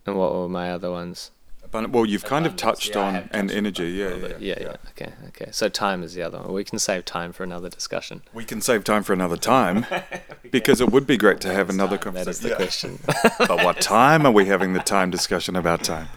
And 0.06 0.18
what 0.18 0.34
were 0.34 0.48
my 0.50 0.72
other 0.72 0.92
ones? 0.92 1.32
Abund- 1.72 1.92
Well, 1.92 2.06
you've 2.06 2.24
kind 2.26 2.46
of 2.46 2.56
touched 2.56 2.96
yeah, 2.96 3.02
on 3.02 3.16
and 3.16 3.30
touched 3.32 3.34
on 3.34 3.50
energy. 3.52 3.90
Yeah, 3.92 4.08
little 4.10 4.42
yeah, 4.42 4.56
yeah, 4.60 4.62
yeah, 4.62 4.76
Okay, 4.92 5.14
okay. 5.28 5.50
So 5.52 5.70
time 5.70 6.04
is 6.04 6.14
the 6.14 6.22
other 6.24 6.40
one. 6.40 6.54
We 6.54 6.64
can 6.64 6.80
save 6.80 7.06
time 7.06 7.34
for 7.34 7.44
another 7.44 7.70
discussion. 7.70 8.22
We 8.34 8.46
can 8.46 8.62
save 8.62 8.84
time 8.84 9.04
for 9.04 9.14
another 9.14 9.38
time 9.38 9.86
because 10.52 10.82
it 10.82 10.92
would 10.92 11.08
be 11.08 11.18
great 11.18 11.40
to 11.42 11.54
have 11.54 11.70
another 11.70 11.98
Time, 11.98 12.14
That 12.14 12.28
is 12.28 12.40
the 12.40 12.50
conversation. 12.50 12.98
question. 13.00 13.32
but 13.48 13.64
what 13.64 13.82
time 13.82 14.26
are 14.26 14.32
we 14.32 14.46
having 14.46 14.74
the 14.74 14.80
time 14.80 15.10
discussion 15.10 15.56
about 15.56 15.84
time? 15.84 16.08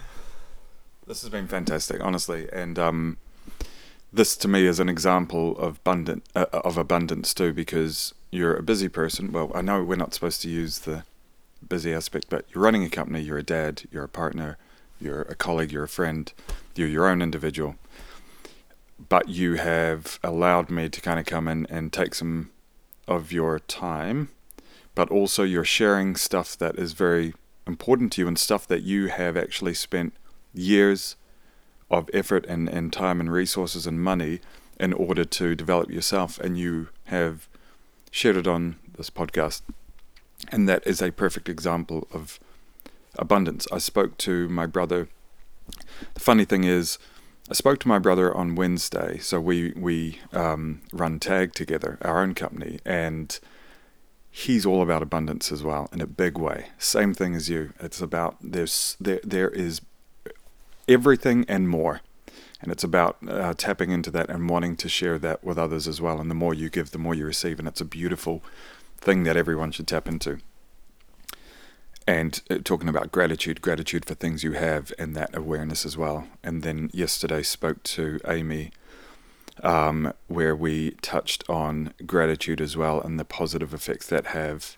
This 1.07 1.21
has 1.21 1.29
been 1.29 1.47
fantastic, 1.47 2.01
honestly, 2.01 2.47
and 2.53 2.77
um, 2.79 3.17
this 4.13 4.37
to 4.37 4.47
me 4.47 4.65
is 4.65 4.79
an 4.79 4.87
example 4.89 5.57
of 5.57 5.77
abundant 5.77 6.23
uh, 6.35 6.45
of 6.53 6.77
abundance 6.77 7.33
too, 7.33 7.51
because 7.53 8.13
you're 8.29 8.55
a 8.55 8.63
busy 8.63 8.87
person. 8.87 9.31
Well, 9.31 9.51
I 9.53 9.61
know 9.61 9.83
we're 9.83 9.95
not 9.95 10.13
supposed 10.13 10.41
to 10.43 10.49
use 10.49 10.79
the 10.79 11.03
busy 11.67 11.93
aspect, 11.93 12.27
but 12.29 12.45
you're 12.53 12.63
running 12.63 12.83
a 12.83 12.89
company, 12.89 13.21
you're 13.21 13.37
a 13.37 13.43
dad, 13.43 13.83
you're 13.91 14.03
a 14.03 14.09
partner, 14.09 14.57
you're 15.01 15.23
a 15.23 15.35
colleague, 15.35 15.71
you're 15.71 15.83
a 15.83 15.87
friend, 15.89 16.31
you're 16.75 16.87
your 16.87 17.07
own 17.07 17.21
individual. 17.21 17.75
but 19.09 19.27
you 19.27 19.55
have 19.55 20.19
allowed 20.23 20.69
me 20.69 20.87
to 20.87 21.01
kind 21.01 21.19
of 21.19 21.25
come 21.25 21.47
in 21.47 21.65
and 21.69 21.91
take 21.91 22.13
some 22.13 22.51
of 23.07 23.31
your 23.31 23.57
time, 23.59 24.29
but 24.93 25.09
also 25.09 25.41
you're 25.43 25.65
sharing 25.65 26.15
stuff 26.15 26.55
that 26.57 26.77
is 26.77 26.93
very 26.93 27.33
important 27.65 28.11
to 28.13 28.21
you 28.21 28.27
and 28.27 28.37
stuff 28.37 28.67
that 28.67 28.83
you 28.83 29.07
have 29.07 29.35
actually 29.35 29.73
spent 29.73 30.13
years 30.53 31.15
of 31.89 32.09
effort 32.13 32.45
and, 32.47 32.69
and 32.69 32.93
time 32.93 33.19
and 33.19 33.31
resources 33.31 33.87
and 33.87 34.03
money 34.03 34.39
in 34.79 34.93
order 34.93 35.25
to 35.25 35.55
develop 35.55 35.89
yourself 35.89 36.39
and 36.39 36.57
you 36.57 36.89
have 37.05 37.47
shared 38.11 38.37
it 38.37 38.47
on 38.47 38.75
this 38.97 39.09
podcast 39.09 39.61
and 40.49 40.67
that 40.69 40.85
is 40.85 41.01
a 41.01 41.11
perfect 41.11 41.47
example 41.49 42.07
of 42.11 42.39
abundance 43.17 43.67
i 43.71 43.77
spoke 43.77 44.17
to 44.17 44.47
my 44.49 44.65
brother 44.65 45.07
the 46.13 46.19
funny 46.19 46.45
thing 46.45 46.63
is 46.63 46.97
I 47.49 47.53
spoke 47.53 47.79
to 47.79 47.87
my 47.87 47.99
brother 47.99 48.33
on 48.33 48.55
Wednesday, 48.55 49.17
so 49.17 49.41
we 49.41 49.73
we 49.75 50.19
um, 50.31 50.81
run 50.93 51.19
Tag 51.19 51.53
together, 51.53 51.97
our 52.01 52.21
own 52.21 52.33
company, 52.33 52.79
and 52.85 53.37
he's 54.29 54.65
all 54.65 54.81
about 54.81 55.01
abundance 55.01 55.51
as 55.51 55.61
well 55.61 55.89
in 55.91 55.99
a 55.99 56.07
big 56.07 56.37
way. 56.37 56.67
Same 56.77 57.13
thing 57.13 57.35
as 57.35 57.49
you. 57.49 57.73
It's 57.79 57.99
about 57.99 58.37
there's 58.41 58.95
there 59.01 59.19
there 59.23 59.49
is 59.49 59.81
everything 60.87 61.43
and 61.49 61.67
more, 61.67 61.99
and 62.61 62.71
it's 62.71 62.85
about 62.85 63.17
uh, 63.27 63.53
tapping 63.57 63.91
into 63.91 64.11
that 64.11 64.29
and 64.29 64.49
wanting 64.49 64.77
to 64.77 64.87
share 64.87 65.19
that 65.19 65.43
with 65.43 65.57
others 65.57 65.89
as 65.89 65.99
well. 65.99 66.21
And 66.21 66.31
the 66.31 66.35
more 66.35 66.53
you 66.53 66.69
give, 66.69 66.91
the 66.91 66.97
more 66.99 67.15
you 67.15 67.25
receive, 67.25 67.59
and 67.59 67.67
it's 67.67 67.81
a 67.81 67.85
beautiful 67.85 68.41
thing 68.97 69.23
that 69.23 69.35
everyone 69.35 69.71
should 69.71 69.87
tap 69.87 70.07
into 70.07 70.39
and 72.11 72.41
uh, 72.49 72.57
talking 72.61 72.89
about 72.89 73.09
gratitude, 73.09 73.61
gratitude 73.61 74.03
for 74.03 74.15
things 74.15 74.43
you 74.43 74.51
have, 74.51 74.91
and 74.99 75.15
that 75.15 75.33
awareness 75.33 75.85
as 75.85 75.95
well. 75.95 76.27
And 76.43 76.61
then 76.61 76.89
yesterday 76.91 77.41
spoke 77.41 77.83
to 77.83 78.19
Amy, 78.27 78.71
um, 79.63 80.11
where 80.27 80.53
we 80.53 80.91
touched 81.01 81.49
on 81.49 81.93
gratitude 82.05 82.59
as 82.59 82.75
well 82.75 82.99
and 82.99 83.17
the 83.17 83.23
positive 83.23 83.73
effects 83.73 84.07
that 84.07 84.27
have. 84.27 84.75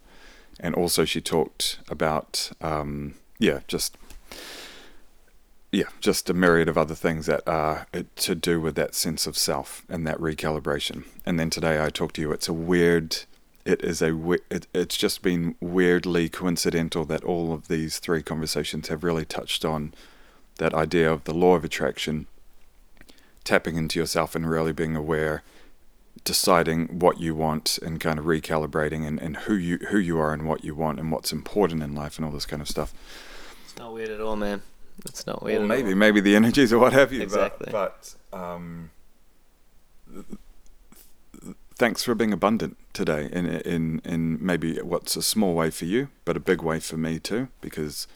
And 0.59 0.75
also, 0.75 1.05
she 1.05 1.21
talked 1.21 1.79
about, 1.89 2.51
um, 2.61 3.15
yeah, 3.39 3.61
just 3.67 3.97
yeah, 5.71 5.89
just 5.99 6.29
a 6.29 6.36
myriad 6.36 6.69
of 6.69 6.77
other 6.77 6.93
things 6.93 7.25
that 7.25 7.41
are 7.47 7.88
uh, 7.95 8.03
to 8.17 8.36
do 8.36 8.61
with 8.61 8.75
that 8.75 8.93
sense 8.93 9.25
of 9.25 9.36
self 9.36 9.84
and 9.89 10.05
that 10.05 10.19
recalibration. 10.19 11.05
And 11.25 11.39
then 11.39 11.49
today 11.49 11.84
I 11.84 11.89
talked 11.89 12.15
to 12.17 12.21
you. 12.21 12.31
It's 12.31 12.47
a 12.47 12.53
weird 12.53 13.25
it 13.66 13.82
is 13.84 14.01
a 14.01 14.32
it, 14.49 14.68
it's 14.74 14.97
just 14.97 15.22
been 15.22 15.55
weirdly 15.59 16.30
coincidental 16.30 17.05
that 17.05 17.24
all 17.24 17.53
of 17.53 17.68
these 17.68 17.99
three 17.99 18.22
conversations 18.22 18.89
have 18.89 19.03
really 19.03 19.26
touched 19.26 19.64
on 19.64 19.93
that 20.57 20.74
idea 20.74 21.11
of 21.11 21.24
the 21.24 21.34
law 21.34 21.55
of 21.55 21.64
attraction 21.64 22.28
tapping 23.43 23.76
into 23.76 23.99
yourself 23.99 24.36
and 24.36 24.49
really 24.49 24.74
being 24.74 24.95
aware 24.95 25.43
deciding 26.24 26.99
what 26.99 27.20
you 27.20 27.36
want 27.36 27.78
and 27.80 27.99
kind 27.99 28.20
of 28.20 28.26
recalibrating 28.26 29.05
and, 29.05 29.20
and 29.20 29.38
who 29.38 29.55
you 29.55 29.78
who 29.89 29.97
you 29.97 30.20
are 30.20 30.34
and 30.34 30.47
what 30.47 30.64
you 30.64 30.76
want 30.76 30.99
and 30.99 31.11
what's 31.11 31.32
important 31.32 31.82
in 31.82 31.95
life 31.95 32.18
and 32.18 32.26
all 32.26 32.32
this 32.32 32.45
kind 32.45 32.61
of 32.61 32.68
stuff. 32.68 32.93
It's 33.66 33.78
not 33.78 33.93
weird 33.93 34.09
at 34.09 34.22
all 34.22 34.36
man. 34.36 34.61
It's 35.05 35.26
not 35.26 35.41
weird 35.41 35.59
well, 35.59 35.68
maybe 35.68 35.93
maybe 35.95 36.22
the 36.22 36.36
energies 36.36 36.72
or 36.72 36.80
what 36.80 36.93
have 36.93 37.11
you 37.11 37.22
exactly. 37.22 37.70
but, 37.72 38.16
but 38.32 38.38
um, 38.38 38.91
thanks 41.76 42.03
for 42.03 42.14
being 42.14 42.32
abundant 42.32 42.78
today 42.93 43.29
in 43.31 43.47
in 43.47 44.01
in 44.05 44.37
maybe 44.45 44.77
what's 44.77 45.15
a 45.15 45.21
small 45.21 45.53
way 45.53 45.69
for 45.69 45.85
you, 45.85 46.09
but 46.25 46.37
a 46.37 46.39
big 46.39 46.61
way 46.61 46.79
for 46.79 46.97
me 46.97 47.19
too, 47.19 47.49
because 47.61 48.07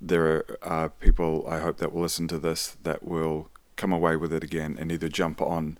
there 0.00 0.44
are 0.62 0.88
people 0.88 1.44
I 1.48 1.60
hope 1.60 1.78
that 1.78 1.92
will 1.92 2.02
listen 2.02 2.28
to 2.28 2.38
this 2.38 2.76
that 2.82 3.02
will 3.02 3.48
come 3.76 3.92
away 3.92 4.16
with 4.16 4.32
it 4.32 4.44
again 4.44 4.76
and 4.78 4.92
either 4.92 5.08
jump 5.08 5.42
on 5.42 5.78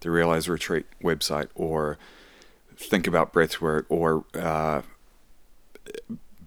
the 0.00 0.10
Realise 0.10 0.48
Retreat 0.48 0.86
website 1.02 1.48
or 1.54 1.98
think 2.76 3.06
about 3.06 3.32
breathwork 3.32 3.84
or 3.88 4.24
uh, 4.34 4.82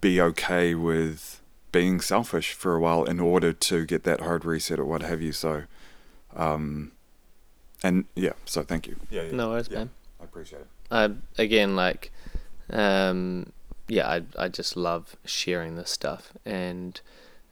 be 0.00 0.20
okay 0.20 0.74
with 0.74 1.40
being 1.72 2.00
selfish 2.00 2.52
for 2.52 2.76
a 2.76 2.80
while 2.80 3.04
in 3.04 3.18
order 3.18 3.52
to 3.52 3.84
get 3.84 4.04
that 4.04 4.20
hard 4.20 4.44
reset 4.44 4.78
or 4.78 4.84
what 4.84 5.02
have 5.02 5.20
you. 5.20 5.32
So, 5.32 5.64
um, 6.36 6.92
and 7.82 8.04
yeah, 8.14 8.32
so 8.44 8.62
thank 8.62 8.86
you. 8.86 8.96
Yeah, 9.10 9.22
yeah. 9.22 9.32
no 9.32 9.50
worries, 9.50 9.68
yeah. 9.70 9.78
man. 9.78 9.90
I 10.20 10.24
appreciate 10.24 10.60
it. 10.60 10.68
I 10.90 11.10
again 11.38 11.76
like, 11.76 12.12
um, 12.70 13.52
yeah, 13.88 14.08
I 14.08 14.22
I 14.38 14.48
just 14.48 14.76
love 14.76 15.16
sharing 15.24 15.76
this 15.76 15.90
stuff, 15.90 16.32
and 16.44 17.00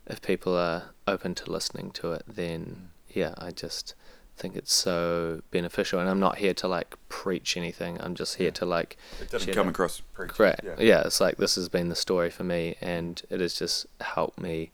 if 0.06 0.20
people 0.20 0.56
are 0.56 0.90
open 1.06 1.34
to 1.36 1.50
listening 1.50 1.90
to 1.92 2.12
it, 2.12 2.24
then 2.26 2.90
yeah, 3.08 3.34
I 3.38 3.50
just 3.50 3.94
think 4.36 4.56
it's 4.56 4.72
so 4.72 5.42
beneficial. 5.50 6.00
And 6.00 6.08
I'm 6.08 6.20
not 6.20 6.38
here 6.38 6.54
to 6.54 6.68
like 6.68 6.96
preach 7.08 7.56
anything. 7.56 8.00
I'm 8.00 8.14
just 8.14 8.36
here 8.36 8.46
yeah. 8.46 8.52
to 8.52 8.66
like. 8.66 8.96
It 9.20 9.30
doesn't 9.30 9.54
come 9.54 9.68
across 9.68 10.00
preaching. 10.00 10.36
Great. 10.36 10.56
Yeah. 10.64 10.74
yeah, 10.78 11.02
it's 11.02 11.20
like 11.20 11.36
this 11.36 11.54
has 11.54 11.68
been 11.68 11.88
the 11.88 11.96
story 11.96 12.30
for 12.30 12.44
me, 12.44 12.76
and 12.80 13.22
it 13.30 13.40
has 13.40 13.54
just 13.54 13.86
helped 14.00 14.40
me 14.40 14.70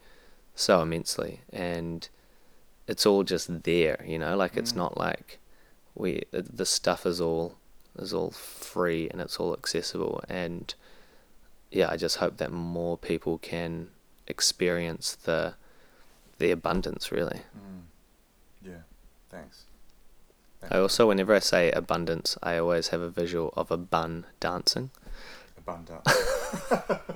so 0.54 0.82
immensely, 0.82 1.42
and 1.52 2.08
it's 2.86 3.06
all 3.06 3.22
just 3.22 3.64
there. 3.64 4.04
You 4.06 4.18
know, 4.18 4.36
like 4.36 4.56
it's 4.56 4.72
mm. 4.72 4.76
not 4.76 4.96
like 4.96 5.38
we 5.94 6.22
the 6.32 6.66
stuff 6.66 7.04
is 7.06 7.20
all 7.20 7.56
is 7.98 8.12
all 8.12 8.30
free 8.30 9.08
and 9.10 9.20
it's 9.20 9.38
all 9.38 9.52
accessible. 9.52 10.22
And 10.28 10.74
yeah, 11.70 11.88
I 11.90 11.96
just 11.96 12.16
hope 12.16 12.38
that 12.38 12.52
more 12.52 12.96
people 12.96 13.38
can 13.38 13.88
experience 14.26 15.14
the 15.14 15.54
the 16.38 16.50
abundance 16.50 17.10
really. 17.10 17.40
Mm. 17.56 17.82
Yeah, 18.64 18.72
thanks. 19.30 19.64
thanks. 20.60 20.74
I 20.74 20.78
also, 20.78 21.08
whenever 21.08 21.34
I 21.34 21.40
say 21.40 21.70
abundance, 21.72 22.36
I 22.42 22.58
always 22.58 22.88
have 22.88 23.00
a 23.00 23.10
visual 23.10 23.52
of 23.56 23.70
a 23.70 23.76
bun 23.76 24.26
dancing. 24.40 24.90
A 25.56 25.60
bun 25.60 25.84
dancing. 25.84 26.98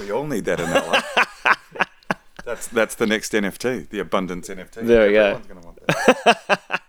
we 0.00 0.10
all 0.10 0.26
need 0.26 0.44
that 0.46 0.60
in 0.60 0.66
our 0.66 0.86
life. 0.86 1.88
that's 2.44 2.66
that's 2.68 2.94
the 2.94 3.06
next 3.06 3.32
NFT, 3.32 3.90
the 3.90 4.00
abundance 4.00 4.48
NFT. 4.48 4.86
There 4.86 5.06
we 5.06 5.12
go. 5.14 5.40